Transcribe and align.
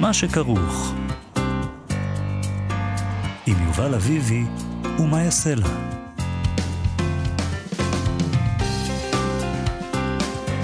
מה 0.00 0.12
שכרוך. 0.12 0.94
עם 3.46 3.56
יובל 3.66 3.94
אביבי 3.94 4.42
ומה 4.98 5.22
יעשה 5.22 5.54
לה. 5.54 5.66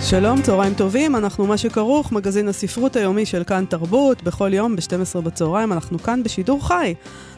שלום, 0.03 0.43
צהריים 0.43 0.75
טובים, 0.75 1.17
אנחנו 1.17 1.47
מה 1.47 1.57
שכרוך, 1.57 2.13
מגזין 2.13 2.49
הספרות 2.49 2.97
היומי 2.97 3.27
של 3.27 3.45
כאן 3.45 3.65
תרבות, 3.69 4.23
בכל 4.23 4.55
יום 4.55 4.77
ב-12 4.77 5.21
בצהריים, 5.21 5.73
אנחנו 5.73 5.99
כאן 5.99 6.23
בשידור 6.23 6.69
חי. 6.69 6.95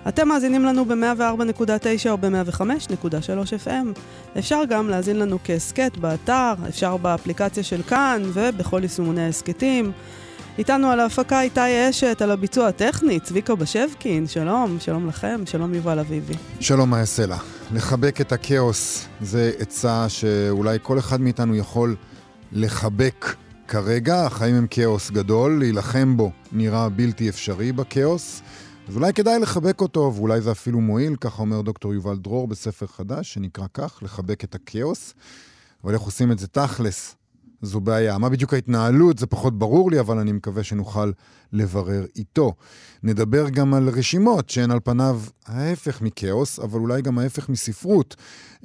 אתם 0.09 0.29
מאזינים 0.29 0.65
לנו 0.65 0.85
ב-104.9 0.85 2.11
או 2.11 2.19
ב-105.3 2.19 3.67
FM. 3.67 3.99
אפשר 4.39 4.61
גם 4.69 4.89
להאזין 4.89 5.19
לנו 5.19 5.39
כהסכת 5.45 5.97
באתר, 5.97 6.53
אפשר 6.69 6.97
באפליקציה 6.97 7.63
של 7.63 7.83
כאן 7.83 8.23
ובכל 8.25 8.81
יישומוני 8.83 9.25
ההסכתים. 9.25 9.93
איתנו 10.59 10.91
על 10.91 11.01
ההפקה 11.01 11.41
איתי 11.41 11.91
אשת, 11.91 12.23
על 12.23 12.31
הביצוע 12.31 12.69
הטכני, 12.69 13.21
צביקה 13.21 13.55
בשבקין, 13.55 14.27
שלום, 14.27 14.77
שלום 14.81 15.09
לכם, 15.09 15.41
שלום 15.47 15.75
יובל 15.75 15.99
אביבי. 15.99 16.35
שלום 16.61 16.91
מאיה 16.91 17.07
סלע. 17.07 17.37
לחבק 17.73 18.21
את 18.21 18.33
הכאוס 18.33 19.07
זה 19.21 19.53
עצה 19.59 20.09
שאולי 20.09 20.79
כל 20.83 20.99
אחד 20.99 21.21
מאיתנו 21.21 21.57
יכול 21.57 21.97
לחבק 22.53 23.37
כרגע. 23.69 24.27
החיים 24.27 24.55
הם 24.55 24.67
כאוס 24.71 25.11
גדול, 25.11 25.59
להילחם 25.59 26.17
בו 26.17 26.31
נראה 26.53 26.89
בלתי 26.89 27.29
אפשרי 27.29 27.73
בכאוס. 27.73 28.43
אז 28.89 28.97
אולי 28.97 29.13
כדאי 29.13 29.39
לחבק 29.39 29.81
אותו, 29.81 30.13
ואולי 30.15 30.41
זה 30.41 30.53
אפילו 30.53 30.81
מועיל, 30.81 31.17
ככה 31.17 31.43
אומר 31.43 31.61
דוקטור 31.61 31.95
יובל 31.95 32.17
דרור 32.17 32.49
בספר 32.49 32.87
חדש, 32.87 33.35
שנקרא 33.35 33.67
כך, 33.75 33.99
לחבק 34.03 34.45
את 34.45 34.55
הכאוס. 34.55 35.15
אבל 35.85 35.95
איך 35.95 36.03
עושים 36.03 36.33
את 36.33 36.39
זה 36.39 36.47
תכלס? 36.47 37.18
זו 37.63 37.81
בעיה. 37.81 38.19
מה 38.19 38.29
בדיוק 38.29 38.55
ההתנהלות? 38.55 39.19
זה 39.19 39.27
פחות 39.27 39.59
ברור 39.59 39.91
לי, 39.91 40.01
אבל 40.01 40.19
אני 40.19 40.33
מקווה 40.33 40.63
שנוכל 40.63 41.11
לברר 41.53 42.05
איתו. 42.17 42.55
נדבר 43.03 43.49
גם 43.49 43.75
על 43.75 43.89
רשימות 43.89 44.51
שהן 44.51 44.71
על 44.71 44.81
פניו 44.85 45.21
ההפך 45.47 46.03
מכאוס, 46.03 46.59
אבל 46.59 46.81
אולי 46.81 47.03
גם 47.03 47.19
ההפך 47.19 47.49
מספרות. 47.49 48.17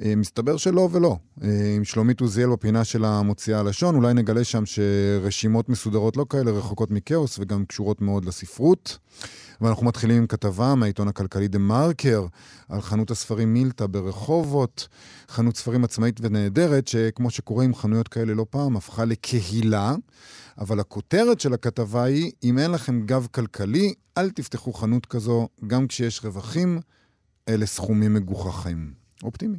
אה, 0.02 0.16
מסתבר 0.16 0.56
שלא 0.56 0.88
ולא. 0.92 1.16
אה, 1.42 1.48
עם 1.76 1.84
שלומית 1.84 2.20
עוזיאל 2.20 2.50
בפינה 2.50 2.84
של 2.84 3.04
המוציאה 3.04 3.60
הלשון, 3.60 3.94
אולי 3.94 4.14
נגלה 4.14 4.44
שם 4.44 4.62
שרשימות 4.66 5.68
מסודרות 5.68 6.16
לא 6.16 6.26
כאלה 6.30 6.50
רחוקות 6.50 6.90
מכאוס 6.90 7.38
וגם 7.38 7.64
קשורות 7.64 8.02
מאוד 8.02 8.24
לספרות. 8.24 8.98
ואנחנו 9.60 9.86
מתחילים 9.86 10.16
עם 10.16 10.26
כתבה 10.26 10.74
מהעיתון 10.74 11.08
הכלכלי 11.08 11.48
דה 11.48 11.58
מרקר 11.58 12.26
על 12.68 12.80
חנות 12.80 13.10
הספרים 13.10 13.54
מילטה 13.54 13.86
ברחובות, 13.86 14.88
חנות 15.28 15.56
ספרים 15.56 15.84
עצמאית 15.84 16.20
ונהדרת, 16.22 16.88
שכמו 16.88 17.30
שקורה 17.30 17.64
עם 17.64 17.74
חנויות 17.74 18.08
כאלה 18.08 18.34
לא 18.34 18.46
פעם, 18.50 18.76
הפכה 18.76 19.04
לקהילה. 19.04 19.94
אבל 20.58 20.80
הכותרת 20.80 21.40
של 21.40 21.54
הכתבה 21.54 22.04
היא, 22.04 22.32
אם 22.44 22.58
אין 22.58 22.70
לכם 22.70 23.06
גב 23.06 23.26
כלכלי, 23.30 23.94
אל 24.18 24.30
תפתחו 24.30 24.72
חנות 24.72 25.06
כזו, 25.06 25.48
גם 25.66 25.86
כשיש 25.86 26.24
רווחים, 26.24 26.80
אלה 27.48 27.66
סכומים 27.66 28.14
מגוחכים. 28.14 28.92
אופטימי. 29.22 29.58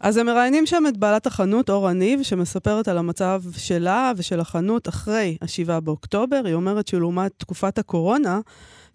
אז 0.00 0.16
הם 0.16 0.26
מראיינים 0.26 0.66
שם 0.66 0.84
את 0.88 0.96
בעלת 0.96 1.26
החנות, 1.26 1.70
אורה 1.70 1.92
ניב, 1.92 2.22
שמספרת 2.22 2.88
על 2.88 2.98
המצב 2.98 3.42
שלה 3.56 4.12
ושל 4.16 4.40
החנות 4.40 4.88
אחרי 4.88 5.36
ה-7 5.42 5.80
באוקטובר. 5.80 6.42
היא 6.44 6.54
אומרת 6.54 6.88
שלעומת 6.88 7.32
תקופת 7.36 7.78
הקורונה, 7.78 8.40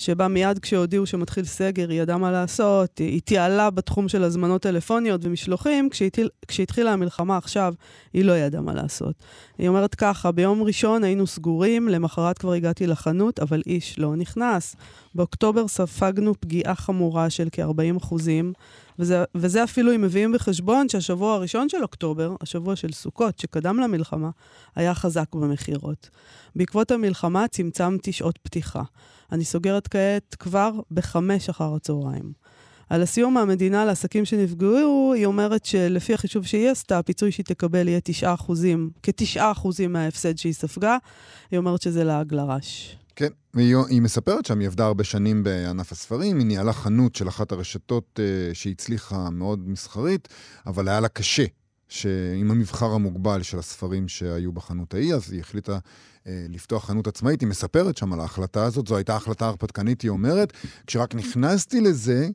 שבה 0.01 0.27
מיד 0.27 0.59
כשהודיעו 0.59 1.05
שמתחיל 1.05 1.45
סגר 1.45 1.89
היא 1.89 2.01
ידעה 2.01 2.17
מה 2.17 2.31
לעשות, 2.31 2.97
היא 2.97 3.21
תיעלה 3.21 3.69
בתחום 3.69 4.09
של 4.09 4.23
הזמנות 4.23 4.61
טלפוניות 4.61 5.21
ומשלוחים, 5.23 5.89
כשהתחיל, 5.89 6.29
כשהתחילה 6.47 6.93
המלחמה 6.93 7.37
עכשיו, 7.37 7.73
היא 8.13 8.25
לא 8.25 8.37
ידעה 8.37 8.61
מה 8.61 8.73
לעשות. 8.73 9.15
היא 9.57 9.67
אומרת 9.67 9.95
ככה, 9.95 10.31
ביום 10.31 10.63
ראשון 10.63 11.03
היינו 11.03 11.27
סגורים, 11.27 11.87
למחרת 11.87 12.37
כבר 12.37 12.53
הגעתי 12.53 12.87
לחנות, 12.87 13.39
אבל 13.39 13.61
איש 13.65 13.99
לא 13.99 14.15
נכנס. 14.15 14.75
באוקטובר 15.15 15.67
ספגנו 15.67 16.33
פגיעה 16.39 16.75
חמורה 16.75 17.29
של 17.29 17.47
כ-40 17.51 17.97
אחוזים. 17.97 18.53
וזה, 18.99 19.23
וזה 19.35 19.63
אפילו 19.63 19.95
אם 19.95 20.01
מביאים 20.01 20.31
בחשבון 20.31 20.89
שהשבוע 20.89 21.33
הראשון 21.33 21.69
של 21.69 21.83
אוקטובר, 21.83 22.35
השבוע 22.41 22.75
של 22.75 22.91
סוכות, 22.91 23.39
שקדם 23.39 23.79
למלחמה, 23.79 24.29
היה 24.75 24.95
חזק 24.95 25.35
במכירות. 25.35 26.09
בעקבות 26.55 26.91
המלחמה 26.91 27.47
צמצמתי 27.47 28.11
שעות 28.11 28.39
פתיחה. 28.43 28.83
אני 29.31 29.45
סוגרת 29.45 29.87
כעת 29.87 30.35
כבר 30.39 30.71
בחמש 30.91 31.49
אחר 31.49 31.75
הצהריים. 31.75 32.33
על 32.89 33.01
הסיום 33.01 33.33
מהמדינה 33.33 33.85
לעסקים 33.85 34.25
שנפגעו, 34.25 35.13
היא 35.15 35.25
אומרת 35.25 35.65
שלפי 35.65 36.13
החישוב 36.13 36.45
שהיא 36.45 36.69
עשתה, 36.69 36.99
הפיצוי 36.99 37.31
שהיא 37.31 37.45
תקבל 37.45 37.87
יהיה 37.87 37.99
9 38.03 38.33
אחוזים, 38.33 38.89
כ-9 39.03 39.39
אחוזים 39.39 39.93
מההפסד 39.93 40.37
שהיא 40.37 40.53
ספגה. 40.53 40.97
היא 41.51 41.57
אומרת 41.57 41.81
שזה 41.81 42.03
לעג 42.03 42.33
לרש. 42.33 42.97
כן, 43.15 43.29
והיא 43.53 44.01
מספרת 44.01 44.45
שם, 44.45 44.59
היא 44.59 44.67
עבדה 44.67 44.85
הרבה 44.85 45.03
שנים 45.03 45.43
בענף 45.43 45.91
הספרים, 45.91 46.37
היא 46.37 46.45
ניהלה 46.45 46.73
חנות 46.73 47.15
של 47.15 47.27
אחת 47.27 47.51
הרשתות 47.51 48.19
uh, 48.19 48.55
שהצליחה 48.55 49.29
מאוד 49.29 49.69
מסחרית, 49.69 50.27
אבל 50.67 50.87
היה 50.87 50.99
לה 50.99 51.07
קשה, 51.07 51.45
שעם 51.89 52.51
המבחר 52.51 52.91
המוגבל 52.91 53.43
של 53.43 53.59
הספרים 53.59 54.07
שהיו 54.07 54.51
בחנות 54.51 54.93
ההיא, 54.93 55.15
אז 55.15 55.31
היא 55.31 55.39
החליטה 55.39 55.77
uh, 55.77 56.27
לפתוח 56.49 56.85
חנות 56.85 57.07
עצמאית. 57.07 57.41
היא 57.41 57.49
מספרת 57.49 57.97
שם 57.97 58.13
על 58.13 58.19
ההחלטה 58.19 58.65
הזאת, 58.65 58.87
זו 58.87 58.95
הייתה 58.95 59.15
החלטה 59.15 59.47
הרפתקנית, 59.47 60.01
היא 60.01 60.09
אומרת. 60.09 60.53
כשרק 60.87 61.15
נכנסתי 61.15 61.81
לזה, 61.81 62.29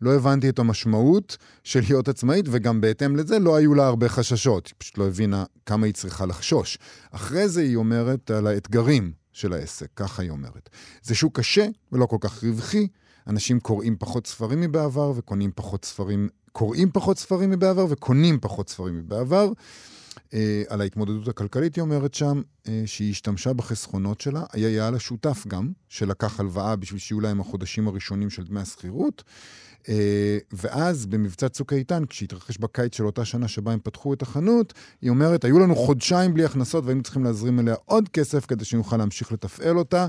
לא 0.00 0.14
הבנתי 0.14 0.48
את 0.48 0.58
המשמעות 0.58 1.36
של 1.64 1.80
להיות 1.88 2.08
עצמאית, 2.08 2.46
וגם 2.50 2.80
בהתאם 2.80 3.16
לזה 3.16 3.38
לא 3.38 3.56
היו 3.56 3.74
לה 3.74 3.86
הרבה 3.86 4.08
חששות. 4.08 4.66
היא 4.66 4.74
פשוט 4.78 4.98
לא 4.98 5.08
הבינה 5.08 5.44
כמה 5.66 5.86
היא 5.86 5.94
צריכה 5.94 6.26
לחשוש. 6.26 6.78
אחרי 7.10 7.48
זה 7.48 7.60
היא 7.60 7.76
אומרת 7.76 8.30
על 8.30 8.46
האתגרים 8.46 9.21
של 9.32 9.52
העסק, 9.52 9.88
ככה 9.96 10.22
היא 10.22 10.30
אומרת. 10.30 10.68
זה 11.02 11.14
שוק 11.14 11.38
קשה 11.38 11.66
ולא 11.92 12.06
כל 12.06 12.16
כך 12.20 12.44
רווחי, 12.44 12.88
אנשים 13.26 13.60
קוראים 13.60 13.96
פחות 13.98 14.26
ספרים 14.26 14.60
מבעבר 14.60 15.12
וקונים 15.16 15.50
פחות 15.54 15.84
ספרים, 15.84 16.28
קוראים 16.52 16.90
פחות 16.92 17.18
ספרים 17.18 17.50
מבעבר 17.50 17.86
וקונים 17.88 18.40
פחות 18.40 18.68
ספרים 18.68 18.98
מבעבר. 18.98 19.52
אה, 20.34 20.62
על 20.68 20.80
ההתמודדות 20.80 21.28
הכלכלית 21.28 21.76
היא 21.76 21.82
אומרת 21.82 22.14
שם 22.14 22.42
אה, 22.68 22.82
שהיא 22.86 23.10
השתמשה 23.10 23.52
בחסכונות 23.52 24.20
שלה, 24.20 24.44
היה 24.52 24.90
לה 24.90 24.98
שותף 24.98 25.44
גם, 25.48 25.72
שלקח 25.88 26.40
הלוואה 26.40 26.76
בשביל 26.76 27.00
שיהיו 27.00 27.20
להם 27.20 27.40
החודשים 27.40 27.88
הראשונים 27.88 28.30
של 28.30 28.42
דמי 28.42 28.60
השכירות. 28.60 29.22
אה, 29.88 30.38
ואז 30.52 31.06
במבצע 31.06 31.48
צוק 31.48 31.72
איתן, 31.72 32.04
כשהתרחש 32.08 32.58
בקיץ 32.58 32.96
של 32.96 33.06
אותה 33.06 33.24
שנה 33.24 33.48
שבה 33.48 33.72
הם 33.72 33.78
פתחו 33.82 34.14
את 34.14 34.22
החנות, 34.22 34.72
היא 35.02 35.10
אומרת, 35.10 35.44
היו 35.44 35.58
לנו 35.58 35.76
חודשיים 35.76 36.34
בלי 36.34 36.44
הכנסות 36.44 36.84
והיינו 36.84 37.02
צריכים 37.02 37.24
להזרים 37.24 37.60
אליה 37.60 37.74
עוד 37.84 38.08
כסף 38.08 38.46
כדי 38.46 38.64
שנוכל 38.64 38.96
להמשיך 38.96 39.32
לתפעל 39.32 39.78
אותה. 39.78 40.06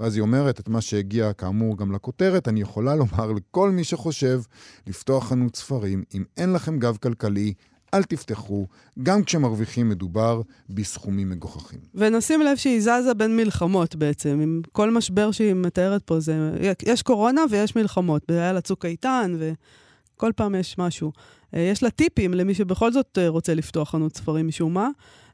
ואז 0.00 0.14
היא 0.14 0.22
אומרת 0.22 0.60
את 0.60 0.68
מה 0.68 0.80
שהגיע 0.80 1.32
כאמור 1.32 1.76
גם 1.76 1.92
לכותרת, 1.92 2.48
אני 2.48 2.60
יכולה 2.60 2.96
לומר 2.96 3.32
לכל 3.32 3.70
מי 3.70 3.84
שחושב 3.84 4.40
לפתוח 4.86 5.28
חנות 5.28 5.56
ספרים, 5.56 6.04
אם 6.14 6.24
אין 6.36 6.52
לכם 6.52 6.78
גב 6.78 6.96
כלכלי, 7.02 7.54
אל 7.96 8.02
תפתחו, 8.02 8.66
גם 9.02 9.24
כשמרוויחים 9.24 9.88
מדובר 9.88 10.42
בסכומים 10.70 11.30
מגוחכים. 11.30 11.78
ונשים 11.94 12.42
לב 12.42 12.56
שהיא 12.56 12.80
זזה 12.80 13.14
בין 13.14 13.36
מלחמות 13.36 13.96
בעצם, 13.96 14.40
עם 14.42 14.62
כל 14.72 14.90
משבר 14.90 15.30
שהיא 15.30 15.54
מתארת 15.54 16.02
פה, 16.02 16.20
זה, 16.20 16.50
יש 16.86 17.02
קורונה 17.02 17.44
ויש 17.50 17.76
מלחמות, 17.76 18.30
היה 18.30 18.52
לה 18.52 18.60
צוק 18.60 18.84
איתן 18.84 19.36
וכל 19.38 20.32
פעם 20.36 20.54
יש 20.54 20.78
משהו. 20.78 21.12
אה, 21.54 21.60
יש 21.60 21.82
לה 21.82 21.90
טיפים 21.90 22.34
למי 22.34 22.54
שבכל 22.54 22.92
זאת 22.92 23.18
אה, 23.18 23.28
רוצה 23.28 23.54
לפתוח 23.54 23.90
חנות 23.90 24.16
ספרים 24.16 24.48
משום 24.48 24.74
מה. 24.74 24.88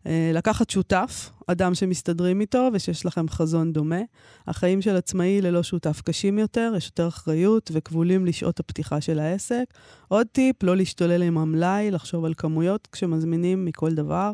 אה, 0.06 0.30
לקחת 0.34 0.70
שותף, 0.70 1.30
אדם 1.46 1.74
שמסתדרים 1.74 2.40
איתו 2.40 2.68
ושיש 2.72 3.06
לכם 3.06 3.28
חזון 3.28 3.72
דומה. 3.72 4.00
החיים 4.46 4.82
של 4.82 4.96
עצמאי 4.96 5.40
ללא 5.40 5.62
שותף 5.62 6.00
קשים 6.04 6.38
יותר, 6.38 6.72
יש 6.76 6.86
יותר 6.86 7.08
אחריות 7.08 7.70
וכבולים 7.74 8.26
לשעות 8.26 8.60
הפתיחה 8.60 9.00
של 9.00 9.18
העסק. 9.18 9.64
עוד 10.08 10.26
טיפ, 10.32 10.62
לא 10.62 10.76
להשתולל 10.76 11.22
עם 11.22 11.38
המלאי, 11.38 11.90
לחשוב 11.90 12.24
על 12.24 12.34
כמויות 12.36 12.88
כשמזמינים 12.92 13.64
מכל 13.64 13.94
דבר. 13.94 14.32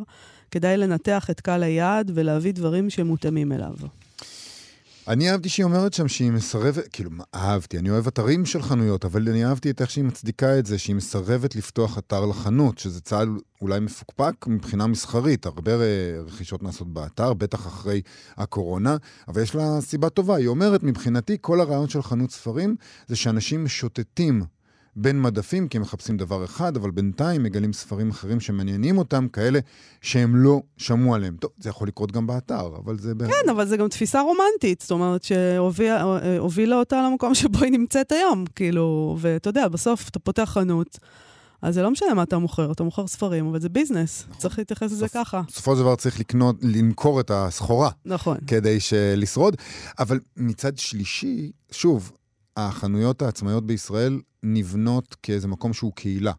כדאי 0.51 0.77
לנתח 0.77 1.31
את 1.31 1.41
קהל 1.41 1.63
היעד 1.63 2.11
ולהביא 2.15 2.53
דברים 2.53 2.91
שמותאמים 2.91 3.53
אליו. 3.53 3.75
אני 5.09 5.31
אהבתי 5.31 5.49
שהיא 5.49 5.65
אומרת 5.65 5.93
שם 5.93 6.09
שהיא 6.09 6.33
מסרבת, 6.33 6.89
כאילו, 6.93 7.11
מה 7.11 7.25
אהבתי? 7.35 7.79
אני 7.79 7.91
אוהב 7.91 8.07
אתרים 8.07 8.47
של 8.47 8.63
חנויות, 8.63 9.05
אבל 9.05 9.29
אני 9.29 9.45
אהבתי 9.45 9.71
את 9.71 9.81
איך 9.81 9.91
שהיא 9.91 10.05
מצדיקה 10.05 10.59
את 10.59 10.67
זה, 10.67 10.79
שהיא 10.79 10.97
מסרבת 10.97 11.57
לפתוח 11.57 11.99
אתר 11.99 12.27
לחנות, 12.27 12.79
שזה 12.79 13.01
צעד 13.01 13.29
אולי 13.63 13.81
מפוקפק 13.81 14.47
מבחינה 14.47 14.87
מסחרית. 14.87 15.47
הרבה 15.47 15.73
רכישות 16.27 16.63
נעשות 16.63 16.93
באתר, 16.93 17.35
בטח 17.35 17.67
אחרי 17.67 18.03
הקורונה, 18.37 18.97
אבל 19.29 19.43
יש 19.43 19.55
לה 19.55 19.81
סיבה 19.81 20.09
טובה. 20.09 20.37
היא 20.37 20.49
אומרת, 20.49 20.83
מבחינתי, 20.83 21.37
כל 21.41 21.61
הרעיון 21.61 21.89
של 21.89 22.03
חנות 22.03 22.31
ספרים 22.31 22.77
זה 23.07 23.17
שאנשים 23.17 23.65
משוטטים 23.65 24.43
בין 25.01 25.23
מדפים, 25.23 25.69
כי 25.69 25.77
הם 25.77 25.83
מחפשים 25.83 26.17
דבר 26.17 26.45
אחד, 26.45 26.77
אבל 26.77 26.91
בינתיים 26.91 27.43
מגלים 27.43 27.73
ספרים 27.73 28.11
אחרים 28.11 28.41
שמעניינים 28.41 28.99
אותם, 28.99 29.29
כאלה 29.29 29.59
שהם 30.01 30.37
לא 30.37 30.63
שמעו 30.77 31.15
עליהם. 31.15 31.37
טוב, 31.41 31.51
זה 31.59 31.69
יכול 31.69 31.89
לקרות 31.89 32.13
גם 32.13 32.27
באתר, 32.27 32.67
אבל 32.85 32.99
זה... 32.99 33.13
כן, 33.19 33.51
אבל 33.51 33.67
זה 33.67 33.77
גם 33.77 33.89
תפיסה 33.89 34.21
רומנטית, 34.21 34.81
זאת 34.81 34.91
אומרת, 34.91 35.23
שהובילה 35.23 36.77
אותה 36.77 37.09
למקום 37.11 37.35
שבו 37.35 37.59
היא 37.63 37.73
נמצאת 37.73 38.13
היום, 38.13 38.45
כאילו, 38.55 39.17
ואתה 39.21 39.49
יודע, 39.49 39.69
בסוף 39.69 40.09
אתה 40.09 40.19
פותח 40.19 40.51
חנות. 40.53 40.99
אז 41.63 41.75
זה 41.75 41.83
לא 41.83 41.91
משנה 41.91 42.15
מה 42.15 42.23
אתה 42.23 42.39
מוכר, 42.39 42.73
אתה 42.73 42.83
מוכר 42.83 43.07
ספרים, 43.07 43.47
אבל 43.47 43.61
זה 43.61 43.69
ביזנס, 43.69 44.25
נכון. 44.29 44.41
צריך 44.41 44.59
להתייחס 44.59 44.93
לזה 44.93 45.09
ככה. 45.09 45.43
בסופו 45.49 45.77
של 45.77 45.81
דבר 45.81 45.97
צריך 45.97 46.21
לקנות, 46.21 46.57
למכור 46.63 47.21
את 47.21 47.31
הסחורה. 47.35 47.91
נכון. 48.05 48.37
כדי 48.47 48.79
לשרוד. 49.17 49.57
אבל 49.99 50.21
מצד 50.37 50.79
שלישי, 50.79 51.53
שוב, 51.71 52.13
החנויות 52.59 53.23
העצמאיות 53.23 53.67
בישראל 53.67 54.21
נבנות 54.43 55.17
כאיזה 55.23 55.49
מקום 55.49 55.73
שהוא 55.73 55.93
קהילה. 55.95 56.33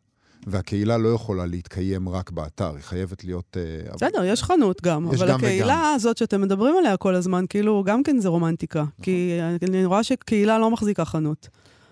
והקהילה 0.48 0.98
לא 0.98 1.10
יכולה 1.10 1.46
להתקיים 1.46 2.10
רק 2.10 2.32
באתר, 2.32 2.76
היא 2.76 2.84
חייבת 2.84 3.24
להיות... 3.24 3.58
אה, 3.58 3.94
בסדר, 3.96 4.24
יש 4.24 4.44
חנות 4.44 4.82
גם, 4.82 5.08
יש 5.14 5.22
אבל 5.22 5.30
גם 5.30 5.36
הקהילה 5.36 5.66
וגם. 5.66 5.94
הזאת 5.96 6.18
שאתם 6.18 6.42
מדברים 6.42 6.76
עליה 6.78 6.98
כל 6.98 7.16
הזמן, 7.16 7.46
כאילו, 7.50 7.84
גם 7.86 8.04
כן 8.04 8.20
זה 8.20 8.30
רומנטיקה. 8.30 8.82
נכון. 8.82 8.92
כי 9.02 9.40
אני 9.68 9.86
רואה 9.86 10.04
שקהילה 10.04 10.60
לא 10.60 10.72
מחזיקה 10.72 11.06
חנות. 11.06 11.48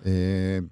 אה, 0.05 0.11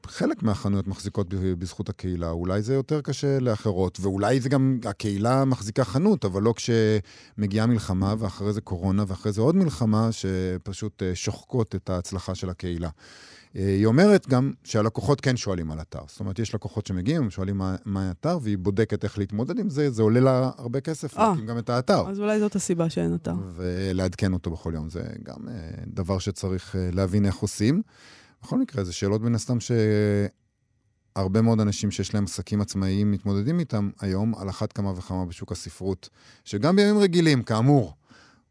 חלק 0.06 0.44
מהחנויות 0.44 0.88
מחזיקות 0.88 1.28
בזכות 1.34 1.90
הקהילה, 1.90 2.30
אולי 2.30 2.62
זה 2.62 2.74
יותר 2.74 3.02
קשה 3.02 3.40
לאחרות, 3.40 3.98
ואולי 4.02 4.40
זה 4.40 4.50
גם, 4.50 4.80
הקהילה 4.86 5.46
מחזיקה 5.46 5.84
חנות, 5.84 6.26
אבל 6.26 6.42
לא 6.42 6.54
כשמגיעה 6.56 7.66
מלחמה, 7.66 8.16
ואחרי 8.20 8.54
זה 8.54 8.62
קורונה, 8.62 9.04
ואחרי 9.08 9.32
זה 9.32 9.42
עוד 9.42 9.56
מלחמה, 9.56 10.10
שפשוט 10.12 11.04
אה, 11.04 11.16
שוחקות 11.16 11.76
את 11.76 11.90
ההצלחה 11.90 12.36
של 12.36 12.50
הקהילה. 12.50 12.90
אה, 13.56 13.68
היא 13.68 13.86
אומרת 13.86 14.28
גם 14.28 14.52
שהלקוחות 14.64 15.22
כן 15.22 15.38
שואלים 15.38 15.72
על 15.72 15.82
אתר. 15.82 16.00
זאת 16.08 16.20
אומרת, 16.20 16.40
יש 16.40 16.56
לקוחות 16.56 16.88
שמגיעים, 16.88 17.24
הם 17.24 17.30
שואלים 17.30 17.58
מה, 17.58 17.76
מה 17.86 18.08
האתר, 18.08 18.40
והיא 18.42 18.58
בודקת 18.58 19.04
איך 19.04 19.18
להתמודד 19.18 19.60
עם 19.60 19.70
זה, 19.70 19.92
זה 19.92 20.02
עולה 20.02 20.20
לה 20.20 20.52
הרבה 20.58 20.82
כסף, 20.82 21.18
אה, 21.18 21.30
להקים 21.30 21.46
גם 21.46 21.58
את 21.58 21.70
האתר. 21.70 22.10
אז 22.10 22.20
אולי 22.20 22.40
זאת 22.40 22.56
הסיבה 22.56 22.90
שאין 22.90 23.16
אתר. 23.16 23.34
ולעדכן 23.56 24.34
אותו 24.34 24.52
בכל 24.52 24.72
יום, 24.76 24.90
זה 24.90 25.04
גם 25.24 25.48
אה, 25.48 25.54
דבר 25.88 26.20
שצריך 26.20 26.76
להבין 26.94 27.26
איך 27.26 27.36
עושים. 27.36 27.82
בכל 28.44 28.60
מקרה, 28.60 28.84
זה 28.84 28.94
שאלות 28.94 29.22
מן 29.22 29.36
הסתם 29.36 29.58
שהרבה 31.16 31.42
מאוד 31.42 31.60
אנשים 31.60 31.92
שיש 31.92 32.14
להם 32.14 32.24
עסקים 32.24 32.62
עצמאיים 32.62 33.12
מתמודדים 33.12 33.60
איתם 33.60 33.90
היום, 34.00 34.36
על 34.36 34.50
אחת 34.50 34.74
כמה 34.74 34.92
וכמה 34.98 35.26
בשוק 35.26 35.52
הספרות, 35.52 36.10
שגם 36.46 36.76
בימים 36.76 36.98
רגילים, 36.98 37.44
כאמור, 37.44 37.94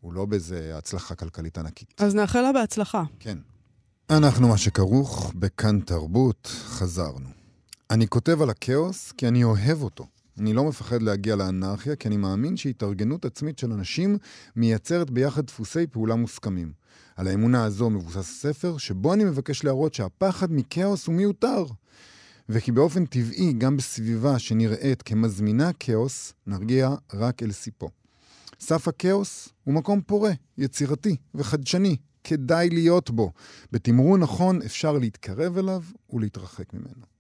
הוא 0.01 0.13
לא 0.13 0.25
באיזה 0.25 0.79
הצלחה 0.79 1.15
כלכלית 1.15 1.59
ענקית. 1.59 1.95
אז 2.01 2.15
נאחל 2.15 2.41
לה 2.41 2.53
בהצלחה. 2.53 3.03
כן. 3.21 3.39
אנחנו 4.11 4.49
מה 4.49 4.59
שכרוך 4.59 5.33
בכאן 5.35 5.81
תרבות, 5.81 6.47
חזרנו. 6.47 7.29
אני 7.91 8.09
כותב 8.09 8.43
על 8.43 8.51
הכאוס 8.51 9.13
כי 9.13 9.29
אני 9.29 9.45
אוהב 9.45 9.83
אותו. 9.83 10.07
אני 10.39 10.53
לא 10.53 10.65
מפחד 10.65 11.03
להגיע 11.03 11.37
לאנרכיה, 11.37 11.97
כי 11.97 12.09
אני 12.09 12.17
מאמין 12.17 12.57
שהתארגנות 12.57 13.25
עצמית 13.25 13.59
של 13.59 13.73
אנשים 13.73 14.19
מייצרת 14.57 15.11
ביחד 15.11 15.47
דפוסי 15.47 15.87
פעולה 15.87 16.15
מוסכמים. 16.15 16.73
על 17.17 17.27
האמונה 17.27 17.65
הזו 17.65 17.91
מבוסס 17.91 18.17
הספר, 18.17 18.79
שבו 18.79 19.15
אני 19.15 19.25
מבקש 19.25 19.65
להראות 19.65 19.95
שהפחד 19.95 20.53
מכאוס 20.53 21.07
הוא 21.07 21.15
מיותר. 21.15 21.65
וכי 22.49 22.73
באופן 22.73 23.07
טבעי, 23.07 23.53
גם 23.53 23.77
בסביבה 23.77 24.39
שנראית 24.39 25.03
כמזמינה 25.03 25.71
כאוס, 25.81 26.35
נרגיע 26.47 26.95
רק 27.15 27.43
אל 27.43 27.53
סיפו. 27.53 27.89
סף 28.61 28.89
הכאוס 28.89 29.49
הוא 29.65 29.75
מקום 29.75 30.01
פורה, 30.07 30.33
יצירתי 30.59 31.17
וחדשני, 31.35 31.97
כדאי 32.25 32.71
להיות 32.71 33.11
בו. 33.11 33.33
בתמרון 33.73 34.21
נכון 34.21 34.63
אפשר 34.63 34.93
להתקרב 34.93 35.59
אליו 35.59 35.83
ולהתרחק 36.13 36.75
ממנו. 36.75 37.15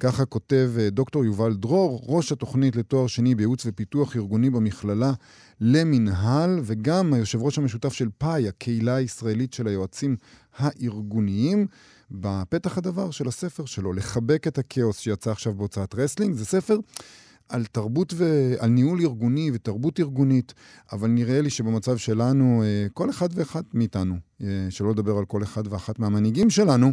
ככה 0.00 0.24
כותב 0.24 0.70
אה, 0.78 0.90
דוקטור 0.90 1.24
יובל 1.24 1.54
דרור, 1.54 2.04
ראש 2.06 2.32
התוכנית 2.32 2.76
לתואר 2.76 3.06
שני 3.06 3.34
בייעוץ 3.34 3.66
ופיתוח 3.66 4.16
ארגוני 4.16 4.50
במכללה 4.50 5.12
למינהל, 5.60 6.60
וגם 6.62 7.14
היושב 7.14 7.42
ראש 7.42 7.58
המשותף 7.58 7.92
של 7.92 8.08
פאי, 8.18 8.48
הקהילה 8.48 8.94
הישראלית 8.94 9.52
של 9.52 9.66
היועצים 9.66 10.16
הארגוניים. 10.56 11.66
בפתח 12.10 12.78
הדבר 12.78 13.10
של 13.10 13.28
הספר 13.28 13.64
שלו, 13.64 13.92
לחבק 13.92 14.46
את 14.46 14.58
הכאוס 14.58 14.98
שיצא 14.98 15.30
עכשיו 15.30 15.54
בהוצאת 15.54 15.94
רסלינג, 15.94 16.34
זה 16.34 16.44
ספר 16.44 16.78
על 17.48 17.64
תרבות 17.64 18.14
ועל 18.16 18.70
ניהול 18.70 19.00
ארגוני 19.00 19.50
ותרבות 19.54 20.00
ארגונית, 20.00 20.54
אבל 20.92 21.08
נראה 21.08 21.40
לי 21.40 21.50
שבמצב 21.50 21.96
שלנו, 21.96 22.62
אה, 22.62 22.86
כל 22.94 23.10
אחד 23.10 23.28
ואחת 23.34 23.64
מאיתנו, 23.74 24.14
אה, 24.42 24.46
שלא 24.70 24.90
לדבר 24.90 25.18
על 25.18 25.24
כל 25.24 25.42
אחד 25.42 25.72
ואחת 25.72 25.98
מהמנהיגים 25.98 26.50
שלנו, 26.50 26.92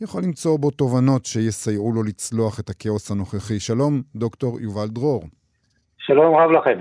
יכול 0.00 0.22
למצוא 0.22 0.58
בו 0.58 0.70
תובנות 0.70 1.24
שיסייעו 1.24 1.92
לו 1.92 2.02
לצלוח 2.02 2.60
את 2.60 2.70
הכאוס 2.70 3.10
הנוכחי. 3.10 3.60
שלום, 3.60 4.02
דוקטור 4.16 4.60
יובל 4.60 4.88
דרור. 4.88 5.24
שלום 5.98 6.34
רב 6.34 6.50
לכם. 6.50 6.80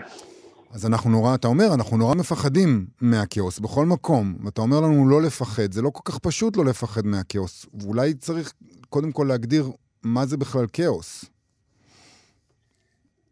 אז 0.72 0.86
אנחנו 0.86 1.10
נורא, 1.10 1.36
אתה 1.36 1.48
אומר, 1.48 1.74
אנחנו 1.74 1.98
נורא 1.98 2.16
מפחדים 2.16 2.86
מהכאוס 3.02 3.60
בכל 3.60 3.86
מקום, 3.86 4.36
ואתה 4.44 4.62
אומר 4.62 4.80
לנו 4.82 5.10
לא 5.10 5.22
לפחד. 5.22 5.72
זה 5.72 5.82
לא 5.82 5.90
כל 5.90 6.12
כך 6.12 6.20
פשוט 6.20 6.58
לא 6.58 6.66
לפחד 6.66 7.06
מהכאוס, 7.06 7.66
ואולי 7.82 8.14
צריך 8.14 8.54
קודם 8.90 9.12
כל 9.12 9.26
להגדיר 9.30 9.72
מה 10.04 10.26
זה 10.26 10.38
בכלל 10.38 10.66
כאוס. 10.74 11.26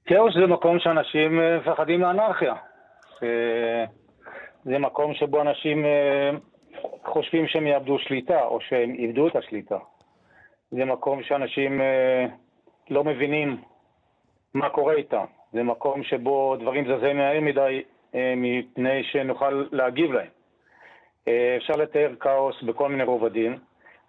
כאוס 0.06 0.34
זה 0.34 0.48
מקום 0.48 0.80
שאנשים 0.80 1.40
אה, 1.40 1.57
מפחדים 1.57 2.02
לאנרכיה. 2.02 2.54
זה 4.66 4.80
מקום 4.80 5.13
שבו 5.13 5.42
אנשים 5.42 5.86
אה, 5.86 6.30
חושבים 7.06 7.48
שהם 7.48 7.68
יאבדו 7.68 8.00
שליטה, 8.00 8.44
או 8.44 8.62
שהם 8.62 8.92
איבדו 8.92 9.28
את 9.28 9.36
השליטה. 9.36 9.78
זה 10.72 10.86
מקום 10.86 11.24
שאנשים 11.24 11.81
אה, 11.81 12.25
לא 12.90 13.04
מבינים 13.04 13.57
מה 14.54 14.69
קורה 14.69 14.94
איתם. 14.94 15.25
זה 15.54 15.63
מקום 15.63 16.04
שבו 16.04 16.56
דברים 16.60 16.86
זזים 16.86 17.18
מהר 17.18 17.42
מדי 17.42 17.84
מפני 18.38 19.04
שנוכל 19.04 19.66
להגיב 19.72 20.12
להם. 20.12 20.28
אפשר 21.57 21.74
לתאר 21.74 22.16
כאוס 22.19 22.63
בכל 22.63 22.90
מיני 22.90 23.04
רובדים, 23.04 23.57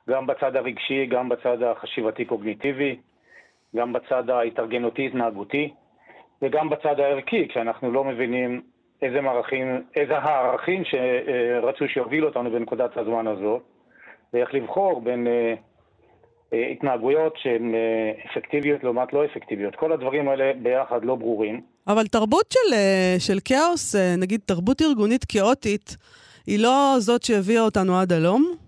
גם 0.09 0.27
בצד 0.27 0.57
הרגשי, 0.57 1.07
גם 1.07 1.29
בצד 1.29 1.63
החשיבתי-קוגניטיבי, 1.63 2.97
גם 3.77 3.93
בצד 3.93 4.31
ההתארגנותי-התנהגותי. 4.31 5.73
וגם 6.43 6.71
בצד 6.71 7.01
הערכי, 7.01 7.49
כשאנחנו 7.49 7.93
לא 7.93 8.05
מבינים 8.05 8.63
איזה 9.03 9.21
מערכים, 9.21 9.83
איזה 9.97 10.19
הערכים 10.19 10.83
שרצו 10.85 11.89
שיובילו 11.89 12.29
אותנו 12.29 12.51
בנקודת 12.51 12.97
הזמן 12.97 13.27
הזאת, 13.27 13.63
ואיך 14.33 14.55
לבחור 14.55 15.01
בין 15.01 15.27
אה, 15.27 15.55
אה, 16.53 16.67
התנהגויות 16.73 17.35
שהן 17.37 17.75
אה, 17.75 18.13
אפקטיביות 18.31 18.85
לעומת 18.85 19.13
לא 19.13 19.25
אפקטיביות. 19.25 19.77
כל 19.77 19.93
הדברים 19.93 20.29
האלה 20.29 20.53
ביחד 20.63 21.05
לא 21.05 21.15
ברורים. 21.15 21.61
אבל 21.89 22.07
תרבות 22.07 22.47
של, 22.53 22.75
של 23.19 23.39
כאוס, 23.45 23.95
נגיד 24.19 24.41
תרבות 24.47 24.83
ארגונית 24.83 25.25
כאוטית, 25.25 25.97
היא 26.47 26.59
לא 26.59 26.95
זאת 26.99 27.23
שהביאה 27.23 27.63
אותנו 27.63 27.99
עד 28.01 28.13
הלום? 28.13 28.66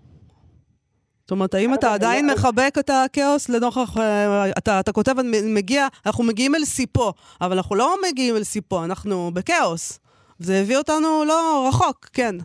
זאת 1.29 1.31
אומרת, 1.31 1.53
האם 1.53 1.73
אתה 1.73 1.93
עדיין 1.93 2.25
לא- 2.27 2.33
מחבק 2.33 2.73
את 2.79 2.89
הכאוס 2.89 3.49
לנוכח... 3.49 3.97
אה, 3.97 4.49
אתה, 4.57 4.79
אתה 4.79 4.91
כותב, 4.91 5.11
מגיע, 5.57 5.87
אנחנו 6.05 6.23
מגיעים 6.23 6.55
אל 6.55 6.59
סיפו, 6.59 7.11
אבל 7.41 7.55
אנחנו 7.57 7.75
לא 7.75 7.95
מגיעים 8.07 8.35
אל 8.35 8.43
סיפו, 8.43 8.85
אנחנו 8.85 9.31
בכאוס. 9.33 9.99
זה 10.39 10.53
הביא 10.61 10.77
אותנו 10.77 11.23
לא 11.27 11.67
רחוק, 11.69 12.05
כן. 12.13 12.35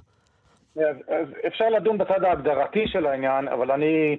אז, 0.77 0.97
אז 1.09 1.27
אפשר 1.47 1.69
לדון 1.69 1.99
בצד 1.99 2.25
ההגדרתי 2.25 2.85
של 2.87 3.07
העניין, 3.07 3.49
אבל 3.49 3.71
אני 3.71 4.17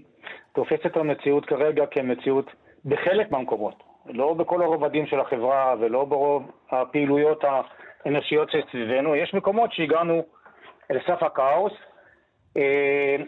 תופס 0.54 0.82
את 0.86 0.98
המציאות 0.98 1.46
כרגע 1.46 1.86
כמציאות 1.92 2.46
בחלק 2.86 3.32
מהמקומות. 3.32 3.84
לא 4.06 4.34
בכל 4.34 4.62
הרובדים 4.62 5.06
של 5.08 5.20
החברה 5.20 5.76
ולא 5.80 6.06
ברוב 6.06 6.52
הפעילויות 6.72 7.44
האנושיות 7.44 8.50
שסביבנו. 8.52 9.16
יש 9.16 9.34
מקומות 9.34 9.74
שהגענו 9.74 10.24
אל 10.92 10.98
סף 11.08 11.24
הכאוס, 11.24 11.74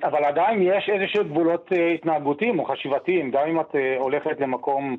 אבל 0.03 0.24
עדיין 0.24 0.62
יש 0.62 0.89
איזשהו 0.89 1.25
גבולות 1.25 1.74
אה, 1.74 1.89
התנהגותיים 1.89 2.60
או 2.60 2.65
חשיבתיים, 2.65 3.31
גם 3.31 3.48
אם 3.48 3.60
את 3.60 3.75
אה, 3.75 3.98
הולכת 3.98 4.39
למקום 4.39 4.98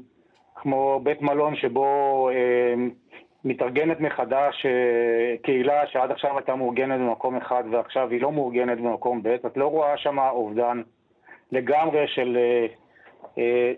כמו 0.54 1.00
בית 1.02 1.22
מלון 1.22 1.56
שבו 1.56 2.30
מתארגנת 3.44 4.00
מחדש 4.00 4.66
קהילה 5.42 5.86
שעד 5.86 6.10
עכשיו 6.10 6.38
הייתה 6.38 6.54
מאורגנת 6.54 7.00
במקום 7.00 7.36
אחד 7.36 7.64
ועכשיו 7.70 8.10
היא 8.10 8.22
לא 8.22 8.32
מאורגנת 8.32 8.78
במקום 8.78 9.22
ב', 9.22 9.26
את 9.46 9.56
לא 9.56 9.66
רואה 9.66 9.96
שם 9.96 10.18
אובדן 10.18 10.82
לגמרי 11.52 12.08
של 12.08 12.38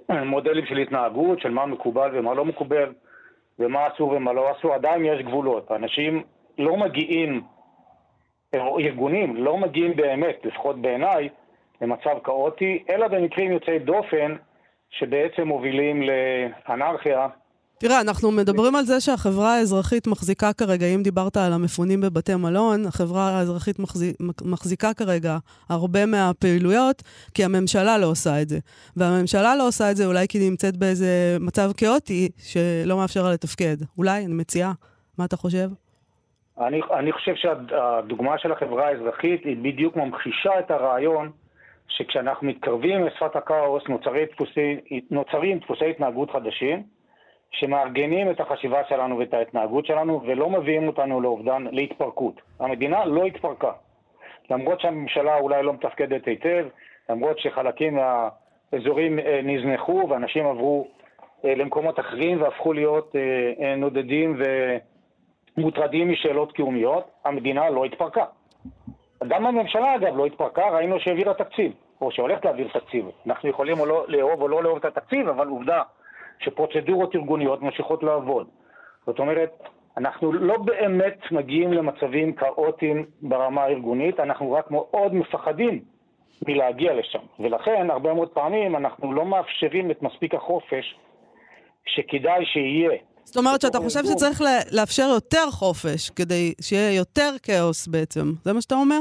מודלים 0.08 0.66
של 0.66 0.78
התנהגות, 0.78 1.40
של 1.40 1.50
מה 1.50 1.66
מקובל 1.66 2.10
ומה 2.12 2.34
לא 2.34 2.44
מקובל 2.44 2.92
ומה 3.58 3.88
אסור 3.88 4.12
ומה 4.12 4.32
לא 4.32 4.52
אסור, 4.52 4.74
עדיין 4.74 5.04
יש 5.04 5.22
גבולות. 5.22 5.72
אנשים 5.72 6.22
לא 6.58 6.76
מגיעים 6.76 7.42
ארגונים 8.54 9.36
לא 9.36 9.58
מגיעים 9.58 9.96
באמת, 9.96 10.36
לפחות 10.44 10.82
בעיניי, 10.82 11.28
למצב 11.82 12.10
כאוטי, 12.24 12.84
אלא 12.90 13.08
במקרים 13.08 13.52
יוצאי 13.52 13.78
דופן 13.78 14.36
שבעצם 14.90 15.42
מובילים 15.42 16.02
לאנרכיה. 16.02 17.28
תראה, 17.78 18.00
אנחנו 18.00 18.30
מדברים 18.30 18.74
על 18.74 18.84
זה 18.84 19.00
שהחברה 19.00 19.54
האזרחית 19.54 20.06
מחזיקה 20.06 20.52
כרגע, 20.52 20.86
אם 20.86 21.02
דיברת 21.02 21.36
על 21.36 21.52
המפונים 21.52 22.00
בבתי 22.00 22.34
מלון, 22.34 22.86
החברה 22.86 23.38
האזרחית 23.38 23.78
מחזיק, 23.78 24.16
מחזיקה 24.44 24.94
כרגע 24.94 25.38
הרבה 25.68 26.06
מהפעילויות, 26.06 27.02
כי 27.34 27.44
הממשלה 27.44 27.98
לא 27.98 28.06
עושה 28.06 28.42
את 28.42 28.48
זה. 28.48 28.58
והממשלה 28.96 29.56
לא 29.56 29.68
עושה 29.68 29.90
את 29.90 29.96
זה 29.96 30.06
אולי 30.06 30.28
כי 30.28 30.38
היא 30.38 30.50
נמצאת 30.50 30.76
באיזה 30.76 31.36
מצב 31.40 31.70
כאוטי 31.76 32.28
שלא 32.38 32.96
מאפשר 32.96 33.22
לה 33.22 33.32
לתפקד. 33.32 33.76
אולי, 33.98 34.24
אני 34.24 34.34
מציעה. 34.34 34.72
מה 35.18 35.24
אתה 35.24 35.36
חושב? 35.36 35.68
אני, 36.60 36.80
אני 36.90 37.12
חושב 37.12 37.34
שהדוגמה 37.34 38.38
של 38.38 38.52
החברה 38.52 38.88
האזרחית 38.88 39.44
היא 39.44 39.56
בדיוק 39.62 39.96
ממחישה 39.96 40.58
את 40.58 40.70
הרעיון 40.70 41.30
שכשאנחנו 41.88 42.48
מתקרבים 42.48 43.04
לשפת 43.04 43.36
הכאוס 43.36 43.82
נוצרים 43.88 44.26
דפוסי, 44.32 44.80
נוצרים 45.10 45.58
דפוסי 45.58 45.90
התנהגות 45.90 46.30
חדשים 46.30 46.82
שמארגנים 47.50 48.30
את 48.30 48.40
החשיבה 48.40 48.84
שלנו 48.88 49.18
ואת 49.18 49.34
ההתנהגות 49.34 49.86
שלנו 49.86 50.22
ולא 50.26 50.50
מביאים 50.50 50.88
אותנו 50.88 51.20
לאובדן, 51.20 51.64
להתפרקות. 51.70 52.40
המדינה 52.60 53.04
לא 53.04 53.24
התפרקה. 53.24 53.72
למרות 54.50 54.80
שהממשלה 54.80 55.36
אולי 55.36 55.62
לא 55.62 55.72
מתפקדת 55.72 56.26
היטב, 56.26 56.66
למרות 57.10 57.38
שחלקים 57.38 57.98
מהאזורים 57.98 59.18
אה, 59.18 59.40
נזנחו 59.42 60.06
ואנשים 60.10 60.46
עברו 60.46 60.88
אה, 61.44 61.54
למקומות 61.54 62.00
אחרים 62.00 62.42
והפכו 62.42 62.72
להיות 62.72 63.16
אה, 63.16 63.76
נודדים 63.76 64.36
ומוטרדים 65.60 66.12
משאלות 66.12 66.52
קיומיות, 66.52 67.10
המדינה 67.24 67.70
לא 67.70 67.84
התפרקה. 67.84 68.24
גם 69.28 69.46
הממשלה 69.46 69.94
אגב 69.94 70.16
לא 70.16 70.26
התפרקה, 70.26 70.68
ראינו 70.70 71.00
שהעבירה 71.00 71.34
תקציב, 71.34 71.72
או 72.00 72.10
שהולכת 72.10 72.44
להעביר 72.44 72.68
תקציב. 72.72 73.04
אנחנו 73.26 73.48
יכולים 73.48 73.80
או 73.80 73.86
לא 73.86 74.04
לאהוב 74.08 74.42
או 74.42 74.48
לא 74.48 74.62
לאהוב 74.62 74.78
את 74.78 74.84
התקציב, 74.84 75.28
אבל 75.28 75.48
עובדה 75.48 75.82
שפרוצדורות 76.38 77.14
ארגוניות 77.14 77.62
ממשיכות 77.62 78.02
לעבוד. 78.02 78.48
זאת 79.06 79.18
אומרת, 79.18 79.62
אנחנו 79.96 80.32
לא 80.32 80.58
באמת 80.58 81.18
מגיעים 81.30 81.72
למצבים 81.72 82.32
כאוטיים 82.32 83.06
ברמה 83.22 83.62
הארגונית, 83.62 84.20
אנחנו 84.20 84.52
רק 84.52 84.70
מאוד 84.70 85.14
מפחדים 85.14 85.80
מלהגיע 86.48 86.94
לשם. 86.94 87.18
ולכן, 87.40 87.90
הרבה 87.90 88.14
מאוד 88.14 88.28
פעמים 88.28 88.76
אנחנו 88.76 89.12
לא 89.12 89.24
מאפשרים 89.24 89.90
את 89.90 90.02
מספיק 90.02 90.34
החופש 90.34 90.96
שכדאי 91.86 92.44
שיהיה. 92.46 92.98
זאת 93.24 93.36
אומרת 93.36 93.60
שאתה 93.60 93.78
חושב 93.78 94.00
שצריך 94.04 94.40
לאפשר 94.72 95.08
יותר 95.14 95.50
חופש 95.50 96.10
כדי 96.10 96.54
שיהיה 96.60 96.96
יותר 96.96 97.30
כאוס 97.42 97.88
בעצם. 97.88 98.32
זה 98.44 98.52
מה 98.52 98.60
שאתה 98.60 98.74
אומר? 98.74 99.00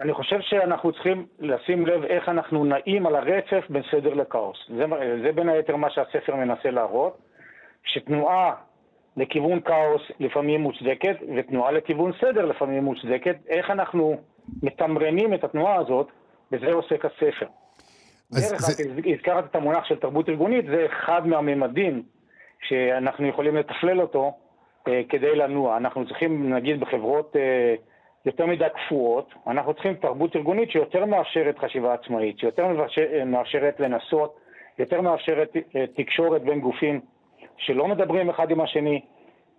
אני 0.00 0.12
חושב 0.14 0.36
שאנחנו 0.40 0.92
צריכים 0.92 1.26
לשים 1.40 1.86
לב 1.86 2.04
איך 2.04 2.28
אנחנו 2.28 2.64
נעים 2.64 3.06
על 3.06 3.16
הרצף 3.16 3.64
בין 3.68 3.82
סדר 3.90 4.14
לכאוס. 4.14 4.56
זה, 4.68 4.84
זה 5.22 5.32
בין 5.32 5.48
היתר 5.48 5.76
מה 5.76 5.90
שהספר 5.90 6.34
מנסה 6.36 6.70
להראות, 6.70 7.18
שתנועה 7.84 8.54
לכיוון 9.16 9.60
כאוס 9.60 10.02
לפעמים 10.20 10.60
מוצדקת, 10.60 11.16
ותנועה 11.36 11.72
לכיוון 11.72 12.12
סדר 12.20 12.44
לפעמים 12.44 12.84
מוצדקת. 12.84 13.36
איך 13.48 13.70
אנחנו 13.70 14.16
מתמרנים 14.62 15.34
את 15.34 15.44
התנועה 15.44 15.76
הזאת, 15.76 16.08
בזה 16.50 16.72
עוסק 16.72 17.04
הספר. 17.04 17.46
דרך 18.32 18.60
זה... 18.60 18.82
הזכרת 19.14 19.44
את 19.44 19.56
המונח 19.56 19.84
של 19.84 19.96
תרבות 19.96 20.28
ארגונית, 20.28 20.64
זה 20.66 20.86
אחד 20.86 21.26
מהממדים 21.26 22.02
שאנחנו 22.64 23.26
יכולים 23.26 23.56
לתפלל 23.56 24.00
אותו 24.00 24.32
אה, 24.88 25.02
כדי 25.08 25.36
לנוע. 25.36 25.76
אנחנו 25.76 26.06
צריכים, 26.06 26.54
נגיד, 26.54 26.80
בחברות... 26.80 27.36
אה, 27.36 27.74
יותר 28.26 28.46
מדי 28.46 28.64
קפואות, 28.74 29.34
אנחנו 29.46 29.74
צריכים 29.74 29.94
תרבות 29.94 30.36
ארגונית 30.36 30.70
שיותר 30.70 31.04
מאפשרת 31.04 31.58
חשיבה 31.58 31.94
עצמאית, 31.94 32.38
שיותר 32.38 32.66
מאפשרת 33.26 33.80
לנסות, 33.80 34.36
יותר 34.78 35.00
מאפשרת 35.00 35.56
אה, 35.76 35.84
תקשורת 35.96 36.42
בין 36.42 36.60
גופים 36.60 37.00
שלא 37.56 37.88
מדברים 37.88 38.30
אחד 38.30 38.50
עם 38.50 38.60
השני, 38.60 39.00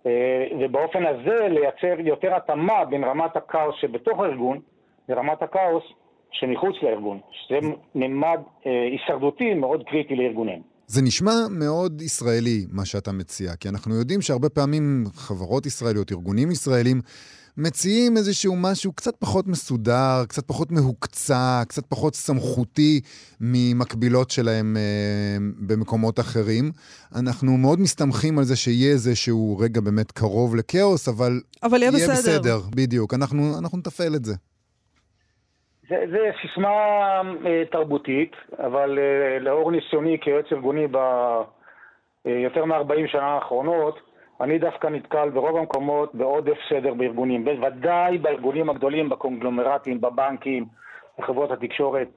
אה, 0.06 0.46
ובאופן 0.60 1.06
הזה 1.06 1.48
לייצר 1.50 2.00
יותר 2.00 2.34
התאמה 2.34 2.84
בין 2.84 3.04
רמת 3.04 3.36
הכאוס 3.36 3.74
שבתוך 3.80 4.20
הארגון 4.20 4.60
לרמת 5.08 5.42
הכאוס 5.42 5.84
שמחוץ 6.30 6.76
לארגון, 6.82 7.20
שזה 7.30 7.58
ממד 7.94 8.40
אה, 8.66 8.82
הישרדותי 8.82 9.54
מאוד 9.54 9.84
קריטי 9.88 10.16
לארגונים. 10.16 10.62
זה 10.88 11.02
נשמע 11.02 11.46
מאוד 11.50 12.02
ישראלי, 12.02 12.66
מה 12.70 12.84
שאתה 12.84 13.12
מציע, 13.12 13.56
כי 13.56 13.68
אנחנו 13.68 13.94
יודעים 13.94 14.22
שהרבה 14.22 14.48
פעמים 14.48 15.06
חברות 15.14 15.66
ישראליות, 15.66 16.12
ארגונים 16.12 16.50
ישראלים, 16.50 17.00
מציעים 17.56 18.16
איזשהו 18.16 18.56
משהו 18.56 18.92
קצת 18.92 19.14
פחות 19.18 19.46
מסודר, 19.46 20.24
קצת 20.28 20.46
פחות 20.46 20.72
מהוקצע, 20.72 21.62
קצת 21.68 21.82
פחות 21.88 22.16
סמכותי 22.16 23.00
ממקבילות 23.40 24.30
שלהם 24.30 24.76
אה, 24.76 24.82
במקומות 25.66 26.20
אחרים. 26.20 26.72
אנחנו 27.14 27.56
מאוד 27.56 27.80
מסתמכים 27.80 28.38
על 28.38 28.44
זה 28.44 28.56
שיהיה 28.56 28.92
איזשהו 28.92 29.58
רגע 29.58 29.80
באמת 29.80 30.12
קרוב 30.12 30.56
לכאוס, 30.56 31.08
אבל, 31.08 31.40
אבל 31.62 31.82
יהיה, 31.82 31.92
יהיה 31.92 32.08
בסדר. 32.08 32.20
בסדר. 32.20 32.60
בדיוק, 32.70 33.14
אנחנו, 33.14 33.58
אנחנו 33.58 33.78
נתפעל 33.78 34.14
את 34.14 34.24
זה. 34.24 34.34
זה, 35.88 36.04
זה 36.10 36.30
סיסמה 36.42 37.22
אה, 37.46 37.62
תרבותית, 37.70 38.36
אבל 38.58 38.98
אה, 38.98 39.38
לאור 39.38 39.70
ניסיוני 39.72 40.18
כיועץ 40.20 40.52
ארגוני 40.52 40.86
ביותר 40.86 42.60
אה, 42.60 42.66
מ-40 42.66 43.06
שנה 43.06 43.26
האחרונות, 43.26 44.00
אני 44.40 44.58
דווקא 44.58 44.86
נתקל 44.86 45.30
ברוב 45.30 45.56
המקומות 45.56 46.14
בעודף 46.14 46.58
סדר 46.68 46.94
בארגונים, 46.94 47.44
בוודאי 47.44 48.18
בארגונים 48.18 48.70
הגדולים, 48.70 49.08
בקונגלומרטים, 49.08 50.00
בבנקים, 50.00 50.64
בחברות 51.18 51.50
התקשורת, 51.50 52.08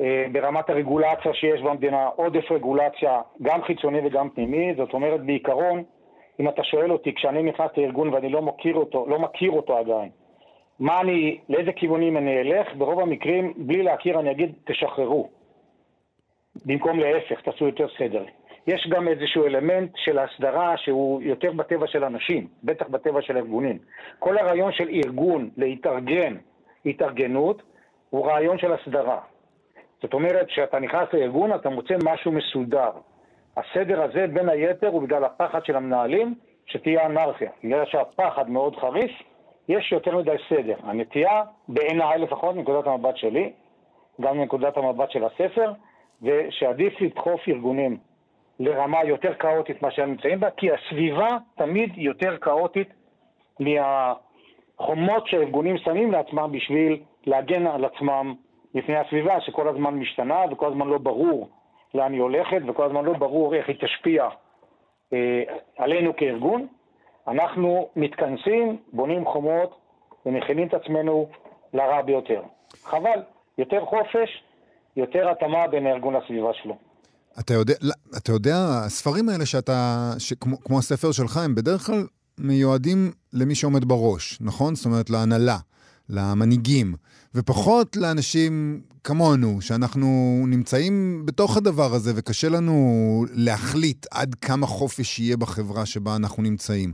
אה, 0.00 0.26
ברמת 0.32 0.70
הרגולציה 0.70 1.34
שיש 1.34 1.62
במדינה, 1.62 2.06
עודף 2.06 2.52
רגולציה, 2.52 3.20
גם 3.42 3.62
חיצוני 3.62 4.06
וגם 4.06 4.30
פנימי, 4.30 4.74
זאת 4.76 4.94
אומרת 4.94 5.24
בעיקרון, 5.24 5.82
אם 6.40 6.48
אתה 6.48 6.64
שואל 6.64 6.92
אותי, 6.92 7.14
כשאני 7.14 7.42
נכנס 7.42 7.70
לארגון 7.76 8.08
ואני 8.08 8.28
לא 8.28 8.42
מכיר 8.42 8.74
אותו, 8.74 9.06
לא 9.08 9.18
מכיר 9.18 9.50
אותו 9.50 9.78
עדיין, 9.78 10.10
מה 10.80 11.00
אני, 11.00 11.38
לאיזה 11.48 11.72
כיוונים 11.72 12.16
אני 12.16 12.40
אלך, 12.40 12.74
ברוב 12.76 13.00
המקרים, 13.00 13.52
בלי 13.56 13.82
להכיר 13.82 14.20
אני 14.20 14.30
אגיד, 14.30 14.52
תשחררו. 14.64 15.28
במקום 16.66 17.00
להפך, 17.00 17.40
תעשו 17.40 17.66
יותר 17.66 17.86
סדר. 17.98 18.24
יש 18.66 18.86
גם 18.90 19.08
איזשהו 19.08 19.46
אלמנט 19.46 19.90
של 19.96 20.18
הסדרה 20.18 20.76
שהוא 20.76 21.22
יותר 21.22 21.52
בטבע 21.52 21.86
של 21.86 22.04
אנשים, 22.04 22.46
בטח 22.64 22.88
בטבע 22.88 23.22
של 23.22 23.36
ארגונים. 23.36 23.78
כל 24.18 24.38
הרעיון 24.38 24.72
של 24.72 24.88
ארגון 24.88 25.50
להתארגן, 25.56 26.36
התארגנות, 26.86 27.62
הוא 28.10 28.26
רעיון 28.26 28.58
של 28.58 28.72
הסדרה. 28.72 29.20
זאת 30.02 30.14
אומרת, 30.14 30.46
כשאתה 30.46 30.78
נכנס 30.78 31.08
לארגון 31.12 31.54
אתה 31.54 31.68
מוצא 31.68 31.94
משהו 32.04 32.32
מסודר. 32.32 32.90
הסדר 33.56 34.02
הזה, 34.02 34.26
בין 34.26 34.48
היתר, 34.48 34.88
הוא 34.88 35.02
בגלל 35.02 35.24
הפחד 35.24 35.64
של 35.64 35.76
המנהלים 35.76 36.34
שתהיה 36.66 37.06
אנרכיה. 37.06 37.50
בגלל 37.64 37.86
שהפחד 37.86 38.50
מאוד 38.50 38.76
חריף, 38.76 39.10
יש 39.68 39.92
יותר 39.92 40.16
מדי 40.16 40.36
סדר. 40.48 40.74
הנטייה, 40.82 41.42
בעיניי 41.68 42.18
לפחות, 42.18 42.56
מנקודת 42.56 42.86
המבט 42.86 43.16
שלי, 43.16 43.52
גם 44.20 44.38
מנקודת 44.38 44.76
המבט 44.76 45.10
של 45.10 45.24
הספר, 45.24 45.72
ושעדיף 46.22 47.00
לדחוף 47.00 47.40
ארגונים 47.48 47.96
לרמה 48.60 49.04
יותר 49.04 49.34
כאוטית 49.34 49.82
ממה 49.82 49.90
שהם 49.90 50.10
נמצאים 50.10 50.40
בה, 50.40 50.50
כי 50.50 50.68
הסביבה 50.72 51.28
תמיד 51.56 51.92
יותר 51.96 52.36
כאוטית 52.36 52.88
מהחומות 53.60 55.26
שהארגונים 55.26 55.78
שמים 55.78 56.12
לעצמם 56.12 56.52
בשביל 56.52 57.02
להגן 57.26 57.66
על 57.66 57.84
עצמם 57.84 58.34
מפני 58.74 58.96
הסביבה 58.96 59.40
שכל 59.40 59.68
הזמן 59.68 59.94
משתנה 59.94 60.40
וכל 60.50 60.66
הזמן 60.66 60.86
לא 60.86 60.98
ברור 60.98 61.48
לאן 61.94 62.12
היא 62.12 62.20
הולכת 62.20 62.60
וכל 62.66 62.84
הזמן 62.84 63.04
לא 63.04 63.12
ברור 63.12 63.54
איך 63.54 63.68
היא 63.68 63.76
תשפיע 63.80 64.28
אה, 65.12 65.42
עלינו 65.78 66.16
כארגון. 66.16 66.66
אנחנו 67.28 67.88
מתכנסים, 67.96 68.76
בונים 68.92 69.24
חומות 69.24 69.70
ומכינים 70.26 70.68
את 70.68 70.74
עצמנו 70.74 71.28
לרע 71.74 72.02
ביותר. 72.02 72.42
חבל, 72.84 73.20
יותר 73.58 73.84
חופש, 73.84 74.42
יותר 74.96 75.28
התאמה 75.30 75.68
בין 75.70 75.86
הארגון 75.86 76.14
לסביבה 76.16 76.50
שלו. 76.62 76.76
אתה 77.40 77.54
יודע, 77.54 77.74
לא, 77.82 77.94
אתה 78.16 78.32
יודע, 78.32 78.54
הספרים 78.86 79.28
האלה 79.28 79.46
שאתה, 79.46 80.10
שכמו, 80.18 80.60
כמו 80.60 80.78
הספר 80.78 81.12
שלך, 81.12 81.36
הם 81.36 81.54
בדרך 81.54 81.80
כלל 81.80 82.06
מיועדים 82.38 83.12
למי 83.32 83.54
שעומד 83.54 83.84
בראש, 83.84 84.38
נכון? 84.40 84.74
זאת 84.74 84.86
אומרת, 84.86 85.10
להנהלה, 85.10 85.56
למנהיגים, 86.10 86.94
ופחות 87.34 87.96
לאנשים 87.96 88.80
כמונו, 89.04 89.60
שאנחנו 89.60 90.06
נמצאים 90.46 91.22
בתוך 91.26 91.56
הדבר 91.56 91.94
הזה, 91.94 92.12
וקשה 92.16 92.48
לנו 92.48 92.74
להחליט 93.34 94.06
עד 94.10 94.34
כמה 94.34 94.66
חופש 94.66 95.18
יהיה 95.18 95.36
בחברה 95.36 95.86
שבה 95.86 96.16
אנחנו 96.16 96.42
נמצאים. 96.42 96.92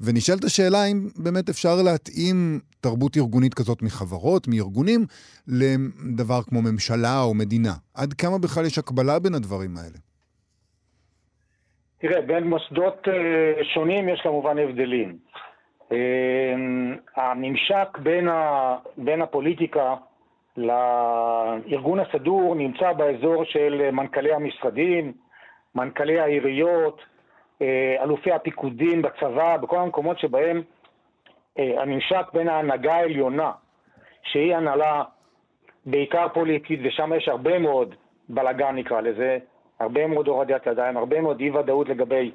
ונשאלת 0.00 0.44
השאלה 0.44 0.82
האם 0.82 1.08
באמת 1.16 1.48
אפשר 1.48 1.82
להתאים 1.84 2.60
תרבות 2.80 3.16
ארגונית 3.16 3.54
כזאת 3.54 3.82
מחברות, 3.82 4.48
מארגונים, 4.48 5.06
לדבר 5.48 6.42
כמו 6.42 6.62
ממשלה 6.62 7.22
או 7.22 7.34
מדינה. 7.34 7.72
עד 7.94 8.12
כמה 8.12 8.38
בכלל 8.38 8.66
יש 8.66 8.78
הקבלה 8.78 9.18
בין 9.18 9.34
הדברים 9.34 9.76
האלה? 9.76 9.98
תראה, 11.98 12.22
בין 12.26 12.44
מוסדות 12.44 13.02
uh, 13.06 13.10
שונים 13.74 14.08
יש 14.08 14.20
כמובן 14.22 14.58
הבדלים. 14.58 15.18
Uh, 15.92 15.94
הממשק 17.16 17.98
בין, 17.98 18.28
ה, 18.28 18.76
בין 18.96 19.22
הפוליטיקה 19.22 19.94
לארגון 20.56 22.00
הסדור 22.00 22.54
נמצא 22.54 22.92
באזור 22.92 23.44
של 23.44 23.90
מנכ"לי 23.90 24.34
המשרדים, 24.34 25.12
מנכ"לי 25.74 26.20
העיריות, 26.20 27.02
אה, 27.62 27.96
אלופי 28.02 28.32
הפיקודים 28.32 29.02
בצבא, 29.02 29.56
בכל 29.56 29.76
המקומות 29.76 30.18
שבהם 30.18 30.62
אה, 31.58 31.82
הממשק 31.82 32.26
בין 32.32 32.48
ההנהגה 32.48 32.94
העליונה, 32.94 33.52
שהיא 34.22 34.56
הנהלה 34.56 35.02
בעיקר 35.86 36.26
פוליטית, 36.34 36.80
ושם 36.84 37.12
יש 37.16 37.28
הרבה 37.28 37.58
מאוד 37.58 37.94
בלאגן 38.28 38.76
נקרא 38.76 39.00
לזה, 39.00 39.38
הרבה 39.80 40.06
מאוד 40.06 40.28
הורדת 40.28 40.66
ידיים, 40.66 40.96
הרבה 40.96 41.20
מאוד 41.20 41.40
אי 41.40 41.50
ודאות 41.50 41.88
לגבי 41.88 42.30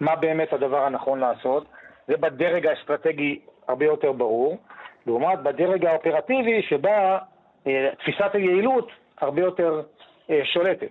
מה 0.00 0.16
באמת 0.16 0.52
הדבר 0.52 0.84
הנכון 0.84 1.20
לעשות. 1.20 1.66
זה 2.08 2.16
בדרג 2.16 2.66
האסטרטגי 2.66 3.40
הרבה 3.68 3.84
יותר 3.84 4.12
ברור, 4.12 4.58
לעומת 5.06 5.38
בדרג 5.38 5.86
האופרטיבי 5.86 6.62
שבה 6.62 7.18
אה, 7.66 7.90
תפיסת 7.98 8.30
היעילות 8.32 8.88
הרבה 9.20 9.40
יותר 9.40 9.82
אה, 10.30 10.40
שולטת. 10.44 10.90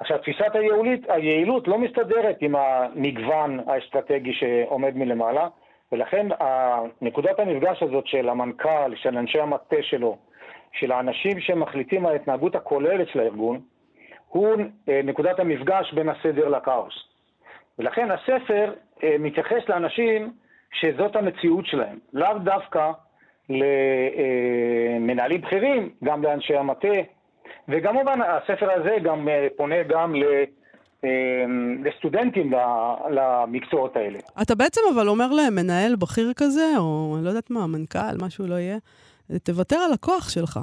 עכשיו, 0.00 0.18
תפיסת 0.18 0.54
היעילות, 0.54 1.00
היעילות 1.08 1.68
לא 1.68 1.78
מסתדרת 1.78 2.36
עם 2.40 2.54
המגוון 2.56 3.60
האסטרטגי 3.66 4.32
שעומד 4.32 4.96
מלמעלה, 4.96 5.48
ולכן 5.92 6.26
נקודת 7.02 7.38
המפגש 7.38 7.82
הזאת 7.82 8.06
של 8.06 8.28
המנכ"ל, 8.28 8.94
של 8.96 9.18
אנשי 9.18 9.40
המטה 9.40 9.76
שלו, 9.82 10.16
של 10.72 10.92
האנשים 10.92 11.40
שמחליטים 11.40 12.06
על 12.06 12.12
ההתנהגות 12.12 12.54
הכוללת 12.54 13.08
של 13.08 13.20
הארגון, 13.20 13.60
הוא 14.28 14.56
אה, 14.88 15.00
נקודת 15.04 15.40
המפגש 15.40 15.92
בין 15.92 16.08
הסדר 16.08 16.48
לכאוס. 16.48 16.94
ולכן 17.78 18.10
הספר 18.10 18.72
אה, 19.02 19.16
מתייחס 19.18 19.68
לאנשים 19.68 20.32
שזאת 20.72 21.16
המציאות 21.16 21.66
שלהם, 21.66 21.98
לאו 22.12 22.38
דווקא 22.38 22.90
למנהלים 24.98 25.40
בכירים, 25.40 25.90
גם 26.04 26.22
לאנשי 26.22 26.56
המטה, 26.56 26.98
וכמובן 27.68 28.18
הספר 28.22 28.72
הזה 28.72 28.96
גם 29.04 29.28
אה, 29.28 29.46
פונה 29.56 29.82
גם 29.82 30.14
ל... 30.14 30.24
לסטודנטים 31.84 32.52
למקצועות 33.10 33.96
האלה. 33.96 34.18
אתה 34.42 34.54
בעצם 34.54 34.80
אבל 34.94 35.08
אומר 35.08 35.32
להם, 35.32 35.54
מנהל 35.54 35.96
בכיר 35.96 36.32
כזה, 36.36 36.72
או 36.78 37.14
אני 37.16 37.24
לא 37.24 37.28
יודעת 37.28 37.50
מה, 37.50 37.66
מנכ"ל, 37.66 38.16
משהו 38.22 38.46
לא 38.46 38.54
יהיה, 38.54 38.78
תוותר 39.42 39.76
על 39.76 39.92
הכוח 39.92 40.28
שלך. 40.28 40.60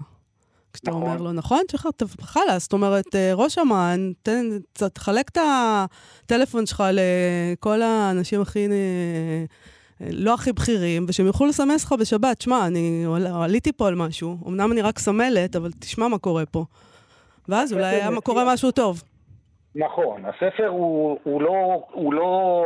כשאתה 0.74 0.92
נכון. 0.92 1.04
אומר 1.04 1.18
לו, 1.18 1.32
נכון, 1.32 1.62
שלך, 1.72 1.88
חלאס, 2.22 2.64
זאת 2.64 2.74
אומרת, 2.74 3.16
אה, 3.16 3.32
ראש 3.34 3.58
אמ"ן, 3.58 4.12
תחלק 4.94 5.30
את 5.30 5.38
הטלפון 5.38 6.66
שלך 6.66 6.84
לכל 6.92 7.82
האנשים 7.82 8.42
הכי... 8.42 8.68
אה, 10.02 10.08
לא 10.12 10.34
הכי 10.34 10.54
בכירים, 10.54 11.06
ושהם 11.08 11.26
יוכלו 11.26 11.48
לסמס 11.48 11.86
לך 11.86 11.94
בשבת, 12.00 12.42
שמע, 12.42 12.68
אני 12.68 13.06
עליתי 13.34 13.72
פה 13.72 13.88
על 13.88 13.96
משהו, 13.96 14.38
אמנם 14.48 14.72
אני 14.72 14.82
רק 14.82 15.00
סמלת, 15.00 15.56
אבל 15.56 15.72
תשמע 15.80 16.08
מה 16.08 16.18
קורה 16.18 16.46
פה. 16.46 16.66
ואז 17.50 17.74
אולי 17.74 17.86
היה 17.86 18.10
קורה 18.24 18.54
משהו 18.54 18.72
טוב. 18.72 19.04
נכון, 19.76 20.26
הספר 20.26 20.68
הוא, 20.68 21.18
הוא, 21.24 21.42
לא, 21.42 21.84
הוא 21.92 22.14
לא 22.14 22.64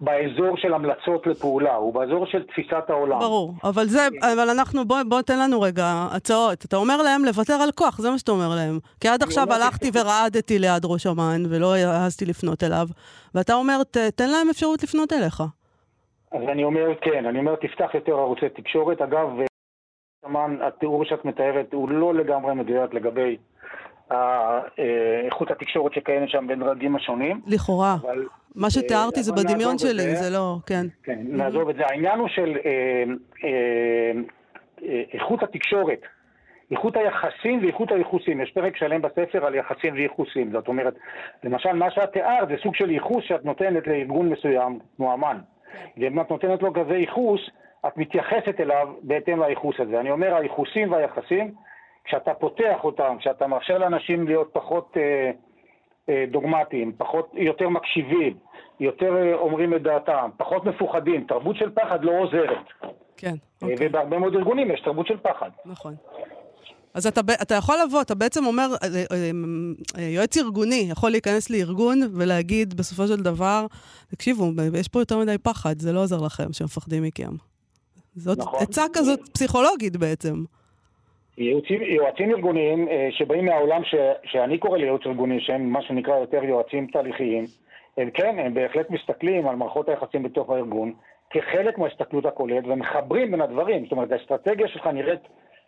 באזור 0.00 0.56
של 0.56 0.74
המלצות 0.74 1.26
לפעולה, 1.26 1.74
הוא 1.74 1.94
באזור 1.94 2.26
של 2.26 2.42
תפיסת 2.42 2.84
העולם. 2.88 3.18
ברור, 3.18 3.54
אבל 3.64 3.86
זה, 3.86 4.08
אבל 4.32 4.50
אנחנו, 4.50 4.84
בוא, 4.84 4.96
בוא 5.08 5.22
תן 5.22 5.38
לנו 5.38 5.60
רגע 5.60 6.06
הצעות. 6.10 6.64
אתה 6.64 6.76
אומר 6.76 7.02
להם 7.02 7.24
לוותר 7.24 7.54
על 7.54 7.72
כוח, 7.72 7.98
זה 8.00 8.10
מה 8.10 8.18
שאתה 8.18 8.32
אומר 8.32 8.48
להם. 8.48 8.78
כי 9.00 9.08
עד 9.08 9.22
עכשיו 9.22 9.52
הלכתי 9.52 9.90
ורעדתי 9.94 10.58
ליד 10.58 10.84
ראש 10.84 11.06
אמ"ן, 11.06 11.42
ולא 11.48 11.74
העזתי 11.74 12.24
לפנות 12.24 12.62
אליו, 12.62 12.88
ואתה 13.34 13.54
אומר, 13.54 13.82
ת, 13.90 13.96
תן 13.96 14.30
להם 14.30 14.50
אפשרות 14.50 14.82
לפנות 14.82 15.12
אליך. 15.12 15.42
אז 16.32 16.42
אני 16.48 16.64
אומר, 16.64 16.88
כן, 17.00 17.26
אני 17.26 17.38
אומר, 17.38 17.56
תפתח 17.56 17.90
יותר 17.94 18.12
ערוצי 18.12 18.48
תקשורת. 18.48 19.02
אגב, 19.02 19.28
אמ"ן, 20.26 20.56
התיאור 20.62 21.04
שאת 21.04 21.24
מתארת 21.24 21.72
הוא 21.72 21.90
לא 21.90 22.14
לגמרי 22.14 22.54
מדויק 22.54 22.94
לגבי 22.94 23.36
איכות 25.26 25.50
התקשורת 25.50 25.94
שקיימת 25.94 26.28
שם 26.28 26.46
בין 26.46 26.60
דרגים 26.60 26.96
השונים. 26.96 27.40
לכאורה. 27.46 27.96
אבל, 28.02 28.26
מה 28.54 28.70
שתיארתי 28.70 29.18
אה, 29.18 29.22
זה 29.22 29.32
בדמיון 29.32 29.78
שלי, 29.78 30.16
זה 30.16 30.30
לא, 30.30 30.56
כן. 30.66 30.86
כן, 31.02 31.18
נעזוב 31.24 31.68
את 31.68 31.76
זה. 31.76 31.82
העניין 31.86 32.18
הוא 32.18 32.28
של 32.28 32.56
אה, 32.64 33.04
אה, 33.44 35.02
איכות 35.12 35.42
התקשורת, 35.42 36.00
איכות 36.70 36.96
היחסים 36.96 37.58
ואיכות 37.62 37.92
הייחוסים. 37.92 38.40
יש 38.40 38.50
פרק 38.50 38.76
שלם 38.76 39.02
בספר 39.02 39.46
על 39.46 39.54
יחסים 39.54 39.94
וייחוסים. 39.94 40.52
זאת 40.52 40.68
אומרת, 40.68 40.94
למשל, 41.44 41.72
מה 41.72 41.90
שאת 41.90 42.12
תיארת 42.12 42.48
זה 42.48 42.54
סוג 42.62 42.74
של 42.74 42.90
ייחוס 42.90 43.24
שאת 43.24 43.44
נותנת 43.44 43.86
לארגון 43.86 44.28
מסוים, 44.28 44.78
כמו 44.96 45.14
אמ"ן. 45.14 45.38
ואם 45.96 46.20
את 46.20 46.30
נותנת 46.30 46.62
לו 46.62 46.72
כזה 46.72 46.96
ייחוס, 46.96 47.40
את 47.86 47.96
מתייחסת 47.96 48.60
אליו 48.60 48.88
בהתאם 49.02 49.40
לייחוס 49.40 49.76
הזה. 49.78 50.00
אני 50.00 50.10
אומר, 50.10 50.34
הייחוסים 50.34 50.92
והיחסים, 50.92 51.54
כשאתה 52.04 52.34
פותח 52.34 52.84
אותם, 52.84 53.16
כשאתה 53.18 53.46
מאפשר 53.46 53.78
לאנשים 53.78 54.26
להיות 54.26 54.50
פחות 54.52 54.96
אה, 54.96 55.30
אה, 56.08 56.24
דוגמטיים, 56.30 56.92
פחות, 56.96 57.30
יותר 57.34 57.68
מקשיבים, 57.68 58.36
יותר 58.80 59.16
אה, 59.16 59.34
אומרים 59.34 59.74
את 59.74 59.82
דעתם, 59.82 60.30
פחות 60.36 60.64
מפוחדים, 60.64 61.24
תרבות 61.24 61.56
של 61.56 61.70
פחד 61.70 62.04
לא 62.04 62.12
עוזרת. 62.18 62.66
כן, 63.16 63.28
אה, 63.28 63.68
אוקיי. 63.68 63.88
ובהרבה 63.88 64.18
מאוד 64.18 64.34
ארגונים 64.34 64.70
יש 64.70 64.80
תרבות 64.80 65.06
של 65.06 65.16
פחד. 65.16 65.50
נכון. 65.66 65.94
אז 66.94 67.06
אתה, 67.06 67.20
אתה 67.42 67.54
יכול 67.54 67.74
לבוא, 67.86 68.02
אתה 68.02 68.14
בעצם 68.14 68.46
אומר, 68.46 68.68
אה, 68.82 68.88
אה, 69.12 69.30
אה, 69.98 70.02
יועץ 70.02 70.36
ארגוני 70.36 70.86
יכול 70.90 71.10
להיכנס 71.10 71.50
לארגון 71.50 71.98
ולהגיד 72.18 72.74
בסופו 72.74 73.06
של 73.06 73.22
דבר, 73.22 73.66
תקשיבו, 74.10 74.44
יש 74.80 74.88
פה 74.88 74.98
יותר 74.98 75.18
מדי 75.18 75.38
פחד, 75.38 75.78
זה 75.78 75.92
לא 75.92 76.00
עוזר 76.00 76.20
לכם 76.24 76.52
שמפחדים 76.52 77.02
מכם. 77.02 77.30
זאת 78.14 78.38
נכון. 78.38 78.60
עצה 78.62 78.82
כזאת 78.92 79.20
פסיכולוגית 79.34 79.96
בעצם. 79.96 80.34
יועצים, 81.38 81.82
יועצים 81.82 82.30
ארגוניים 82.30 82.88
שבאים 83.10 83.46
מהעולם 83.46 83.84
ש, 83.84 83.94
שאני 84.24 84.58
קורא 84.58 84.78
לייעוץ 84.78 85.02
ארגוני, 85.06 85.40
שהם 85.40 85.70
מה 85.70 85.82
שנקרא 85.82 86.16
יותר 86.16 86.44
יועצים 86.44 86.86
תהליכיים, 86.86 87.44
הם 87.96 88.10
כן, 88.10 88.38
הם 88.38 88.54
בהחלט 88.54 88.90
מסתכלים 88.90 89.48
על 89.48 89.56
מערכות 89.56 89.88
היחסים 89.88 90.22
בתוך 90.22 90.50
הארגון 90.50 90.92
כחלק 91.30 91.78
מההסתכלות 91.78 92.26
הכוללת 92.26 92.64
ומחברים 92.66 93.30
בין 93.30 93.40
הדברים. 93.40 93.82
זאת 93.82 93.92
אומרת, 93.92 94.12
האסטרטגיה 94.12 94.68
שלך 94.68 94.86
נראית 94.86 95.20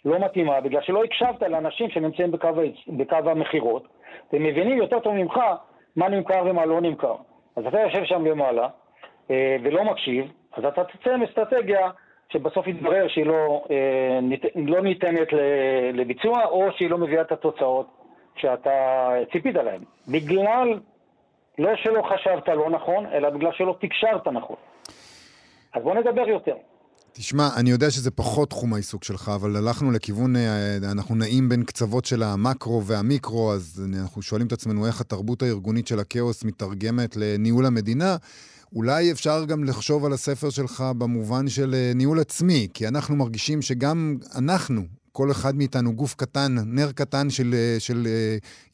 לא 0.04 0.18
מתאימה, 0.18 0.60
בגלל 0.60 0.82
שלא 0.82 1.04
הקשבת 1.04 1.42
לאנשים 1.42 1.90
שנמצאים 1.90 2.30
בקו, 2.30 2.48
בקו 2.88 3.16
המכירות, 3.16 3.88
והם 4.32 4.42
מבינים 4.42 4.78
יותר 4.78 5.00
טוב 5.00 5.14
ממך 5.14 5.38
מה 5.96 6.08
נמכר 6.08 6.42
ומה 6.46 6.64
לא 6.64 6.80
נמכר. 6.80 7.14
אז 7.56 7.66
אתה 7.66 7.80
יושב 7.80 8.04
שם 8.04 8.26
למעלה 8.26 8.68
אה, 9.30 9.56
ולא 9.62 9.84
מקשיב, 9.84 10.32
אז 10.52 10.64
אתה 10.64 10.84
תצא 10.84 11.10
עם 11.14 11.22
אסטרטגיה 11.22 11.90
שבסוף 12.28 12.66
יתברר 12.66 13.08
שהיא 13.08 13.26
לא, 13.26 13.64
אה, 13.70 14.18
לא 14.54 14.82
ניתנת 14.82 15.28
לביצוע, 15.92 16.44
או 16.44 16.72
שהיא 16.76 16.90
לא 16.90 16.98
מביאה 16.98 17.22
את 17.22 17.32
התוצאות 17.32 17.86
שאתה 18.36 19.08
ציפית 19.32 19.54
להן. 19.54 19.80
בגלל, 20.08 20.80
לא 21.58 21.76
שלא 21.76 22.02
חשבת 22.02 22.48
לא 22.48 22.70
נכון, 22.70 23.06
אלא 23.06 23.30
בגלל 23.30 23.52
שלא 23.52 23.76
תקשרת 23.80 24.28
נכון. 24.28 24.56
אז 25.74 25.82
בוא 25.82 25.94
נדבר 25.94 26.28
יותר. 26.28 26.56
תשמע, 27.16 27.48
אני 27.56 27.70
יודע 27.70 27.90
שזה 27.90 28.10
פחות 28.10 28.50
תחום 28.50 28.74
העיסוק 28.74 29.04
שלך, 29.04 29.32
אבל 29.34 29.56
הלכנו 29.56 29.90
לכיוון, 29.90 30.36
אה, 30.36 30.76
אנחנו 30.76 31.14
נעים 31.14 31.48
בין 31.48 31.64
קצוות 31.64 32.04
של 32.04 32.22
המקרו 32.22 32.84
והמיקרו, 32.86 33.52
אז 33.52 33.82
אנחנו 33.94 34.22
שואלים 34.22 34.46
את 34.46 34.52
עצמנו 34.52 34.86
איך 34.86 35.00
התרבות 35.00 35.42
הארגונית 35.42 35.86
של 35.86 36.00
הכאוס 36.00 36.44
מתרגמת 36.44 37.16
לניהול 37.16 37.66
המדינה. 37.66 38.16
אולי 38.72 39.12
אפשר 39.12 39.44
גם 39.44 39.64
לחשוב 39.64 40.04
על 40.04 40.12
הספר 40.12 40.50
שלך 40.50 40.84
במובן 40.98 41.48
של 41.48 41.74
אה, 41.74 41.92
ניהול 41.94 42.20
עצמי, 42.20 42.68
כי 42.74 42.88
אנחנו 42.88 43.16
מרגישים 43.16 43.62
שגם 43.62 44.16
אנחנו, 44.34 44.82
כל 45.12 45.30
אחד 45.30 45.56
מאיתנו 45.56 45.92
גוף 45.96 46.14
קטן, 46.14 46.56
נר 46.66 46.92
קטן 46.92 47.30
של, 47.30 47.54
אה, 47.54 47.80
של 47.80 48.08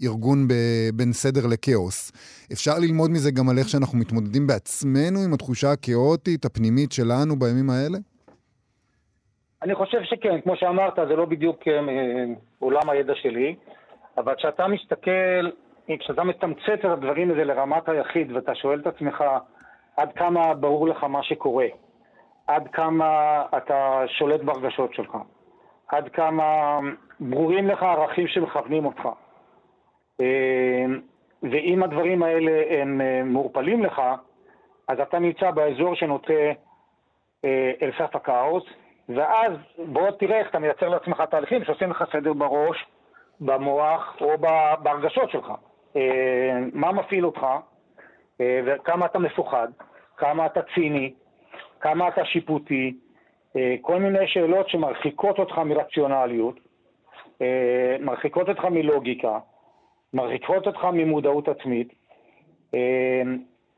ארגון 0.02 0.48
בין 0.94 1.12
סדר 1.12 1.46
לכאוס. 1.46 2.12
אפשר 2.52 2.78
ללמוד 2.78 3.10
מזה 3.10 3.30
גם 3.30 3.48
על 3.48 3.58
איך 3.58 3.68
שאנחנו 3.68 3.98
מתמודדים 3.98 4.46
בעצמנו 4.46 5.20
עם 5.20 5.34
התחושה 5.34 5.72
הכאוטית, 5.72 6.44
הפנימית 6.44 6.92
שלנו 6.92 7.38
בימים 7.38 7.70
האלה? 7.70 7.98
אני 9.62 9.74
חושב 9.74 10.02
שכן, 10.02 10.40
כמו 10.40 10.56
שאמרת, 10.56 10.94
זה 11.08 11.16
לא 11.16 11.24
בדיוק 11.24 11.68
אה, 11.68 11.80
עולם 12.58 12.90
הידע 12.90 13.14
שלי, 13.14 13.56
אבל 14.18 14.34
כשאתה 14.34 14.66
מסתכל, 14.66 15.50
כשאתה 15.98 16.24
מתמצת 16.24 16.78
את 16.80 16.84
הדברים 16.84 17.30
האלה 17.30 17.44
לרמת 17.44 17.88
היחיד 17.88 18.32
ואתה 18.32 18.54
שואל 18.54 18.80
את 18.80 18.86
עצמך 18.86 19.24
עד 19.96 20.12
כמה 20.12 20.54
ברור 20.54 20.88
לך 20.88 21.04
מה 21.04 21.22
שקורה, 21.22 21.66
עד 22.46 22.68
כמה 22.68 23.42
אתה 23.56 24.02
שולט 24.06 24.40
ברגשות 24.40 24.94
שלך, 24.94 25.16
עד 25.88 26.08
כמה 26.08 26.78
ברורים 27.20 27.66
לך 27.66 27.82
ערכים 27.82 28.28
שמכוונים 28.28 28.86
אותך. 28.86 29.08
אה, 30.20 30.84
ואם 31.42 31.82
הדברים 31.82 32.22
האלה 32.22 32.80
הם 32.80 33.00
אה, 33.00 33.22
מעורפלים 33.24 33.84
לך, 33.84 34.02
אז 34.88 35.00
אתה 35.00 35.18
נמצא 35.18 35.50
באזור 35.50 35.94
שנוטה 35.94 36.52
אל 37.82 37.90
סף 37.98 38.16
הכאוס, 38.16 38.64
ואז 39.16 39.52
בוא 39.78 40.10
תראה 40.10 40.38
איך 40.38 40.50
אתה 40.50 40.58
מייצר 40.58 40.88
לעצמך 40.88 41.22
תהליכים 41.30 41.64
שעושים 41.64 41.90
לך 41.90 42.04
סדר 42.12 42.32
בראש, 42.32 42.86
במוח 43.40 44.16
או 44.20 44.38
בהרגשות 44.82 45.30
שלך. 45.30 45.52
אה, 45.96 46.58
מה 46.72 46.92
מפעיל 46.92 47.26
אותך, 47.26 47.46
אה, 48.40 48.60
וכמה 48.66 49.06
אתה 49.06 49.18
מפוחד, 49.18 49.68
כמה 50.16 50.46
אתה 50.46 50.60
ציני, 50.74 51.14
כמה 51.80 52.08
אתה 52.08 52.24
שיפוטי, 52.24 52.96
אה, 53.56 53.74
כל 53.80 53.98
מיני 53.98 54.26
שאלות 54.26 54.68
שמרחיקות 54.68 55.38
אותך 55.38 55.58
מרציונליות, 55.58 56.60
מרחיקות 58.00 58.48
אותך 58.48 58.64
מלוגיקה, 58.64 59.38
מרחיקות 60.14 60.66
אותך 60.66 60.84
ממודעות 60.92 61.48
עצמית. 61.48 61.92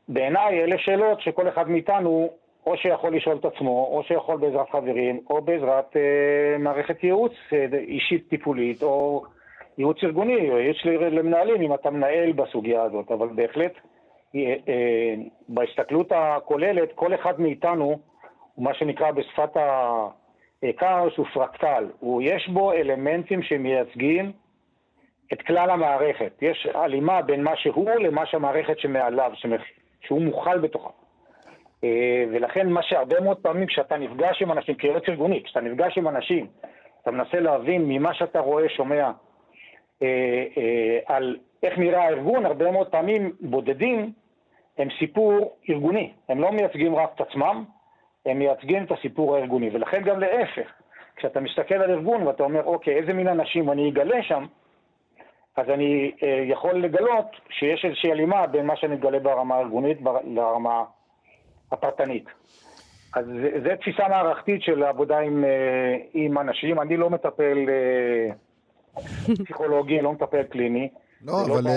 בעיניי 0.07 0.63
אלה 0.63 0.77
שאלות 0.77 1.21
שכל 1.21 1.47
אחד 1.47 1.69
מאיתנו 1.69 2.29
או 2.65 2.77
שיכול 2.77 3.15
לשאול 3.15 3.37
את 3.37 3.45
עצמו, 3.45 3.87
או 3.91 4.03
שיכול 4.03 4.37
בעזרת 4.37 4.69
חברים, 4.69 5.19
או 5.29 5.41
בעזרת 5.41 5.97
אה, 5.97 6.57
מערכת 6.59 7.03
ייעוץ 7.03 7.33
אה, 7.53 7.65
אישית 7.77 8.29
טיפולית, 8.29 8.83
או 8.83 9.23
ייעוץ 9.77 9.97
ארגוני, 10.03 10.51
או 10.51 10.57
ייעוץ 10.57 10.77
למנהלים, 10.85 11.61
אם 11.61 11.73
אתה 11.73 11.89
מנהל 11.89 12.31
בסוגיה 12.31 12.83
הזאת. 12.83 13.11
אבל 13.11 13.27
בהחלט, 13.35 13.73
אה, 14.35 14.55
אה, 14.67 15.13
בהסתכלות 15.49 16.11
הכוללת, 16.11 16.89
כל 16.95 17.13
אחד 17.13 17.41
מאיתנו, 17.41 17.99
מה 18.57 18.73
שנקרא 18.73 19.11
בשפת 19.11 19.49
הכאוס, 20.63 21.13
הוא 21.17 21.25
פרקטל. 21.33 21.87
הוא, 21.99 22.21
יש 22.21 22.49
בו 22.49 22.71
אלמנטים 22.71 23.43
שמייצגים 23.43 24.31
את 25.33 25.41
כלל 25.41 25.69
המערכת. 25.69 26.31
יש 26.41 26.67
הלימה 26.73 27.21
בין 27.21 27.43
מה 27.43 27.57
שהוא 27.57 27.89
למה 27.89 28.25
שהמערכת 28.25 28.79
שמעליו, 28.79 29.31
שהוא 30.01 30.21
מוכל 30.21 30.59
בתוכה. 30.59 31.02
אה, 31.83 32.23
ולכן 32.31 32.69
מה 32.69 32.83
שהרבה 32.83 33.19
מאוד 33.19 33.37
פעמים 33.37 33.67
כשאתה 33.67 33.97
נפגש 33.97 34.41
עם 34.41 34.51
אנשים, 34.51 34.75
כיועץ 34.75 35.03
ארגוני, 35.09 35.43
כשאתה 35.43 35.61
נפגש 35.61 35.97
עם 35.97 36.07
אנשים, 36.07 36.47
אתה 37.01 37.11
מנסה 37.11 37.39
להבין 37.39 37.85
ממה 37.87 38.13
שאתה 38.13 38.39
רואה, 38.39 38.69
שומע, 38.69 39.11
אה, 40.01 40.45
אה, 40.57 40.99
על 41.05 41.37
איך 41.63 41.77
נראה 41.77 42.03
הארגון, 42.03 42.45
הרבה 42.45 42.71
מאוד 42.71 42.87
פעמים 42.87 43.31
בודדים 43.41 44.13
הם 44.77 44.87
סיפור 44.99 45.57
ארגוני. 45.69 46.11
הם 46.29 46.41
לא 46.41 46.51
מייצגים 46.51 46.95
רק 46.95 47.11
את 47.15 47.21
עצמם, 47.21 47.63
הם 48.25 48.39
מייצגים 48.39 48.83
את 48.83 48.91
הסיפור 48.91 49.35
הארגוני. 49.35 49.69
ולכן 49.73 50.01
גם 50.01 50.19
להפך, 50.19 50.71
כשאתה 51.15 51.39
מסתכל 51.39 51.75
על 51.75 51.91
ארגון 51.91 52.27
ואתה 52.27 52.43
אומר, 52.43 52.63
אוקיי, 52.63 52.95
איזה 52.95 53.13
מין 53.13 53.27
אנשים 53.27 53.71
אני 53.71 53.89
אגלה 53.89 54.23
שם, 54.23 54.45
אז 55.55 55.69
אני 55.69 56.11
אה, 56.23 56.43
יכול 56.47 56.73
לגלות 56.73 57.25
שיש 57.49 57.85
איזושהי 57.85 58.11
הלימה 58.11 58.47
בין 58.47 58.65
מה 58.65 58.75
שאני 58.75 58.95
מגלה 58.95 59.19
ברמה 59.19 59.55
הארגונית 59.55 59.97
לרמה 60.23 60.83
הפרטנית. 61.73 62.25
אז 63.15 63.25
זו 63.63 63.69
תפיסה 63.81 64.07
מערכתית 64.07 64.61
של 64.61 64.83
עבודה 64.83 65.19
עם, 65.19 65.43
אה, 65.43 65.95
עם 66.13 66.37
אנשים. 66.37 66.81
אני 66.81 66.97
לא 66.97 67.09
מטפל 67.09 67.57
אה, 67.69 68.33
פסיכולוגי, 69.43 70.01
לא 70.01 70.11
מטפל 70.11 70.43
קליני. 70.43 70.89
לא, 71.25 71.45
אבל... 71.45 71.63
לא 71.63 71.71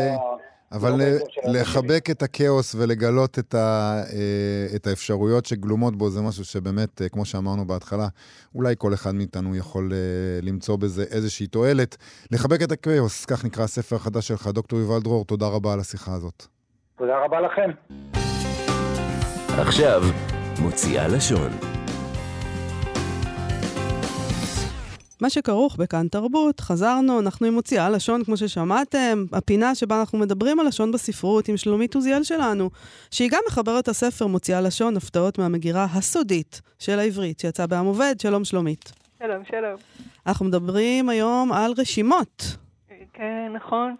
אבל 0.72 0.90
לא 0.90 1.04
לחבק 1.52 2.10
את 2.10 2.22
הכאוס 2.22 2.74
ולגלות 2.74 3.38
את, 3.38 3.54
ה, 3.54 3.94
את 4.76 4.86
האפשרויות 4.86 5.46
שגלומות 5.46 5.96
בו, 5.96 6.10
זה 6.10 6.22
משהו 6.22 6.44
שבאמת, 6.44 7.02
כמו 7.12 7.24
שאמרנו 7.24 7.66
בהתחלה, 7.66 8.06
אולי 8.54 8.74
כל 8.78 8.94
אחד 8.94 9.14
מאיתנו 9.14 9.56
יכול 9.56 9.92
למצוא 10.42 10.76
בזה 10.76 11.02
איזושהי 11.02 11.46
תועלת. 11.46 11.96
לחבק 12.30 12.62
את 12.62 12.72
הכאוס, 12.72 13.24
כך 13.24 13.44
נקרא 13.44 13.64
הספר 13.64 13.96
החדש 13.96 14.28
שלך. 14.28 14.46
דוקטור 14.46 14.78
יובל 14.78 15.00
דרור, 15.00 15.24
תודה 15.24 15.46
רבה 15.46 15.72
על 15.72 15.80
השיחה 15.80 16.12
הזאת. 16.12 16.46
תודה 16.96 17.24
רבה 17.24 17.40
לכם. 17.40 17.70
עכשיו, 19.60 20.00
מוציאה 20.62 21.08
לשון. 21.08 21.50
מה 25.20 25.30
שכרוך 25.30 25.76
בכאן 25.76 26.08
תרבות, 26.08 26.60
חזרנו, 26.60 27.20
אנחנו 27.20 27.46
עם 27.46 27.54
מוציאה 27.54 27.90
לשון, 27.90 28.24
כמו 28.24 28.36
ששמעתם, 28.36 29.24
הפינה 29.32 29.74
שבה 29.74 30.00
אנחנו 30.00 30.18
מדברים 30.18 30.60
על 30.60 30.66
לשון 30.66 30.92
בספרות 30.92 31.48
עם 31.48 31.56
שלומית 31.56 31.94
עוזיאל 31.94 32.22
שלנו, 32.22 32.70
שהיא 33.10 33.30
גם 33.32 33.40
מחברת 33.48 33.88
הספר 33.88 34.26
מוציאה 34.26 34.60
לשון, 34.60 34.96
הפתעות 34.96 35.38
מהמגירה 35.38 35.84
הסודית 35.84 36.60
של 36.78 36.98
העברית, 36.98 37.40
שיצא 37.40 37.66
בעם 37.66 37.86
עובד. 37.86 38.14
שלום 38.22 38.44
שלומית. 38.44 38.92
שלום, 39.18 39.44
שלום. 39.44 39.76
אנחנו 40.26 40.46
מדברים 40.46 41.08
היום 41.08 41.52
על 41.52 41.72
רשימות. 41.78 42.56
כן, 43.12 43.52
נכון. 43.54 43.96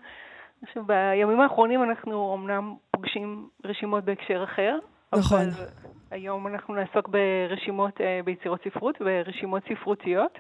עכשיו, 0.63 0.83
בימים 0.87 1.41
האחרונים 1.41 1.83
אנחנו 1.83 2.35
אמנם 2.35 2.75
פוגשים 2.91 3.49
רשימות 3.65 4.05
בהקשר 4.05 4.45
אחר, 4.45 4.79
נכון. 5.19 5.49
אבל 5.57 5.65
היום 6.11 6.47
אנחנו 6.47 6.75
נעסוק 6.75 7.09
ברשימות, 7.09 8.01
אה, 8.01 8.21
ביצירות 8.25 8.61
ספרות, 8.65 9.01
ברשימות 9.01 9.63
ספרותיות. 9.69 10.39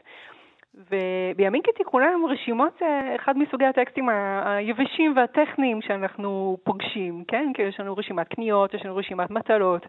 ובימים 0.90 1.62
כתיקונם 1.62 2.26
רשימות, 2.28 2.82
אה, 2.82 3.16
אחד 3.16 3.38
מסוגי 3.38 3.64
הטקסטים 3.64 4.08
היבשים 4.44 5.16
והטכניים 5.16 5.82
שאנחנו 5.82 6.58
פוגשים, 6.64 7.24
כן? 7.28 7.52
כי 7.54 7.62
יש 7.62 7.80
לנו 7.80 7.96
רשימת 7.96 8.28
קניות, 8.28 8.74
יש 8.74 8.84
לנו 8.84 8.96
רשימת 8.96 9.30
מטלות, 9.30 9.86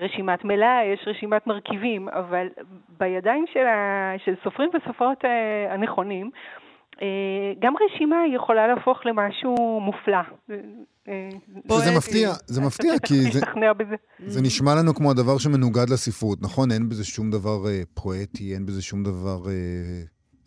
רשימת 0.00 0.44
מלאי, 0.44 0.84
יש 0.84 1.00
רשימת 1.06 1.46
מרכיבים, 1.46 2.08
אבל 2.08 2.48
בידיים 2.98 3.44
של, 3.52 3.66
ה... 3.66 4.12
של 4.24 4.34
סופרים 4.44 4.70
וסופרות 4.74 5.24
אה, 5.24 5.74
הנכונים, 5.74 6.30
גם 7.58 7.74
רשימה 7.84 8.16
יכולה 8.34 8.66
להפוך 8.66 9.06
למשהו 9.06 9.80
מופלא. 9.80 10.18
שזה 11.70 11.96
מפתיע, 11.96 12.28
זה 12.46 12.60
מפתיע, 12.60 12.92
כי 13.06 13.14
זה, 13.14 13.40
זה 14.26 14.42
נשמע 14.42 14.70
לנו 14.74 14.94
כמו 14.94 15.10
הדבר 15.10 15.38
שמנוגד 15.38 15.90
לספרות, 15.92 16.38
נכון? 16.42 16.70
אין 16.70 16.88
בזה 16.88 17.04
שום 17.04 17.30
דבר 17.30 17.66
אה, 17.68 17.82
פואטי, 17.94 18.54
אין 18.54 18.66
בזה 18.66 18.82
שום 18.82 19.02
דבר 19.02 19.50
אה, 19.50 20.02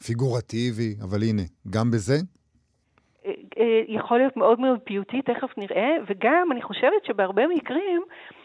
פיגורטיבי, 0.06 0.96
אבל 1.04 1.24
הנה, 1.24 1.42
גם 1.70 1.92
בזה? 1.92 2.16
אה, 3.26 3.32
אה, 3.58 3.82
יכול 3.88 4.18
להיות 4.18 4.38
מאוד 4.38 4.60
מאוד 4.60 4.80
פיוטי, 4.80 5.22
תכף 5.22 5.58
נראה, 5.58 5.92
וגם 6.08 6.48
אני 6.52 6.62
חושבת 6.62 7.06
שבהרבה 7.06 7.42
מקרים, 7.48 8.02
אה, 8.02 8.40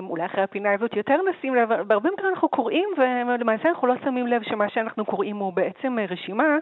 אולי 0.00 0.24
אחרי 0.26 0.42
הפינה 0.42 0.72
הזאת 0.74 0.96
יותר 0.96 1.16
נשים 1.30 1.54
לב, 1.54 1.68
בהרבה 1.82 2.10
מקרים 2.10 2.30
אנחנו 2.34 2.48
קוראים, 2.48 2.88
ולמעשה 2.98 3.68
אנחנו 3.68 3.88
לא 3.88 3.94
שמים 4.04 4.26
לב 4.26 4.42
שמה 4.42 4.68
שאנחנו 4.68 5.04
קוראים 5.04 5.36
הוא 5.36 5.52
בעצם 5.52 5.96
רשימה 6.08 6.56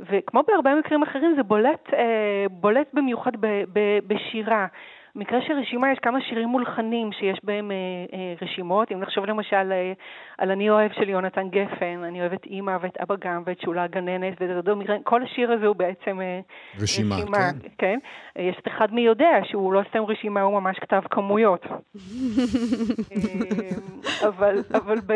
וכמו 0.00 0.42
בהרבה 0.48 0.74
מקרים 0.74 1.02
אחרים 1.02 1.34
זה 1.36 1.42
בולט, 1.42 1.94
אה, 1.94 2.46
בולט 2.50 2.94
במיוחד 2.94 3.32
ב, 3.40 3.46
ב, 3.72 3.98
בשירה. 4.06 4.66
במקרה 5.16 5.38
של 5.46 5.52
רשימה 5.52 5.92
יש 5.92 5.98
כמה 5.98 6.20
שירים 6.20 6.48
מולחנים 6.48 7.12
שיש 7.12 7.40
בהם 7.44 7.70
אה, 7.70 7.76
אה, 8.12 8.34
רשימות. 8.42 8.92
אם 8.92 9.00
נחשוב 9.00 9.24
למשל 9.24 9.72
אה, 9.72 9.92
על 10.38 10.50
אני 10.50 10.70
אוהב 10.70 10.92
של 10.92 11.08
יונתן 11.08 11.48
גפן, 11.48 12.04
אני 12.04 12.20
אוהב 12.20 12.32
את 12.32 12.46
אימא 12.46 12.76
ואת 12.80 12.96
אבא 12.96 13.14
גם 13.20 13.42
ואת 13.46 13.60
שולה 13.60 13.84
הגננת 13.84 14.40
ואת 14.40 14.50
דודו 14.50 14.76
מירן, 14.76 14.98
כל 15.04 15.22
השיר 15.22 15.52
הזה 15.52 15.66
הוא 15.66 15.76
בעצם 15.76 16.20
אה, 16.20 16.40
רשימה. 16.80 17.14
רשימה 17.14 17.50
כן. 17.62 17.68
כן. 17.78 17.98
יש 18.36 18.56
את 18.58 18.68
אחד 18.68 18.94
מי 18.94 19.00
יודע 19.00 19.30
שהוא 19.44 19.72
לא 19.72 19.82
סתם 19.88 20.04
רשימה, 20.08 20.42
הוא 20.42 20.60
ממש 20.60 20.78
כתב 20.78 21.00
כמויות. 21.10 21.66
אה, 21.66 21.72
אבל, 24.28 24.58
אבל, 24.74 25.00
ב, 25.06 25.12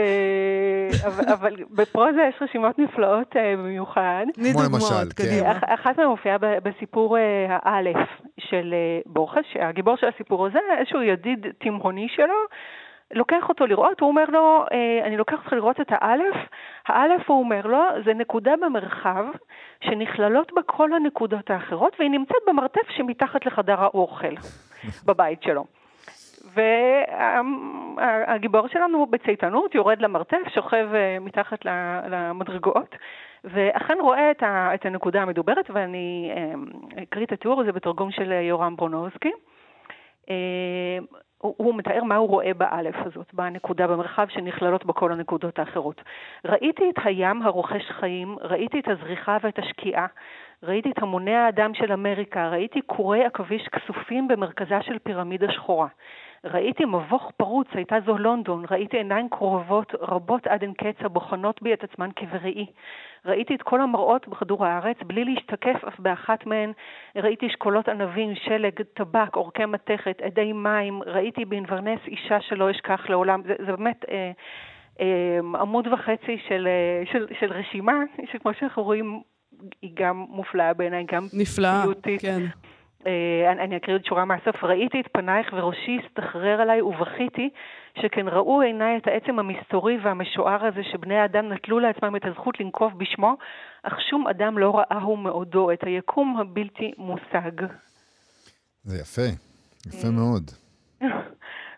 אבל, 1.09 1.33
אבל 1.33 1.57
בפרוזה 1.71 2.21
יש 2.29 2.42
רשימות 2.42 2.79
נפלאות 2.79 3.37
אה, 3.37 3.55
במיוחד. 3.57 4.25
כמו 4.35 4.62
למשל, 4.62 5.09
כן. 5.16 5.47
אחת 5.75 5.99
מהן 5.99 6.09
מופיעה 6.09 6.37
בסיפור 6.38 7.18
אה, 7.18 7.47
האלף 7.62 8.09
של 8.40 8.75
אה, 8.75 9.01
בורכס, 9.07 9.42
שהגיבור 9.53 9.68
הגיבור 9.68 9.97
של 9.97 10.07
הסיפור 10.07 10.47
הזה, 10.47 10.59
איזשהו 10.79 11.03
ידיד 11.03 11.47
תימהוני 11.59 12.09
שלו, 12.16 12.35
לוקח 13.14 13.49
אותו 13.49 13.66
לראות, 13.66 14.01
הוא 14.01 14.09
אומר 14.09 14.25
לו, 14.29 14.64
אה, 14.73 15.07
אני 15.07 15.16
לוקח 15.16 15.37
אותך 15.38 15.53
לראות 15.53 15.81
את 15.81 15.87
האלף. 15.90 16.37
האלף, 16.87 17.31
הוא 17.31 17.38
אומר 17.38 17.66
לו, 17.66 17.83
זה 18.05 18.14
נקודה 18.14 18.53
במרחב 18.62 19.25
שנכללות 19.81 20.53
בה 20.55 20.62
כל 20.62 20.92
הנקודות 20.92 21.51
האחרות, 21.51 21.97
והיא 21.99 22.11
נמצאת 22.11 22.42
במרתף 22.49 22.90
שמתחת 22.97 23.47
לחדר 23.47 23.81
האוכל 23.81 24.35
בבית 25.07 25.42
שלו. 25.42 25.64
והגיבור 27.97 28.68
שלנו 28.68 29.07
בצייתנות 29.07 29.75
יורד 29.75 30.03
למרתף, 30.03 30.49
שוכב 30.55 30.88
אה, 30.94 31.18
מתחת 31.21 31.64
למדרגות, 32.11 32.97
ואכן 33.44 33.97
רואה 34.01 34.31
את 34.75 34.87
הנקודה 34.87 35.23
המדוברת, 35.23 35.71
ואני 35.71 36.33
אה, 36.37 37.03
אקריא 37.03 37.27
את 37.27 37.33
התיאור 37.33 37.61
הזה 37.61 37.73
בתרגום 37.73 38.11
של 38.11 38.33
יורם 38.33 38.77
ברונובסקי. 38.77 39.33
אה, 40.31 40.99
הוא, 41.38 41.55
הוא 41.57 41.75
מתאר 41.75 42.05
מה 42.05 42.16
הוא 42.16 42.29
רואה 42.29 42.55
באלף 42.55 42.94
הזאת, 43.07 43.35
בנקודה 43.35 43.87
במרחב 43.87 44.27
שנכללות 44.29 44.87
בה 44.87 44.92
כל 44.92 45.12
הנקודות 45.12 45.59
האחרות. 45.59 46.03
ראיתי 46.44 46.90
את 46.90 46.94
הים 47.05 47.42
הרוכש 47.42 47.90
חיים, 47.90 48.37
ראיתי 48.40 48.81
את 48.81 48.88
הזריחה 48.88 49.37
ואת 49.42 49.59
השקיעה, 49.59 50.07
ראיתי 50.62 50.90
את 50.90 51.03
המוני 51.03 51.35
האדם 51.35 51.75
של 51.75 51.92
אמריקה, 51.92 52.49
ראיתי 52.49 52.81
קורי 52.81 53.25
עכביש 53.25 53.68
כסופים 53.68 54.29
במרכזה 54.29 54.83
של 54.83 54.99
פירמידה 54.99 55.53
שחורה. 55.53 55.88
ראיתי 56.44 56.85
מבוך 56.85 57.33
פרוץ, 57.37 57.66
הייתה 57.74 57.96
זו 58.07 58.18
לונדון, 58.18 58.64
ראיתי 58.70 58.96
עיניים 58.96 59.29
קרובות 59.29 59.92
רבות 60.01 60.46
עד 60.46 60.62
אין 60.62 60.72
קץ 60.72 60.96
הבוחנות 61.01 61.62
בי 61.62 61.74
את 61.74 61.85
עצמן 61.85 62.11
כבראי. 62.16 62.66
ראיתי 63.24 63.55
את 63.55 63.62
כל 63.62 63.81
המראות 63.81 64.29
בכדור 64.29 64.66
הארץ 64.66 64.96
בלי 65.07 65.24
להשתקף 65.24 65.85
אף 65.88 66.01
באחת 66.01 66.46
מהן. 66.46 66.72
ראיתי 67.16 67.46
אשכולות 67.46 67.88
ענבים, 67.88 68.35
שלג, 68.35 68.83
טבק, 68.94 69.37
אורכי 69.37 69.64
מתכת, 69.64 70.20
עדי 70.22 70.53
מים. 70.53 71.03
ראיתי 71.03 71.44
באינברנס 71.44 72.01
אישה 72.07 72.40
שלא 72.40 72.70
אשכח 72.70 73.01
לעולם. 73.09 73.42
זה, 73.46 73.55
זה 73.66 73.72
באמת 73.77 74.05
אה, 74.11 74.31
אה, 75.01 75.61
עמוד 75.61 75.87
וחצי 75.87 76.38
של, 76.48 76.68
אה, 76.68 77.12
של, 77.12 77.27
של 77.40 77.53
רשימה, 77.53 78.03
שכמו 78.33 78.55
שאנחנו 78.55 78.83
רואים, 78.83 79.20
היא 79.83 79.90
גם 79.94 80.24
מופלאה 80.29 80.74
בעיניי, 80.74 81.05
גם 81.12 81.27
נפלאה, 81.33 81.85
כן. 82.20 82.40
אה, 83.06 83.52
אני, 83.52 83.62
אני 83.62 83.76
אקריא 83.76 83.96
עוד 83.96 84.04
שורה 84.04 84.24
מהסוף. 84.24 84.64
ראיתי 84.64 85.00
את 85.00 85.08
פנייך 85.12 85.46
וראשי 85.52 86.00
הסתחרר 86.04 86.61
עליי 86.61 86.82
ובכיתי, 86.82 87.50
שכן 88.02 88.28
ראו 88.28 88.61
עיניי 88.61 88.96
את 88.96 89.06
העצם 89.06 89.38
המסתורי 89.38 89.98
והמשוער 90.02 90.64
הזה 90.64 90.80
שבני 90.92 91.16
האדם 91.16 91.52
נטלו 91.52 91.78
לעצמם 91.78 92.16
את 92.16 92.24
הזכות 92.24 92.61
לנקוב 92.61 92.98
בשמו, 92.98 93.37
אך 93.82 94.00
שום 94.11 94.28
אדם 94.28 94.58
לא 94.58 94.74
ראהו 94.78 95.16
מעודו, 95.16 95.72
את 95.72 95.84
היקום 95.84 96.37
הבלתי 96.40 96.92
מושג. 96.98 97.66
זה 98.82 99.00
יפה, 99.00 99.22
יפה 99.87 100.08
מאוד. 100.11 100.50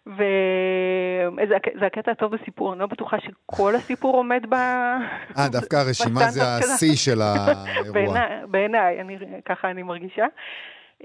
וזה 0.06 1.86
הקטע 1.86 2.10
הטוב 2.10 2.36
בסיפור, 2.36 2.72
אני 2.72 2.80
לא 2.80 2.86
בטוחה 2.86 3.16
שכל 3.20 3.74
הסיפור 3.74 4.16
עומד 4.16 4.46
ב... 4.48 4.54
אה, 4.54 5.48
דווקא 5.52 5.76
הרשימה 5.76 6.30
זה 6.30 6.42
השיא 6.42 6.96
של 6.96 7.20
האירוע. 7.20 8.20
בעיניי, 8.50 8.98
ככה 9.44 9.70
אני 9.70 9.82
מרגישה. 9.82 10.26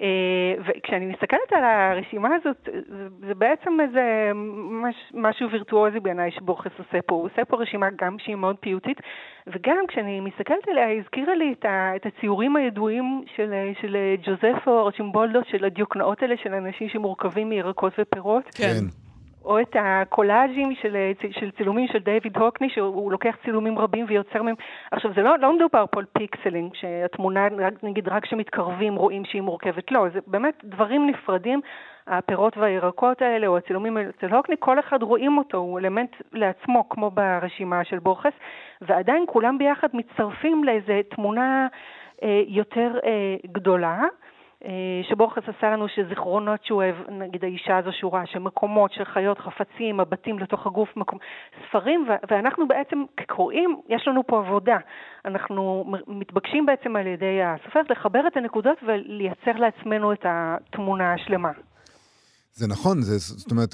אה, 0.02 0.64
וכשאני 0.68 1.06
מסתכלת 1.06 1.54
על 1.54 1.64
הרשימה 1.64 2.30
הזאת, 2.36 2.70
זה 3.28 3.36
בעצם 3.36 3.78
איזה 3.82 4.32
מש, 4.70 4.96
משהו 5.14 5.52
וירטואוזי 5.52 6.00
בעיניי 6.00 6.32
שבורכס 6.32 6.72
עושה 6.78 7.02
פה. 7.02 7.16
הוא 7.16 7.26
עושה 7.26 7.46
פה 7.46 7.58
רשימה 7.58 7.88
גם 7.96 8.20
שהיא 8.20 8.36
מאוד 8.36 8.56
פיוטית, 8.60 8.98
וגם 9.48 9.84
כשאני 9.88 10.20
מסתכלת 10.20 10.68
עליה, 10.72 10.88
היא 10.88 11.02
הזכירה 11.02 11.36
לי 11.36 11.54
את, 11.60 11.66
ה, 11.66 11.96
את 11.96 12.06
הציורים 12.06 12.56
הידועים 12.56 13.24
של, 13.36 13.54
של 13.82 13.98
ג'וזפו 14.24 14.86
ארצ'ימבולדו, 14.86 15.40
של 15.52 15.66
הדיוקנאות 15.66 16.22
האלה 16.22 16.36
של 16.44 16.54
אנשים 16.54 16.90
שמורכבים 16.90 17.50
מירקות 17.50 17.94
ופירות. 18.00 18.44
כן. 18.56 19.05
או 19.46 19.62
את 19.62 19.76
הקולאז'ים 19.80 20.76
של, 20.82 21.12
של 21.32 21.52
צילומים 21.52 21.88
של 21.88 22.00
דיוויד 22.00 22.38
הוקני, 22.38 22.70
שהוא 22.70 23.12
לוקח 23.12 23.36
צילומים 23.44 23.80
רבים 23.80 24.06
ויוצר 24.08 24.42
מהם. 24.42 24.56
עכשיו, 24.92 25.12
זה 25.16 25.22
לא, 25.22 25.40
לא 25.40 25.56
מדובר 25.56 25.86
פה 25.92 26.00
על 26.00 26.06
pixeling, 26.14 26.74
שהתמונה, 26.74 27.48
נגיד, 27.84 28.08
רק 28.08 28.24
כשמתקרבים 28.24 28.96
רואים 28.96 29.26
שהיא 29.26 29.42
מורכבת. 29.42 29.92
לא, 29.92 30.06
זה 30.14 30.20
באמת 30.28 30.62
דברים 30.64 31.08
נפרדים. 31.08 31.62
הפירות 32.08 32.58
והירקות 32.58 33.22
האלה, 33.22 33.48
או 33.48 33.58
הצילומים 33.58 33.98
אצל 33.98 34.34
הוקני, 34.34 34.56
כל 34.60 34.80
אחד 34.80 35.04
רואים 35.04 35.38
אותו, 35.38 35.58
הוא 35.58 35.80
אלמנט 35.80 36.16
לעצמו, 36.34 36.90
כמו 36.90 37.12
ברשימה 37.12 37.84
של 37.84 38.00
בורכס, 38.00 38.34
ועדיין 38.82 39.26
כולם 39.28 39.58
ביחד 39.58 39.88
מצטרפים 39.94 40.64
לאיזו 40.64 40.94
תמונה 41.10 41.68
אה, 42.24 42.42
יותר 42.48 43.00
אה, 43.06 43.36
גדולה. 43.52 44.04
אה, 44.66 44.72
שבורכס 45.10 45.44
עשה 45.58 45.70
לנו 45.70 45.88
שזיכרונות 45.88 46.66
שהוא 46.66 46.84
אוהב, 46.84 46.96
נגיד 47.10 47.44
האישה 47.44 47.78
הזו 47.78 47.92
שהוא 47.92 48.14
ראה, 48.14 48.26
של 48.26 48.46
מקומות, 48.46 48.94
של 48.94 49.06
חיות, 49.06 49.40
חפצים, 49.40 49.98
מבטים 49.98 50.40
לתוך 50.40 50.68
הגוף, 50.68 50.98
מקום, 50.98 51.20
ספרים, 51.68 52.08
ואנחנו 52.30 52.68
בעצם 52.68 53.04
כקוראים, 53.18 53.80
יש 53.90 54.08
לנו 54.08 54.28
פה 54.28 54.38
עבודה. 54.38 54.78
אנחנו 55.26 55.86
מתבקשים 56.08 56.66
בעצם 56.66 56.96
על 56.96 57.08
ידי 57.08 57.44
הסופר 57.44 57.82
לחבר 57.90 58.28
את 58.28 58.38
הנקודות 58.38 58.78
ולייצר 58.84 59.52
לעצמנו 59.56 60.14
את 60.14 60.26
התמונה 60.30 61.14
השלמה. 61.14 61.52
זה 62.58 62.68
נכון, 62.68 63.02
זה, 63.02 63.18
זאת 63.18 63.52
אומרת, 63.52 63.72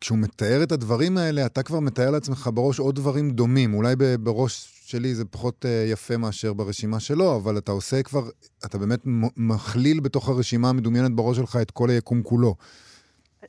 כשהוא 0.00 0.18
מתאר 0.18 0.60
את 0.62 0.72
הדברים 0.72 1.16
האלה, 1.16 1.46
אתה 1.46 1.62
כבר 1.62 1.80
מתאר 1.80 2.10
לעצמך 2.10 2.50
בראש 2.54 2.78
עוד 2.80 2.94
דברים 2.94 3.30
דומים. 3.30 3.74
אולי 3.74 3.94
בראש 4.20 4.52
שלי 4.90 5.14
זה 5.14 5.24
פחות 5.32 5.64
אה, 5.64 5.84
יפה 5.92 6.16
מאשר 6.16 6.52
ברשימה 6.52 7.00
שלו, 7.00 7.36
אבל 7.36 7.54
אתה 7.58 7.72
עושה 7.72 8.02
כבר, 8.02 8.24
אתה 8.66 8.78
באמת 8.78 9.02
מכליל 9.36 9.98
בתוך 10.04 10.28
הרשימה 10.28 10.68
המדומיינת 10.68 11.12
בראש 11.16 11.36
שלך 11.36 11.56
את 11.62 11.70
כל 11.70 11.88
היקום 11.90 12.22
כולו. 12.22 12.54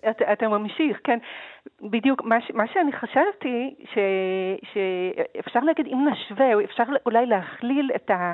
אתה, 0.09 0.33
אתה 0.33 0.47
ממשיך, 0.47 0.97
כן. 1.03 1.19
בדיוק, 1.81 2.21
מה, 2.23 2.35
מה 2.53 2.63
שאני 2.73 2.91
חשבתי, 2.91 3.75
ש, 3.91 3.95
שאפשר 4.73 5.59
להגיד, 5.59 5.85
אם 5.85 5.99
נשווה, 6.09 6.45
אפשר 6.63 6.83
אולי 7.05 7.25
להכליל 7.25 7.91
את 7.95 8.09
ה... 8.09 8.33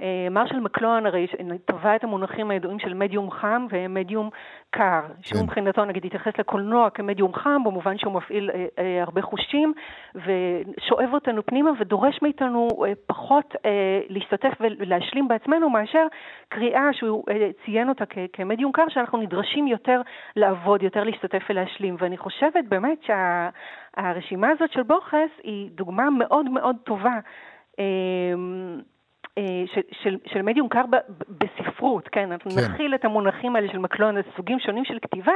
אה, 0.00 0.28
מרשל 0.30 0.60
מקלוהן 0.60 1.06
הרי 1.06 1.26
טבע 1.64 1.96
את 1.96 2.04
המונחים 2.04 2.50
הידועים 2.50 2.78
של 2.78 2.94
מדיום 2.94 3.30
חם 3.30 3.66
ומדיום 3.70 4.30
קר, 4.70 5.00
שהוא 5.22 5.38
כן. 5.38 5.44
מבחינתו 5.44 5.84
נגיד 5.84 6.04
התייחס 6.06 6.32
לקולנוע 6.38 6.90
כמדיום 6.90 7.34
חם, 7.34 7.64
במובן 7.64 7.98
שהוא 7.98 8.12
מפעיל 8.12 8.50
אה, 8.50 8.66
אה, 8.78 9.02
הרבה 9.02 9.22
חושים 9.22 9.72
ושואב 10.14 11.14
אותנו 11.14 11.46
פנימה 11.46 11.70
ודורש 11.80 12.22
מאיתנו 12.22 12.68
אה, 12.86 12.92
פחות 13.06 13.54
אה, 13.64 14.00
להשתתף 14.08 14.52
ולהשלים 14.60 15.28
בעצמנו 15.28 15.70
מאשר 15.70 16.06
קריאה 16.48 16.92
שהוא 16.92 17.24
אה, 17.30 17.50
ציין 17.64 17.88
אותה 17.88 18.04
כמדיום 18.32 18.72
קר, 18.72 18.84
שאנחנו 18.88 19.18
נדרשים 19.18 19.66
יותר 19.66 20.00
לעבוד, 20.36 20.82
יותר 20.82 21.04
להשתתף 21.04 21.42
ולהשלים. 21.50 21.96
ואני 21.98 22.16
חושבת 22.16 22.64
באמת 22.68 22.98
שהרשימה 23.02 24.46
שה- 24.46 24.52
הזאת 24.52 24.72
של 24.72 24.82
בוכס 24.82 25.30
היא 25.42 25.70
דוגמה 25.70 26.10
מאוד 26.10 26.48
מאוד 26.48 26.76
טובה. 26.84 27.18
אה, 29.38 29.64
של, 29.74 29.80
של, 30.02 30.16
של 30.26 30.42
מדיום 30.42 30.68
קר 30.68 30.84
ב, 30.90 30.96
בספרות, 31.28 32.08
כן? 32.08 32.32
אנחנו 32.32 32.50
כן. 32.50 32.60
נכיל 32.60 32.94
את 32.94 33.04
המונחים 33.04 33.56
האלה 33.56 33.68
של 33.72 33.78
מקלון 33.78 34.14
לסוגים 34.16 34.58
שונים 34.58 34.84
של 34.84 34.98
כתיבה, 35.02 35.32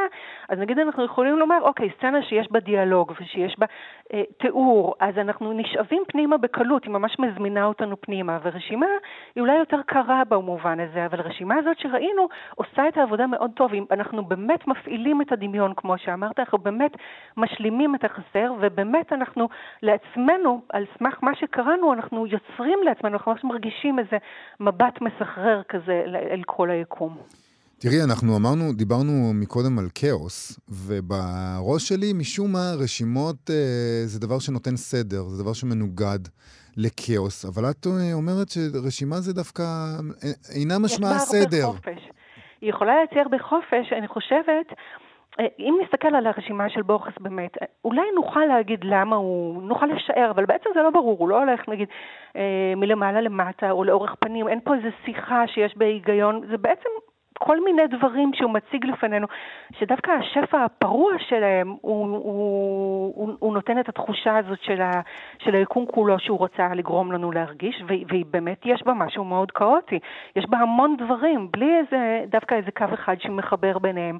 אז 0.48 0.58
נגיד 0.58 0.78
אנחנו 0.78 1.04
יכולים 1.04 1.38
לומר, 1.38 1.58
אוקיי, 1.62 1.88
סצנה 1.98 2.22
שיש 2.22 2.52
בה 2.52 2.60
דיאלוג 2.60 3.12
ושיש 3.20 3.58
בה 3.58 3.66
אה, 4.12 4.22
תיאור, 4.38 4.94
אז 5.00 5.18
אנחנו 5.18 5.52
נשאבים 5.52 6.02
פנימה 6.08 6.36
בקלות, 6.36 6.84
היא 6.84 6.92
ממש 6.92 7.18
מזמינה 7.18 7.64
אותנו 7.64 8.00
פנימה, 8.00 8.38
ורשימה 8.42 8.86
היא 9.34 9.42
אולי 9.42 9.56
יותר 9.56 9.80
קרה 9.86 10.22
במובן 10.28 10.80
הזה, 10.80 11.06
אבל 11.06 11.20
הרשימה 11.20 11.54
הזאת 11.54 11.78
שראינו 11.78 12.28
עושה 12.54 12.88
את 12.88 12.96
העבודה 12.96 13.26
מאוד 13.26 13.50
טוב, 13.54 13.74
אם 13.74 13.84
אנחנו 13.90 14.24
באמת 14.24 14.66
מפעילים 14.66 15.22
את 15.22 15.32
הדמיון, 15.32 15.72
כמו 15.76 15.98
שאמרת, 15.98 16.38
אנחנו 16.38 16.58
באמת 16.58 16.92
משלימים 17.36 17.94
את 17.94 18.04
החסר, 18.04 18.52
ובאמת 18.60 19.12
אנחנו 19.12 19.48
לעצמנו, 19.82 20.60
על 20.72 20.84
סמך 20.98 21.18
מה 21.22 21.34
שקראנו, 21.34 21.92
אנחנו 21.92 22.26
יוצרים 22.26 22.78
לעצמנו, 22.84 23.12
אנחנו 23.12 23.32
ממש 23.32 23.44
מרגישים 23.44 23.83
מרגישים 23.92 23.98
איזה 23.98 24.16
מבט 24.60 25.00
מסחרר 25.00 25.62
כזה 25.68 26.02
אל 26.30 26.42
כל 26.46 26.70
היקום. 26.70 27.16
תראי, 27.78 28.02
אנחנו 28.08 28.36
אמרנו, 28.36 28.72
דיברנו 28.72 29.32
מקודם 29.34 29.78
על 29.78 29.84
כאוס, 29.94 30.60
ובראש 30.68 31.88
שלי, 31.88 32.12
משום 32.12 32.52
מה, 32.52 32.72
רשימות 32.82 33.50
אה, 33.50 34.02
זה 34.04 34.20
דבר 34.20 34.38
שנותן 34.38 34.76
סדר, 34.76 35.22
זה 35.22 35.42
דבר 35.42 35.52
שמנוגד 35.52 36.18
לכאוס, 36.76 37.44
אבל 37.44 37.70
את 37.70 37.86
אה, 37.86 38.12
אומרת 38.12 38.48
שרשימה 38.48 39.16
זה 39.16 39.32
דווקא 39.34 39.62
אה, 39.62 40.30
אינה 40.54 40.78
משמעה 40.78 41.18
סדר. 41.18 41.66
היא 42.60 42.70
יכולה 42.70 42.92
להציע 43.00 43.22
הרבה 43.22 43.38
חופש, 43.38 43.92
אני 43.98 44.08
חושבת, 44.08 44.66
אם 45.58 45.78
נסתכל 45.82 46.14
על 46.14 46.26
הרשימה 46.26 46.68
של 46.68 46.82
בורכס 46.82 47.18
באמת, 47.20 47.58
אולי 47.84 48.06
נוכל 48.14 48.44
להגיד 48.44 48.80
למה 48.84 49.16
הוא, 49.16 49.62
נוכל 49.62 49.86
לשער, 49.86 50.30
אבל 50.30 50.46
בעצם 50.46 50.70
זה 50.74 50.82
לא 50.82 50.90
ברור, 50.90 51.18
הוא 51.18 51.28
לא 51.28 51.38
הולך 51.38 51.68
נגיד 51.68 51.88
אה, 52.36 52.72
מלמעלה 52.76 53.20
למטה 53.20 53.70
או 53.70 53.84
לאורך 53.84 54.14
פנים, 54.18 54.48
אין 54.48 54.60
פה 54.60 54.74
איזו 54.74 54.88
שיחה 55.04 55.46
שיש 55.46 55.76
בה 55.76 55.86
היגיון, 55.86 56.40
זה 56.50 56.56
בעצם 56.56 56.88
כל 57.38 57.64
מיני 57.64 57.86
דברים 57.86 58.30
שהוא 58.34 58.50
מציג 58.50 58.84
לפנינו, 58.84 59.26
שדווקא 59.78 60.10
השפע 60.10 60.64
הפרוע 60.64 61.12
שלהם, 61.18 61.68
הוא, 61.80 62.06
הוא, 62.06 63.12
הוא, 63.14 63.32
הוא 63.38 63.54
נותן 63.54 63.80
את 63.80 63.88
התחושה 63.88 64.36
הזאת 64.36 64.58
של, 64.62 64.80
ה, 64.80 65.00
של 65.38 65.54
היקום 65.54 65.86
כולו 65.86 66.18
שהוא 66.18 66.38
רוצה 66.38 66.68
לגרום 66.74 67.12
לנו 67.12 67.32
להרגיש, 67.32 67.82
והיא 67.86 68.24
באמת 68.30 68.60
יש 68.64 68.82
בה 68.82 68.94
משהו 68.94 69.24
מאוד 69.24 69.50
כאוטי. 69.50 69.98
יש 70.36 70.44
בה 70.48 70.58
המון 70.58 70.96
דברים, 70.96 71.48
בלי 71.52 71.78
איזה, 71.78 72.24
דווקא 72.28 72.54
איזה 72.54 72.70
קו 72.70 72.84
אחד 72.94 73.20
שמחבר 73.20 73.78
ביניהם. 73.78 74.18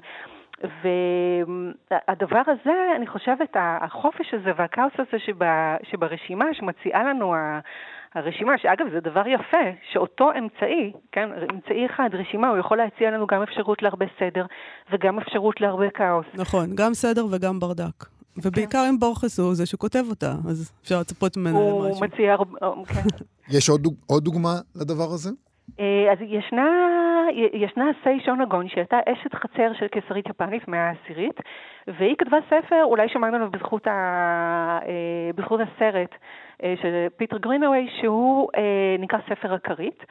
והדבר 0.63 2.41
הזה, 2.47 2.73
אני 2.95 3.07
חושבת, 3.07 3.49
החופש 3.55 4.33
הזה 4.33 4.51
והכאוס 4.57 4.93
הזה 4.99 5.19
שבה, 5.25 5.75
שברשימה, 5.91 6.45
שמציעה 6.53 7.03
לנו 7.03 7.35
הרשימה, 8.15 8.51
שאגב, 8.57 8.85
זה 8.93 8.99
דבר 8.99 9.27
יפה, 9.27 9.65
שאותו 9.91 10.29
אמצעי, 10.39 10.91
כן, 11.11 11.29
אמצעי 11.53 11.85
אחד, 11.85 12.09
רשימה, 12.13 12.49
הוא 12.49 12.57
יכול 12.57 12.77
להציע 12.77 13.11
לנו 13.11 13.27
גם 13.27 13.41
אפשרות 13.41 13.81
להרבה 13.81 14.05
סדר 14.19 14.45
וגם 14.91 15.19
אפשרות 15.19 15.61
להרבה 15.61 15.89
כאוס. 15.89 16.25
נכון, 16.33 16.75
גם 16.75 16.93
סדר 16.93 17.25
וגם 17.31 17.59
ברדק. 17.59 18.05
ובעיקר 18.43 18.83
כן. 18.83 18.89
עם 18.89 18.99
בורכס 18.99 19.39
הוא 19.39 19.55
זה 19.55 19.65
שכותב 19.65 20.03
אותה, 20.09 20.35
אז 20.49 20.71
אפשר 20.83 20.99
לצפות 20.99 21.37
ממנו 21.37 21.59
למשהו. 21.59 21.95
הוא 21.95 22.05
מציע 22.05 22.33
הרבה, 22.33 22.59
כן. 22.87 23.01
יש 23.57 23.69
עוד, 23.69 23.87
עוד 24.07 24.23
דוגמה 24.23 24.53
לדבר 24.75 25.13
הזה? 25.13 25.29
אה, 25.79 26.11
אז 26.11 26.17
ישנה, 26.21 26.69
ישנה 27.53 27.91
סי 28.03 28.19
שונגון, 28.19 28.67
שהייתה 28.69 28.99
אשת 29.05 29.33
חצר 29.33 29.73
של 29.73 29.87
קיסרית 29.87 30.29
יפנית 30.29 30.67
מאה 30.67 30.87
העשירית, 30.87 31.41
והיא 31.87 32.15
כתבה 32.17 32.37
ספר, 32.49 32.83
אולי 32.83 33.09
שמענו 33.09 33.35
עליו 33.35 33.51
בזכות, 33.51 33.87
ה, 33.87 33.91
אה, 34.85 35.29
בזכות 35.35 35.59
הסרט 35.59 36.15
אה, 36.63 36.73
של 36.81 37.07
פיטר 37.17 37.37
גרינווי, 37.37 37.87
שהוא 38.01 38.49
נקרא 38.99 39.19
ספר 39.29 39.53
הכרית. 39.53 40.05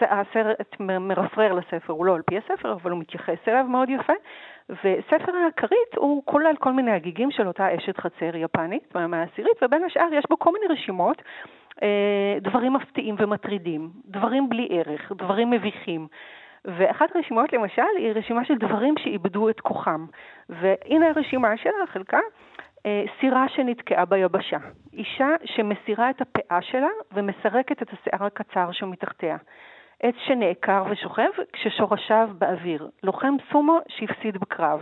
הסרט 0.00 0.76
מרפרר 0.80 1.52
לספר, 1.52 1.92
הוא 1.92 2.06
לא 2.06 2.14
על 2.14 2.22
פי 2.22 2.38
הספר, 2.38 2.72
אבל 2.72 2.90
הוא 2.90 3.00
מתייחס 3.00 3.48
אליו 3.48 3.64
מאוד 3.64 3.88
יפה. 3.90 4.12
וספר 4.68 5.32
הכרית 5.48 5.94
הוא 5.96 6.22
כולל 6.24 6.56
כל 6.58 6.72
מיני 6.72 6.90
הגיגים 6.90 7.30
של 7.30 7.46
אותה 7.46 7.76
אשת 7.76 7.96
חצר 7.98 8.36
יפנית 8.36 8.94
מהמאה 8.94 9.20
העשירית, 9.20 9.62
ובין 9.62 9.84
השאר 9.84 10.08
יש 10.12 10.24
בו 10.30 10.38
כל 10.38 10.50
מיני 10.52 10.74
רשימות 10.74 11.22
דברים 12.40 12.72
מפתיעים 12.72 13.14
ומטרידים, 13.18 13.90
דברים 14.06 14.48
בלי 14.48 14.68
ערך, 14.70 15.12
דברים 15.12 15.50
מביכים. 15.50 16.06
ואחת 16.64 17.16
הרשימות 17.16 17.52
למשל 17.52 17.82
היא 17.98 18.12
רשימה 18.14 18.44
של 18.44 18.54
דברים 18.58 18.94
שאיבדו 18.98 19.48
את 19.48 19.60
כוחם. 19.60 20.06
והנה 20.48 21.08
הרשימה 21.08 21.56
שלה, 21.56 21.86
חלקה, 21.92 22.18
אה, 22.86 23.04
סירה 23.20 23.48
שנתקעה 23.48 24.04
ביבשה. 24.04 24.58
אישה 24.92 25.28
שמסירה 25.44 26.10
את 26.10 26.20
הפאה 26.20 26.62
שלה 26.62 26.88
ומסרקת 27.12 27.82
את 27.82 27.88
השיער 27.92 28.24
הקצר 28.24 28.72
שמתחתיה. 28.72 29.36
עץ 30.02 30.14
שנעקר 30.26 30.84
ושוכב 30.90 31.28
כששורשיו 31.52 32.28
באוויר, 32.38 32.88
לוחם 33.02 33.34
סומו 33.52 33.78
שהפסיד 33.88 34.36
בקרב. 34.36 34.80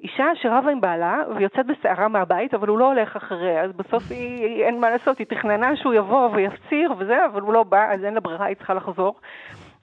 אישה 0.00 0.24
שרבה 0.34 0.70
עם 0.70 0.80
בעלה 0.80 1.18
ויוצאת 1.36 1.66
בסערה 1.66 2.08
מהבית, 2.08 2.54
אבל 2.54 2.68
הוא 2.68 2.78
לא 2.78 2.92
הולך 2.92 3.16
אחריה, 3.16 3.62
אז 3.62 3.70
בסוף 3.76 4.02
היא, 4.10 4.64
אין 4.64 4.80
מה 4.80 4.90
לעשות, 4.90 5.18
היא 5.18 5.26
תכננה 5.26 5.76
שהוא 5.76 5.94
יבוא 5.94 6.30
ויפציר 6.34 6.92
וזה, 6.98 7.26
אבל 7.26 7.40
הוא 7.40 7.52
לא 7.52 7.62
בא, 7.62 7.92
אז 7.92 8.04
אין 8.04 8.14
לה 8.14 8.20
ברירה, 8.20 8.46
היא 8.46 8.56
צריכה 8.56 8.74
לחזור. 8.74 9.14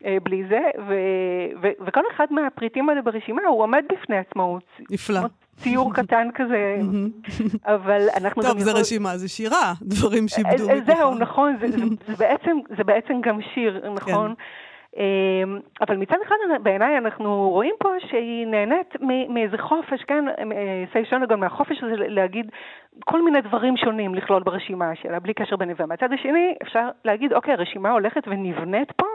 אה, 0.06 0.18
בלי 0.24 0.44
זה, 0.50 0.62
ו, 0.88 0.94
ו, 1.62 1.68
וכל 1.88 2.02
אחד 2.16 2.26
מהפריטים 2.32 2.90
האלה 2.90 3.02
ברשימה 3.02 3.42
הוא 3.48 3.64
עומד 3.64 3.84
בפני 3.92 4.18
עצמו, 4.18 4.60
נפלא. 4.92 5.20
ציור 5.58 5.94
קטן 5.94 6.28
כזה, 6.36 6.78
אבל 7.76 8.02
אנחנו 8.18 8.42
טוב, 8.42 8.60
זה 8.60 8.72
רשימה, 8.72 9.18
זה 9.18 9.30
שירה, 9.30 9.74
דברים 9.82 10.28
שאיבדו 10.28 10.66
מכוחם. 10.66 10.86
זהו, 10.86 11.16
נכון, 11.16 11.58
זה, 11.62 11.68
זה, 11.72 11.86
זה, 12.08 12.16
בעצם, 12.16 12.58
זה 12.78 12.84
בעצם 12.84 13.22
גם 13.22 13.40
שיר, 13.54 13.90
נכון? 13.96 14.34
כן. 14.36 14.42
אמ, 14.98 15.60
אבל 15.82 15.98
מצד 15.98 16.18
אחד 16.28 16.36
בעיניי 16.64 16.98
אנחנו 16.98 17.50
רואים 17.50 17.76
פה 17.80 17.90
שהיא 18.00 18.48
נהנית 18.48 18.96
מאיזה 19.30 19.58
חופש, 19.58 20.04
כן, 20.04 20.26
סיישונה 20.94 21.26
גם 21.26 21.40
מהחופש 21.40 21.84
הזה 21.84 21.96
להגיד 21.98 22.52
כל 23.06 23.22
מיני 23.22 23.42
דברים 23.42 23.78
שונים 23.78 24.16
לכלול 24.16 24.44
ברשימה 24.44 24.96
שלה, 24.96 25.20
בלי 25.20 25.34
קשר 25.34 25.56
ביניהם. 25.56 25.78
ומהצד 25.80 26.14
השני 26.14 26.56
אפשר 26.64 26.90
להגיד, 27.06 27.34
אוקיי, 27.34 27.54
הרשימה 27.54 27.92
הולכת 27.92 28.24
ונבנית 28.28 28.92
פה 28.92 29.06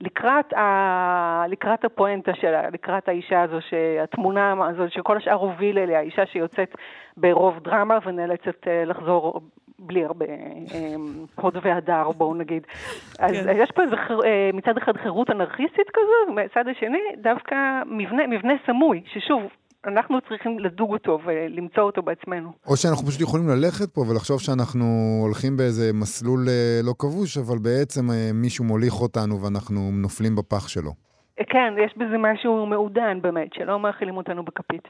לקראת, 0.00 0.52
ה... 0.52 1.44
לקראת 1.48 1.84
הפואנטה 1.84 2.34
שלה, 2.34 2.70
לקראת 2.70 3.08
האישה 3.08 3.42
הזו, 3.42 3.58
שהתמונה 3.60 4.54
הזאת 4.68 4.92
שכל 4.92 5.16
השאר 5.16 5.34
הוביל 5.34 5.78
אליה, 5.78 5.98
האישה 5.98 6.26
שיוצאת 6.26 6.74
ברוב 7.16 7.58
דרמה 7.58 7.98
ונאלצת 8.04 8.68
אה, 8.68 8.84
לחזור 8.84 9.40
בלי 9.78 10.04
הרבה 10.04 10.26
אמ, 10.26 11.24
הוד 11.36 11.56
והדר, 11.62 12.10
בואו 12.16 12.34
נגיד. 12.34 12.66
אז 13.18 13.32
כן. 13.32 13.52
יש 13.56 13.70
פה 13.70 13.82
איזה, 13.82 13.96
אה, 13.96 14.50
מצד 14.52 14.76
אחד 14.76 14.96
חירות 14.96 15.30
אנרכיסטית 15.30 15.90
כזו, 15.92 16.30
ומצד 16.32 16.68
השני 16.68 17.02
דווקא 17.16 17.82
מבנה, 17.86 18.26
מבנה 18.26 18.54
סמוי, 18.66 19.02
ששוב, 19.06 19.42
אנחנו 19.86 20.20
צריכים 20.28 20.58
לדוג 20.58 20.92
אותו 20.92 21.18
ולמצוא 21.24 21.82
אותו 21.82 22.02
בעצמנו. 22.02 22.52
או 22.66 22.76
שאנחנו 22.76 23.06
פשוט 23.06 23.20
יכולים 23.20 23.48
ללכת 23.48 23.94
פה 23.94 24.00
ולחשוב 24.00 24.40
שאנחנו 24.40 24.84
הולכים 25.22 25.56
באיזה 25.56 25.92
מסלול 25.94 26.48
אה, 26.48 26.80
לא 26.84 26.92
כבוש, 26.98 27.38
אבל 27.38 27.58
בעצם 27.58 28.10
אה, 28.10 28.30
מישהו 28.34 28.64
מוליך 28.64 28.94
אותנו 29.00 29.34
ואנחנו 29.42 29.80
נופלים 29.92 30.36
בפח 30.36 30.68
שלו. 30.68 30.90
כן, 31.36 31.74
יש 31.84 31.92
בזה 31.96 32.18
משהו 32.18 32.66
מעודן 32.66 33.18
באמת, 33.22 33.52
שלא 33.54 33.80
מאכילים 33.80 34.16
אותנו 34.16 34.44
בכפית. 34.44 34.88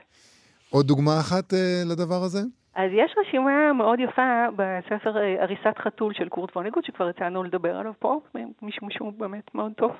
עוד 0.70 0.86
דוגמה 0.86 1.20
אחת 1.20 1.52
לדבר 1.86 2.22
הזה? 2.22 2.40
אז 2.74 2.90
יש 2.92 3.14
רשימה 3.20 3.72
מאוד 3.72 4.00
יפה 4.00 4.44
בספר 4.56 5.16
אה, 5.18 5.42
הריסת 5.42 5.78
חתול 5.78 6.12
של 6.14 6.28
קורט 6.28 6.56
ווניגוט, 6.56 6.84
שכבר 6.84 7.10
יצאנו 7.10 7.42
לדבר 7.42 7.76
עליו 7.76 7.92
פה, 7.98 8.20
משום 8.62 8.90
שהוא 8.90 9.12
באמת 9.18 9.54
מאוד 9.54 9.72
טוב. 9.76 9.90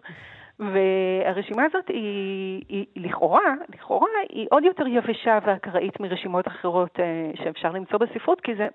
והרשימה 0.61 1.65
הזאת 1.65 1.89
היא, 1.89 2.63
היא 2.69 2.87
לכאורה, 2.97 3.55
לכאורה 3.75 4.09
היא 4.29 4.47
עוד 4.51 4.65
יותר 4.65 4.87
יבשה 4.87 5.39
ואקראית 5.47 6.01
מרשימות 6.01 6.49
אחרות 6.49 7.01
אה, 7.01 7.31
שאפשר 7.35 7.71
למצוא 7.71 7.99
בספרות, 7.99 8.41
כי 8.41 8.55
זה 8.55 8.69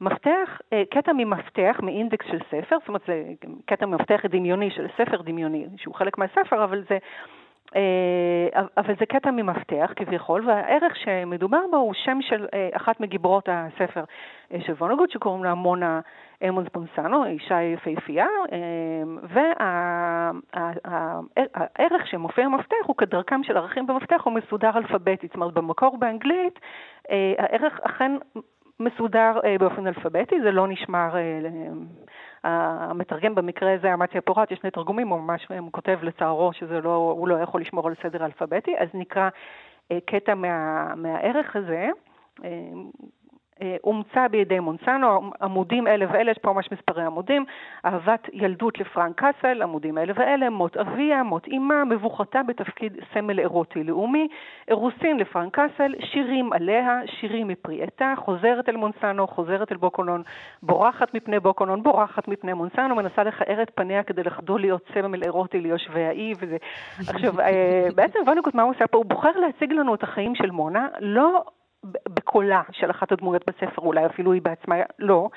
מפתח, 0.00 0.60
אה, 0.72 0.82
קטע 0.90 1.12
ממפתח, 1.12 1.76
מאינדקס 1.82 2.26
של 2.26 2.38
ספר, 2.50 2.76
זאת 2.78 2.88
אומרת 2.88 3.02
זה 3.06 3.24
קטע 3.64 3.86
ממפתח 3.86 4.20
דמיוני 4.28 4.70
של 4.70 4.86
ספר 4.96 5.22
דמיוני, 5.22 5.66
שהוא 5.76 5.94
חלק 5.94 6.18
מהספר, 6.18 6.64
אבל 6.64 6.82
זה 6.88 6.94
אה, 6.94 6.98
אבל 8.76 8.94
זה 9.00 9.06
קטע 9.06 9.30
ממפתח 9.30 9.92
כביכול, 9.96 10.48
והערך 10.48 10.96
שמדובר 10.96 11.60
בו 11.70 11.76
הוא 11.76 11.94
שם 11.94 12.18
של 12.20 12.46
אה, 12.54 12.68
אחת 12.72 13.00
מגיבורות 13.00 13.48
הספר 13.52 14.04
אה, 14.52 14.58
של 14.66 14.72
וונגוט, 14.72 15.10
שקוראים 15.10 15.44
לה 15.44 15.54
מונה 15.54 16.00
אמונס 16.48 16.68
בונסנו, 16.74 17.24
אישה 17.24 17.62
יפהפייה, 17.62 18.26
והערך 20.54 22.06
שמופיע 22.06 22.48
במפתח 22.48 22.76
הוא 22.86 22.96
כדרכם 22.96 23.42
של 23.42 23.56
ערכים 23.56 23.86
במפתח, 23.86 24.22
הוא 24.24 24.32
מסודר 24.32 24.70
אלפביתית, 24.76 25.30
זאת 25.30 25.36
אומרת 25.36 25.54
במקור 25.54 25.96
באנגלית 25.98 26.58
הערך 27.38 27.80
אכן 27.82 28.12
מסודר 28.80 29.40
באופן 29.60 29.86
אלפביתי, 29.86 30.40
זה 30.40 30.50
לא 30.50 30.68
נשמר 30.68 31.14
המתרגם 32.44 33.34
במקרה 33.34 33.74
הזה, 33.74 33.94
אמציה 33.94 34.20
פורט, 34.20 34.50
יש 34.50 34.58
שני 34.58 34.70
תרגומים, 34.70 35.08
הוא 35.08 35.20
ממש 35.20 35.46
הוא 35.58 35.72
כותב 35.72 35.98
לצערו 36.02 36.52
שהוא 36.52 36.68
לא, 36.70 37.24
לא 37.26 37.34
יכול 37.42 37.60
לשמור 37.60 37.86
על 37.86 37.94
סדר 38.02 38.24
אלפביתי, 38.24 38.78
אז 38.78 38.88
נקרא 38.94 39.28
אה, 39.92 39.98
קטע 40.06 40.34
מה, 40.34 40.94
מהערך 40.94 41.56
הזה. 41.56 41.88
אה, 43.62 43.76
אומצה 43.84 44.28
בידי 44.28 44.60
מונסנו, 44.60 45.30
עמודים 45.42 45.86
אלה 45.86 46.06
ואלה, 46.12 46.30
יש 46.30 46.38
פה 46.38 46.52
ממש 46.52 46.68
מספרי 46.72 47.04
עמודים, 47.04 47.44
אהבת 47.84 48.28
ילדות 48.32 48.78
לפרנק 48.78 49.20
קאסל, 49.20 49.62
עמודים 49.62 49.98
אלה 49.98 50.12
ואלה, 50.16 50.50
מות 50.50 50.76
אביה, 50.76 51.22
מות 51.22 51.46
אימה, 51.46 51.84
מבוכתה 51.84 52.42
בתפקיד 52.42 52.96
סמל 53.14 53.38
אירוטי 53.38 53.84
לאומי, 53.84 54.28
אירוסין 54.68 55.16
לפרנק 55.16 55.54
קאסל, 55.54 55.94
שירים 56.00 56.52
עליה, 56.52 57.00
שירים 57.06 57.48
מפרי 57.48 57.82
עטה, 57.82 58.14
חוזרת 58.16 58.68
אל 58.68 58.76
מונסנו, 58.76 59.26
חוזרת 59.26 59.72
אל 59.72 59.76
בוקונון, 59.76 60.22
בורחת 60.62 61.14
מפני 61.14 61.40
בוקונון, 61.40 61.82
בורחת 61.82 62.28
מפני 62.28 62.52
מונסנו, 62.52 62.94
מנסה 62.94 63.22
לכער 63.22 63.62
את 63.62 63.70
פניה 63.74 64.02
כדי 64.02 64.22
לחדול 64.22 64.60
להיות 64.60 64.82
סמל 64.94 65.22
אירוטי 65.22 65.60
ליושבי 65.60 66.04
האי, 66.04 66.32
וזה... 66.38 66.56
עכשיו, 67.08 67.40
אה, 67.40 67.88
בעצם 67.94 68.18
וונגוט, 68.26 68.54
מה 68.54 68.62
הוא 68.62 68.74
עושה 68.74 68.86
פה? 68.86 68.98
הוא 68.98 69.06
בוחר 69.06 69.30
להציג 69.36 69.72
לנו 69.72 69.94
את 69.94 70.02
החיים 70.02 70.34
של 70.34 70.50
מונה, 70.50 70.88
לא 71.00 71.44
בקולה 72.08 72.62
של 72.72 72.90
אחת 72.90 73.12
הדמויות 73.12 73.42
בספר, 73.46 73.82
אולי 73.82 74.06
אפילו 74.06 74.32
היא 74.32 74.42
בעצמה 74.42 74.76
לא, 74.98 75.28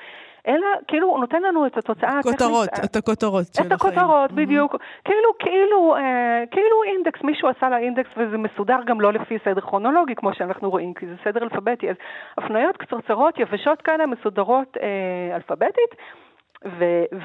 אלא 0.48 0.66
כאילו 0.88 1.08
הוא 1.08 1.18
נותן 1.18 1.42
לנו 1.42 1.66
את 1.66 1.78
התוצאה 1.78 2.18
הטכנית. 2.18 2.38
כותרות, 2.38 2.68
את 2.84 2.96
הכותרות 2.96 3.44
של 3.44 3.62
החיים. 3.62 3.66
את 3.66 3.72
הכותרות, 3.72 4.32
בדיוק. 4.32 4.74
Mm-hmm. 4.74 5.02
כאילו, 5.04 5.30
כאילו, 5.38 5.96
אה, 5.96 6.44
כאילו 6.50 6.82
אינדקס, 6.84 7.22
מישהו 7.22 7.48
עשה 7.48 7.68
לה 7.68 7.78
אינדקס 7.78 8.10
וזה 8.16 8.38
מסודר 8.38 8.78
גם 8.86 9.00
לא 9.00 9.12
לפי 9.12 9.38
סדר 9.44 9.60
כרונולוגי, 9.60 10.14
כמו 10.14 10.34
שאנחנו 10.34 10.70
רואים, 10.70 10.94
כי 10.94 11.06
זה 11.06 11.14
סדר 11.24 11.42
אלפביתי. 11.42 11.90
אז 11.90 11.96
הפניות 12.38 12.76
קצרצרות, 12.76 13.38
יבשות 13.38 13.82
כאלה, 13.82 14.06
מסודרות 14.06 14.76
אה, 14.82 15.36
אלפביתית, 15.36 15.94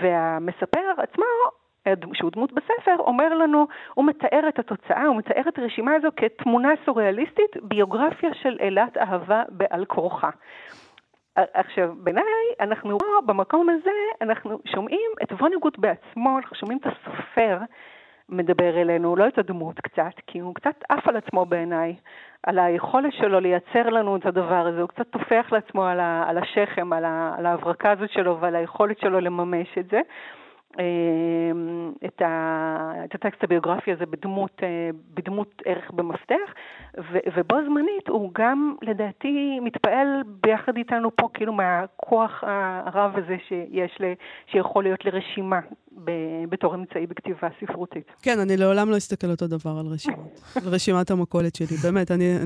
והמספר 0.02 0.92
עצמו 0.98 1.26
שהוא 2.14 2.32
דמות 2.32 2.52
בספר, 2.54 2.96
אומר 3.00 3.34
לנו, 3.34 3.68
הוא 3.94 4.06
מתאר 4.06 4.50
את 4.50 4.60
התוצאה, 4.60 5.06
הוא 5.06 5.16
מתאר 5.16 5.42
את 5.48 5.60
הרשימה 5.60 5.96
הזו 5.96 6.08
כתמונה 6.16 6.70
סוריאליסטית, 6.86 7.58
ביוגרפיה 7.62 8.34
של 8.34 8.58
אילת 8.60 8.98
אהבה 8.98 9.44
בעל 9.50 9.86
כורחה. 9.86 10.30
עכשיו, 11.36 11.94
בעיניי, 11.98 12.24
אנחנו 12.60 13.00
פה, 13.00 13.06
במקום 13.26 13.70
הזה, 13.70 13.92
אנחנו 14.22 14.60
שומעים 14.66 15.12
את 15.24 15.32
ווניגוט 15.32 15.78
בעצמו, 15.78 16.38
אנחנו 16.38 16.56
שומעים 16.56 16.78
את 16.78 16.86
הסופר 16.86 17.58
מדבר 18.30 18.82
אלינו, 18.82 19.16
לא 19.16 19.28
את 19.28 19.38
הדמות 19.38 19.80
קצת, 19.80 20.14
כי 20.28 20.40
הוא 20.40 20.56
קצת 20.56 20.84
עף 20.90 21.08
על 21.08 21.18
עצמו 21.18 21.46
בעיניי, 21.46 21.96
על 22.44 22.60
היכולת 22.60 23.14
שלו 23.14 23.40
לייצר 23.40 23.90
לנו 23.90 24.16
את 24.16 24.26
הדבר 24.26 24.68
הזה, 24.68 24.82
הוא 24.82 24.90
קצת 24.90 25.08
טופח 25.08 25.46
לעצמו 25.52 25.86
על, 25.86 26.38
השכם, 26.38 26.94
על 26.94 27.46
ההברקה 27.46 27.92
הזאת 27.92 28.10
שלו 28.10 28.38
ועל 28.40 28.56
היכולת 28.56 29.00
שלו 29.00 29.20
לממש 29.20 29.78
את 29.78 29.90
זה. 29.90 30.02
אמ, 30.80 31.92
את, 32.06 32.22
ה, 32.22 32.94
את 33.06 33.16
הטקסט 33.16 33.44
הביוגרפי 33.44 33.92
הזה 33.92 34.06
בדמות, 34.06 34.52
אה, 34.64 34.90
בדמות 35.14 35.62
ערך 35.66 35.92
במפתח, 35.92 36.54
ו, 36.98 37.18
ובו 37.38 37.56
זמנית 37.66 38.08
הוא 38.10 38.32
גם 38.34 38.76
לדעתי 38.82 39.60
מתפעל 39.62 40.08
ביחד 40.26 40.78
איתנו 40.78 41.16
פה 41.16 41.30
כאילו 41.34 41.54
מהכוח 41.54 42.44
הרב 42.86 43.18
הזה 43.18 43.36
שיש, 43.48 43.98
ל, 44.00 44.14
שיכול 44.52 44.84
להיות 44.84 45.06
לרשימה 45.06 45.60
ב, 46.04 46.12
בתור 46.50 46.76
אמצעי 46.76 47.08
בכתיבה 47.08 47.48
ספרותית. 47.62 48.12
כן, 48.22 48.40
אני 48.40 48.58
לעולם 48.58 48.90
לא 48.90 48.98
אסתכל 48.98 49.28
אותו 49.28 49.48
דבר 49.48 49.72
על 49.80 49.86
רשימות, 49.86 50.42
על 50.56 50.74
רשימת 50.74 51.12
המכולת 51.12 51.56
שלי, 51.56 51.78
באמת, 51.84 52.12
אני 52.12 52.38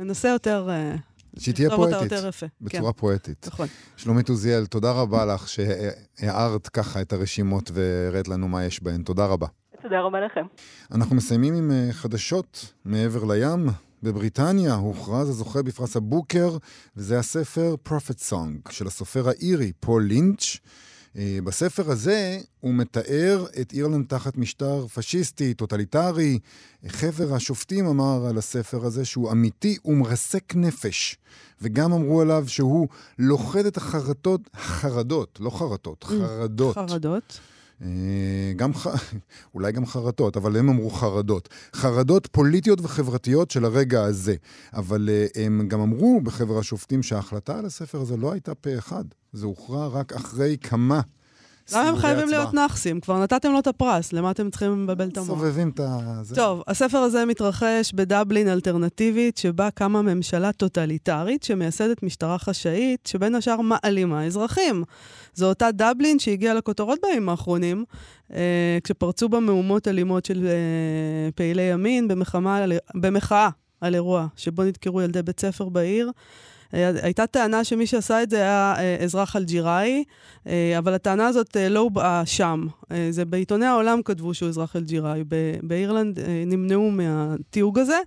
אנסה 0.00 0.28
יותר... 0.28 0.68
Uh... 0.68 1.15
שהיא 1.38 1.54
תהיה 1.54 1.70
פואטית. 1.70 2.12
בצורה 2.60 2.92
כן. 2.92 2.98
פואטית. 2.98 3.46
נכון. 3.46 3.66
שלומית 3.96 4.28
עוזיאל, 4.28 4.66
תודה 4.66 4.92
רבה 4.92 5.24
לך 5.24 5.48
שהערת 5.48 6.68
ככה 6.68 7.00
את 7.00 7.12
הרשימות 7.12 7.70
והראית 7.74 8.28
לנו 8.28 8.48
מה 8.48 8.64
יש 8.64 8.82
בהן. 8.82 9.02
תודה 9.02 9.26
רבה. 9.26 9.46
תודה 9.82 10.00
רבה 10.00 10.20
לכם. 10.20 10.46
אנחנו 10.92 11.16
מסיימים 11.16 11.54
עם 11.54 11.70
אה, 11.70 11.92
חדשות 11.92 12.72
מעבר 12.84 13.24
לים. 13.24 13.68
בבריטניה 14.02 14.74
הוכרז 14.74 15.28
הזוכה 15.28 15.62
בפרס 15.62 15.96
הבוקר, 15.96 16.56
וזה 16.96 17.18
הספר 17.18 17.74
Prophet 17.88 18.30
Song 18.30 18.72
של 18.72 18.86
הסופר 18.86 19.28
האירי 19.28 19.72
פול 19.80 20.02
לינץ'. 20.04 20.56
אה, 21.16 21.38
בספר 21.44 21.90
הזה 21.90 22.38
הוא 22.60 22.74
מתאר 22.74 23.46
את 23.60 23.72
אירלנד 23.72 24.06
תחת 24.06 24.36
משטר 24.36 24.86
פשיסטי, 24.86 25.54
טוטליטרי. 25.54 26.38
חבר 26.88 27.34
השופטים 27.34 27.86
אמר 27.86 28.26
על 28.26 28.38
הספר 28.38 28.84
הזה 28.84 29.04
שהוא 29.04 29.32
אמיתי 29.32 29.76
ומרסק 29.84 30.54
נפש. 30.56 31.16
וגם 31.62 31.92
אמרו 31.92 32.20
עליו 32.20 32.44
שהוא 32.46 32.88
לוכד 33.18 33.66
את 33.66 33.76
החרטות, 33.76 34.40
חרדות, 34.56 35.38
לא 35.40 35.50
חרטות, 35.50 36.04
mm, 36.04 36.08
חרדות. 36.08 36.74
חרדות. 36.74 37.40
אה, 37.82 38.52
גם, 38.56 38.70
אולי 39.54 39.72
גם 39.72 39.86
חרטות, 39.86 40.36
אבל 40.36 40.56
הם 40.56 40.68
אמרו 40.68 40.90
חרדות. 40.90 41.48
חרדות 41.74 42.26
פוליטיות 42.26 42.80
וחברתיות 42.82 43.50
של 43.50 43.64
הרגע 43.64 44.04
הזה. 44.04 44.34
אבל 44.72 45.08
אה, 45.12 45.44
הם 45.44 45.68
גם 45.68 45.80
אמרו 45.80 46.20
בחבר 46.22 46.58
השופטים 46.58 47.02
שההחלטה 47.02 47.58
על 47.58 47.66
הספר 47.66 48.00
הזה 48.00 48.16
לא 48.16 48.32
הייתה 48.32 48.54
פה 48.54 48.78
אחד. 48.78 49.04
זה 49.36 49.46
הוכרע 49.46 49.86
רק 49.86 50.12
אחרי 50.12 50.56
כמה 50.62 51.00
למה 51.72 51.88
הם 51.88 51.96
חייבים. 51.96 52.28
להיות 52.28 52.54
נאחסים? 52.54 53.00
כבר 53.00 53.22
נתתם 53.22 53.52
לו 53.52 53.58
את 53.58 53.66
הפרס, 53.66 54.12
למה 54.12 54.30
אתם 54.30 54.50
צריכים 54.50 54.82
לבלבל 54.82 55.08
את 55.08 55.16
המוח? 55.16 55.28
סובבים 55.28 55.68
את 55.68 55.80
ה... 55.80 55.98
זה. 56.22 56.34
טוב, 56.34 56.62
הספר 56.68 56.98
הזה 56.98 57.24
מתרחש 57.24 57.92
בדבלין 57.94 58.48
אלטרנטיבית, 58.48 59.36
שבה 59.38 59.68
קמה 59.70 60.02
ממשלה 60.02 60.52
טוטליטרית 60.52 61.42
שמייסדת 61.42 62.02
משטרה 62.02 62.38
חשאית, 62.38 63.06
שבין 63.06 63.34
השאר 63.34 63.60
מעלימה 63.60 64.24
אזרחים. 64.24 64.84
זו 65.34 65.48
אותה 65.48 65.68
דבלין 65.72 66.18
שהגיעה 66.18 66.54
לכותרות 66.54 66.98
בימים 67.02 67.28
האחרונים, 67.28 67.84
אה, 68.34 68.78
כשפרצו 68.84 69.28
בה 69.28 69.40
מהומות 69.40 69.88
אלימות 69.88 70.24
של 70.24 70.46
אה, 70.46 70.52
פעילי 71.34 71.62
ימין 71.62 72.08
במחמה, 72.08 72.56
על- 72.56 72.72
במחאה 72.94 73.48
על 73.80 73.94
אירוע 73.94 74.26
שבו 74.36 74.62
נדקרו 74.64 75.02
ילדי 75.02 75.22
בית 75.22 75.40
ספר 75.40 75.68
בעיר. 75.68 76.10
הייתה 77.02 77.26
טענה 77.26 77.64
שמי 77.64 77.86
שעשה 77.86 78.22
את 78.22 78.30
זה 78.30 78.36
היה 78.36 78.74
אה, 78.78 78.96
אזרח 79.04 79.36
אלג'יראי, 79.36 80.04
אה, 80.46 80.78
אבל 80.78 80.94
הטענה 80.94 81.26
הזאת 81.26 81.56
אה, 81.56 81.68
לא 81.68 81.80
הובעה 81.80 82.26
שם. 82.26 82.66
זה 83.10 83.24
בעיתוני 83.24 83.66
העולם 83.66 84.02
כתבו 84.02 84.34
שהוא 84.34 84.48
אזרח 84.48 84.76
אלג'יראי. 84.76 85.24
באירלנד 85.62 86.18
נמנעו 86.46 86.90
מהתיוג 86.90 87.78
הזה. 87.78 87.98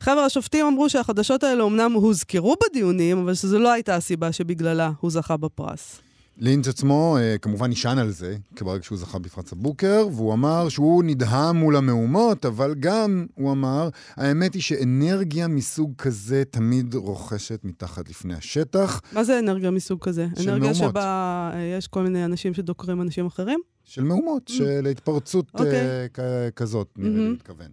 חבר'ה, 0.00 0.24
השופטים 0.24 0.66
אמרו 0.66 0.88
שהחדשות 0.90 1.44
האלה 1.44 1.64
אמנם 1.64 1.92
הוזכרו 1.92 2.56
בדיונים, 2.62 3.18
אבל 3.18 3.34
שזו 3.34 3.58
לא 3.58 3.72
הייתה 3.72 3.94
הסיבה 3.94 4.32
שבגללה 4.32 4.90
הוא 5.00 5.10
זכה 5.10 5.36
בפרס. 5.36 6.00
לינץ' 6.38 6.68
עצמו 6.68 7.16
אה, 7.20 7.38
כמובן 7.38 7.70
נשען 7.70 7.98
על 7.98 8.10
זה, 8.10 8.36
כברגע 8.56 8.82
שהוא 8.82 8.98
זכה 8.98 9.18
בפרץ 9.18 9.52
הבוקר, 9.52 10.06
והוא 10.12 10.32
אמר 10.32 10.68
שהוא 10.68 11.04
נדהם 11.04 11.56
מול 11.56 11.76
המהומות, 11.76 12.46
אבל 12.46 12.74
גם, 12.80 13.26
הוא 13.34 13.52
אמר, 13.52 13.88
האמת 14.16 14.54
היא 14.54 14.62
שאנרגיה 14.62 15.48
מסוג 15.48 15.92
כזה 15.98 16.42
תמיד 16.50 16.94
רוכשת 16.94 17.60
מתחת 17.64 18.08
לפני 18.08 18.34
השטח, 18.34 19.00
מה 19.12 19.24
זה 19.24 19.38
אנרגיה 19.38 19.70
מסוג 19.70 20.00
כזה? 20.02 20.26
של 20.36 20.50
אנרגיה 20.50 20.70
מהומות. 20.72 20.90
שבה 20.90 21.50
אה, 21.54 21.76
יש 21.78 21.88
כל 21.88 22.02
מיני 22.02 22.24
אנשים 22.24 22.54
שדוקרים 22.54 23.02
אנשים 23.02 23.26
אחרים? 23.26 23.60
של 23.84 24.02
מהומות, 24.02 24.48
של 24.48 24.86
התפרצות 24.90 25.46
Mm. 25.54 25.58
אוקיי. 25.58 26.08
אה, 26.18 26.50
כזאת, 26.50 26.88
נראה 26.96 27.18
לי. 27.18 27.28
מתכוון. 27.28 27.66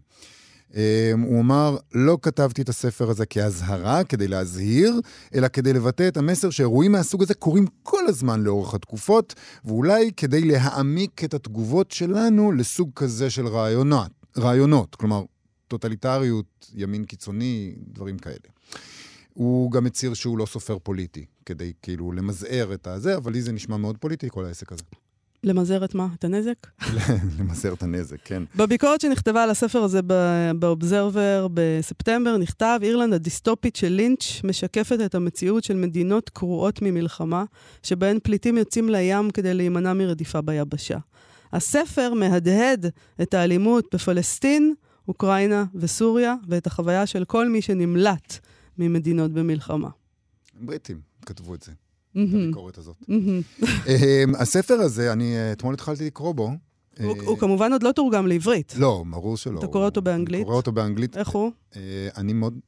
אה, 0.76 1.12
הוא 1.24 1.42
אמר, 1.42 1.78
לא 1.94 2.18
כתבתי 2.22 2.62
את 2.62 2.70
הספר 2.70 3.10
הזה 3.10 3.26
כאזהרה, 3.26 4.04
כדי 4.04 4.28
להזהיר, 4.28 5.02
אלא 5.36 5.48
כדי 5.48 5.74
לבטא 5.74 6.08
את 6.08 6.18
המסר 6.18 6.50
שאירועים 6.50 6.92
מהסוג 6.92 7.24
הזה 7.24 7.34
קורים 7.34 7.66
כל 7.84 8.08
הזמן 8.08 8.44
לאורך 8.44 8.74
התקופות, 8.74 9.36
ואולי 9.66 10.12
כדי 10.18 10.42
להעמיק 10.42 11.24
את 11.24 11.34
התגובות 11.34 11.92
שלנו 11.92 12.52
לסוג 12.52 12.90
כזה 12.96 13.30
של 13.30 13.48
רעיונות. 13.48 14.12
רעיונות, 14.38 14.96
כלומר, 14.96 15.24
טוטליטריות, 15.68 16.72
ימין 16.76 17.06
קיצוני, 17.06 17.76
דברים 17.94 18.18
כאלה. 18.18 18.36
הוא 19.34 19.72
גם 19.72 19.86
הצהיר 19.86 20.14
שהוא 20.14 20.38
לא 20.38 20.46
סופר 20.46 20.78
פוליטי, 20.80 21.26
כדי 21.46 21.74
כאילו 21.82 22.12
למזער 22.12 22.74
את 22.74 22.88
הזה, 22.88 23.18
אבל 23.18 23.32
לי 23.32 23.42
זה 23.42 23.52
נשמע 23.52 23.78
מאוד 23.78 23.98
פוליטי, 23.98 24.28
כל 24.30 24.46
העסק 24.46 24.72
הזה. 24.72 24.84
למזער 25.44 25.86
את 25.86 25.96
מה? 25.96 26.08
את 26.20 26.24
הנזק? 26.24 26.68
למזער 27.40 27.74
את 27.74 27.84
הנזק, 27.84 28.18
כן. 28.24 28.44
בביקורת 28.56 29.02
שנכתבה 29.02 29.44
על 29.44 29.50
הספר 29.50 29.84
הזה 29.84 30.00
באובזרבר 30.60 31.48
בספטמבר, 31.54 32.38
נכתב, 32.38 32.80
אירלנד 32.84 33.14
הדיסטופית 33.14 33.76
של 33.76 33.88
לינץ' 33.88 34.44
משקפת 34.44 34.98
את 35.06 35.16
המציאות 35.16 35.64
של 35.64 35.76
מדינות 35.76 36.30
קרועות 36.30 36.82
ממלחמה, 36.82 37.44
שבהן 37.84 38.18
פליטים 38.24 38.58
יוצאים 38.58 38.90
לים 38.90 39.32
כדי 39.32 39.54
להימנע 39.54 39.94
מרדיפה 39.94 40.42
ביבשה. 40.42 40.98
הספר 41.54 42.14
מהדהד 42.14 42.86
את 43.22 43.34
האלימות 43.34 43.96
בפלסטין, 43.96 44.74
אוקראינה 45.08 45.66
וסוריה, 45.76 46.36
ואת 46.48 46.68
החוויה 46.68 47.06
של 47.06 47.26
כל 47.26 47.50
מי 47.50 47.62
שנמלט 47.62 48.40
ממדינות 48.78 49.32
במלחמה. 49.32 49.90
בריטים 50.62 51.02
כתבו 51.26 51.56
את 51.56 51.62
זה, 51.62 51.72
את 52.12 52.18
הביקורת 52.34 52.78
הזאת. 52.78 52.96
אמ, 53.10 53.42
הספר 54.40 54.74
הזה, 54.74 55.14
אני 55.14 55.36
אה, 55.36 55.52
אתמול 55.52 55.74
התחלתי 55.74 56.06
לקרוא 56.06 56.32
בו. 56.32 56.44
הוא 57.00 57.16
אה, 57.18 57.22
הוא 57.26 57.38
כמובן 57.38 57.74
עוד 57.74 57.84
לא 57.84 57.92
תורגם 57.92 58.28
לעברית. 58.28 58.74
לא, 58.78 59.04
ברור 59.10 59.38
שלא. 59.38 59.60
אתה 59.60 59.68
קורא 59.68 59.86
אותו 59.86 60.02
באנגלית? 60.02 60.40
אני 60.40 60.46
קורא 60.46 60.58
אותו 60.58 60.72
באנגלית. 60.72 61.18
איך 61.18 61.30
הוא? 61.30 61.52
אה, 61.76 61.82
אני 62.18 62.34
מאוד... 62.34 62.60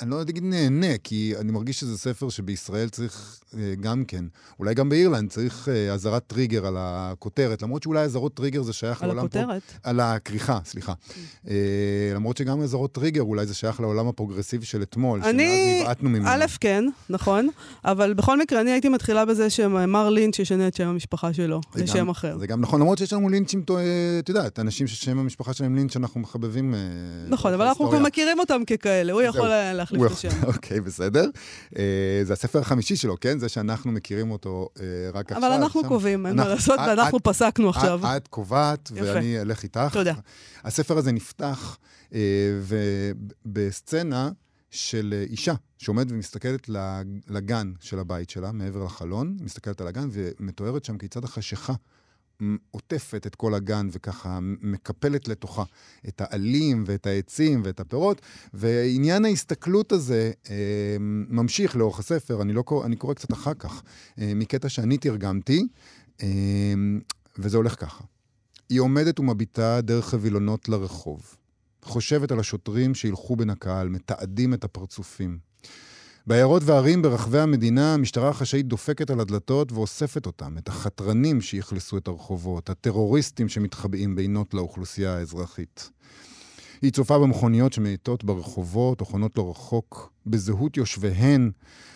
אני 0.00 0.10
לא 0.10 0.22
אגיד 0.22 0.44
נהנה, 0.44 0.98
כי 1.04 1.32
אני 1.40 1.52
מרגיש 1.52 1.80
שזה 1.80 1.98
ספר 1.98 2.28
שבישראל 2.28 2.88
צריך 2.88 3.40
אה, 3.58 3.74
גם 3.80 4.04
כן, 4.04 4.24
אולי 4.58 4.74
גם 4.74 4.88
באירלנד 4.88 5.30
צריך 5.30 5.68
אה, 5.68 5.92
אזהרת 5.92 6.22
טריגר 6.26 6.66
על 6.66 6.74
הכותרת, 6.78 7.62
למרות 7.62 7.82
שאולי 7.82 8.00
אזהרות 8.02 8.34
טריגר 8.34 8.62
זה 8.62 8.72
שייך 8.72 9.02
על 9.02 9.08
לעולם... 9.08 9.28
פה- 9.28 9.38
הכותרת? 9.40 9.62
על 9.82 10.00
הכריכה, 10.00 10.58
סליחה. 10.64 10.92
אה, 11.48 11.54
למרות 12.14 12.36
שגם 12.36 12.62
אזהרות 12.62 12.92
טריגר, 12.92 13.22
אולי 13.22 13.46
זה 13.46 13.54
שייך 13.54 13.80
לעולם 13.80 14.08
הפרוגרסיבי 14.08 14.66
של 14.66 14.82
אתמול, 14.82 15.22
אני- 15.24 15.80
נבעטנו 15.82 16.08
ממנו. 16.10 16.24
א', 16.28 16.44
כן, 16.60 16.84
נכון, 17.10 17.48
אבל 17.84 18.14
בכל 18.14 18.38
מקרה, 18.38 18.60
אני 18.60 18.70
הייתי 18.70 18.88
מתחילה 18.88 19.24
בזה 19.24 19.50
שמר 19.50 20.08
לינץ' 20.10 20.38
ישנה 20.38 20.68
את 20.68 20.74
שם 20.76 20.86
המשפחה 20.88 21.32
שלו 21.32 21.60
לשם 21.76 21.98
גם- 21.98 22.08
אחר. 22.08 22.38
זה 22.38 22.46
גם 22.46 22.60
נכון, 22.60 22.80
למרות 22.80 22.98
שיש 22.98 23.12
לנו 23.12 23.28
לינצ'ים, 23.28 23.64
את 24.18 24.28
יודעת, 24.28 24.58
אנשים 24.58 24.86
ששם 24.86 25.18
המשפחה 25.18 25.52
שלהם 25.54 25.74
לינץ', 25.74 25.96
אנחנו 25.96 26.20
מחבבים. 26.20 26.74
נכון, 27.28 27.52
אבל 27.52 27.66
אנחנו 27.66 27.88
כבר. 27.88 27.98
מכירים 27.98 28.38
אותם 28.40 28.62
ככאלה, 28.66 29.12
הוא 29.12 29.22
יכול 29.22 29.48
להחליף 29.72 30.02
את 30.06 30.10
השם. 30.10 30.28
אוקיי, 30.46 30.80
בסדר. 30.80 31.24
אה, 31.78 31.82
זה 32.24 32.32
הספר 32.32 32.58
החמישי 32.58 32.96
שלו, 32.96 33.16
כן? 33.20 33.38
זה 33.38 33.48
שאנחנו 33.48 33.92
מכירים 33.92 34.30
אותו 34.30 34.68
אה, 34.80 34.84
רק 35.12 35.32
עכשיו. 35.32 35.48
אבל 35.48 35.56
אנחנו. 35.56 35.84
קובעים, 35.88 36.26
אין 36.26 36.36
מה 36.36 36.48
לעשות, 36.48 36.78
ואנחנו 36.78 37.22
פסקנו 37.22 37.68
עכשיו. 37.68 38.00
את, 38.16 38.28
קובעת. 38.28 38.90
ואני 38.94 39.40
אלך 39.40 39.62
איתך. 39.62 39.88
תודה. 39.92 40.14
הספר 40.64 40.98
הזה 40.98 41.12
נפתח 41.12 41.78
אה, 42.14 42.18
ובסצנה 43.46 44.30
של 44.70 45.24
אישה 45.30 45.54
שעומדת 45.78 46.12
ומסתכלת 46.12 46.68
לג- 46.68 47.18
לגן 47.28 47.72
של 47.80 47.98
הבית 47.98 48.30
שלה, 48.30 48.52
מעבר 48.52 48.84
לחלון, 48.84 49.36
מסתכלת 49.40 49.80
על 49.80 49.86
הגן 49.86 50.08
ומתוארת 50.12 50.84
שם 50.84 50.98
כיצד 50.98 51.24
החשיכה 51.24 51.72
עוטפת 52.70 53.26
את 53.26 53.34
כל 53.34 53.54
הגן 53.54 53.88
וככה 53.92 54.38
מקפלת 54.42 55.28
לתוכה 55.28 55.62
את 56.08 56.20
העלים 56.20 56.84
ואת 56.86 57.06
העצים 57.06 57.62
ואת 57.64 57.80
הפירות, 57.80 58.20
ועניין 58.54 59.24
ההסתכלות 59.24 59.92
הזה 59.92 60.32
אה, 60.50 60.96
ממשיך 61.28 61.76
לאורך 61.76 61.98
הספר, 61.98 62.42
אני, 62.42 62.52
לא, 62.52 62.64
אני 62.84 62.96
קורא 62.96 63.14
קצת 63.14 63.32
אחר 63.32 63.54
כך, 63.54 63.82
אה, 64.18 64.32
מקטע 64.34 64.68
שאני 64.68 64.98
תרגמתי, 64.98 65.66
אה, 66.22 66.28
וזה 67.38 67.56
הולך 67.56 67.80
ככה. 67.80 68.04
היא 68.68 68.80
עומדת 68.80 69.20
ומביטה 69.20 69.80
דרך 69.80 70.14
הווילונות 70.14 70.68
לרחוב. 70.68 71.36
חושבת 71.82 72.32
על 72.32 72.40
השוטרים 72.40 72.94
שילכו 72.94 73.36
בין 73.36 73.50
הקהל, 73.50 73.88
מתעדים 73.88 74.54
את 74.54 74.64
הפרצופים. 74.64 75.49
בעיירות 76.26 76.62
וערים 76.64 77.02
ברחבי 77.02 77.38
המדינה, 77.38 77.94
המשטרה 77.94 78.28
החשאית 78.28 78.66
דופקת 78.66 79.10
על 79.10 79.20
הדלתות 79.20 79.72
ואוספת 79.72 80.26
אותם, 80.26 80.58
את 80.58 80.68
החתרנים 80.68 81.40
שאכלסו 81.40 81.96
את 81.96 82.08
הרחובות, 82.08 82.70
הטרוריסטים 82.70 83.48
שמתחבאים 83.48 84.16
בינות 84.16 84.54
לאוכלוסייה 84.54 85.16
האזרחית. 85.16 85.90
היא 86.82 86.92
צופה 86.92 87.18
במכוניות 87.18 87.72
שמאטות 87.72 88.24
ברחובות 88.24 89.00
או 89.00 89.06
חונות 89.06 89.38
לא 89.38 89.50
רחוק, 89.50 90.12
בזהות 90.26 90.76
יושביהן. 90.76 91.50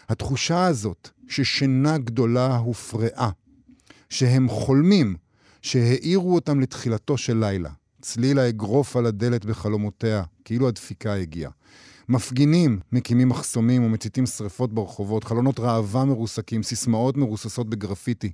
התחושה 0.09 0.67
הזאת 0.67 1.09
ששינה 1.29 1.99
גדולה 1.99 2.57
הופרעה, 2.57 3.31
שהם 4.11 4.49
חולמים, 4.49 5.17
שהעירו 5.63 6.35
אותם 6.35 6.61
לתחילתו 6.61 7.17
של 7.17 7.37
לילה. 7.37 7.71
צליל 8.01 8.39
האגרוף 8.39 8.97
על 8.97 9.07
הדלת 9.07 9.45
בחלומותיה, 9.45 10.23
כאילו 10.45 10.69
הדפיקה 10.69 11.15
הגיעה. 11.15 11.51
מפגינים 12.09 12.81
מקימים 12.93 13.29
מחסומים 13.29 13.85
ומציתים 13.85 14.27
שרפות 14.27 14.73
ברחובות, 14.73 15.25
חלונות 15.25 15.61
ראווה 15.61 16.05
מרוסקים, 16.05 16.63
סיסמאות 16.63 17.17
מרוססות 17.17 17.71
בגרפיטי. 17.71 18.33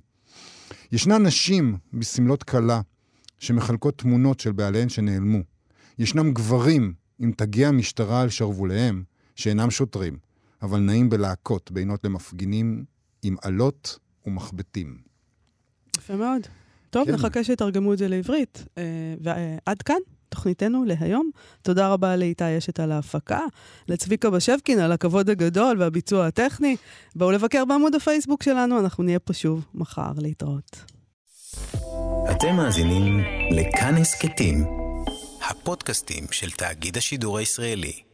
ישנן 0.91 1.25
נשים 1.25 1.77
בסמלות 1.93 2.43
כלה 2.43 2.81
שמחלקות 3.39 3.97
תמונות 3.97 4.39
של 4.39 4.51
בעליהן 4.51 4.89
שנעלמו. 4.89 5.39
ישנם 5.99 6.33
גברים 6.33 6.93
עם 7.19 7.31
תגי 7.31 7.65
המשטרה 7.65 8.21
על 8.21 8.29
שרווליהם, 8.29 9.03
שאינם 9.35 9.71
שוטרים, 9.71 10.17
אבל 10.61 10.79
נעים 10.79 11.09
בלהקות 11.09 11.71
בינות 11.71 12.05
למפגינים 12.05 12.83
עם 13.23 13.35
אלות 13.45 13.99
ומחבטים. 14.25 14.97
יפה 15.97 16.15
מאוד. 16.15 16.41
טוב, 16.89 17.05
כן. 17.07 17.13
נחכה 17.13 17.43
שיתרגמו 17.43 17.93
את 17.93 17.97
זה 17.97 18.07
לעברית. 18.07 18.65
אה, 18.77 18.83
ועד 19.21 19.81
כאן. 19.81 19.95
תוכניתנו 20.31 20.83
להיום. 20.85 21.31
תודה 21.61 21.87
רבה 21.87 22.15
לאיתי 22.15 22.57
אשת 22.57 22.79
על 22.79 22.91
ההפקה, 22.91 23.39
לצביקה 23.87 24.29
בשבקין 24.29 24.79
על 24.79 24.91
הכבוד 24.91 25.29
הגדול 25.29 25.79
והביצוע 25.79 26.27
הטכני. 26.27 26.75
בואו 27.15 27.31
לבקר 27.31 27.65
בעמוד 27.65 27.95
הפייסבוק 27.95 28.43
שלנו, 28.43 28.79
אנחנו 28.79 29.03
נהיה 29.03 29.19
פה 29.19 29.33
שוב 29.33 29.65
מחר 29.73 30.11
להתראות. 30.17 30.83
אתם 32.31 32.55
מאזינים 32.55 33.19
לכאן 33.51 33.97
הסכתים, 33.97 34.65
הפודקאסטים 35.49 36.23
של 36.31 36.51
תאגיד 36.51 36.97
השידור 36.97 37.37
הישראלי. 37.37 38.10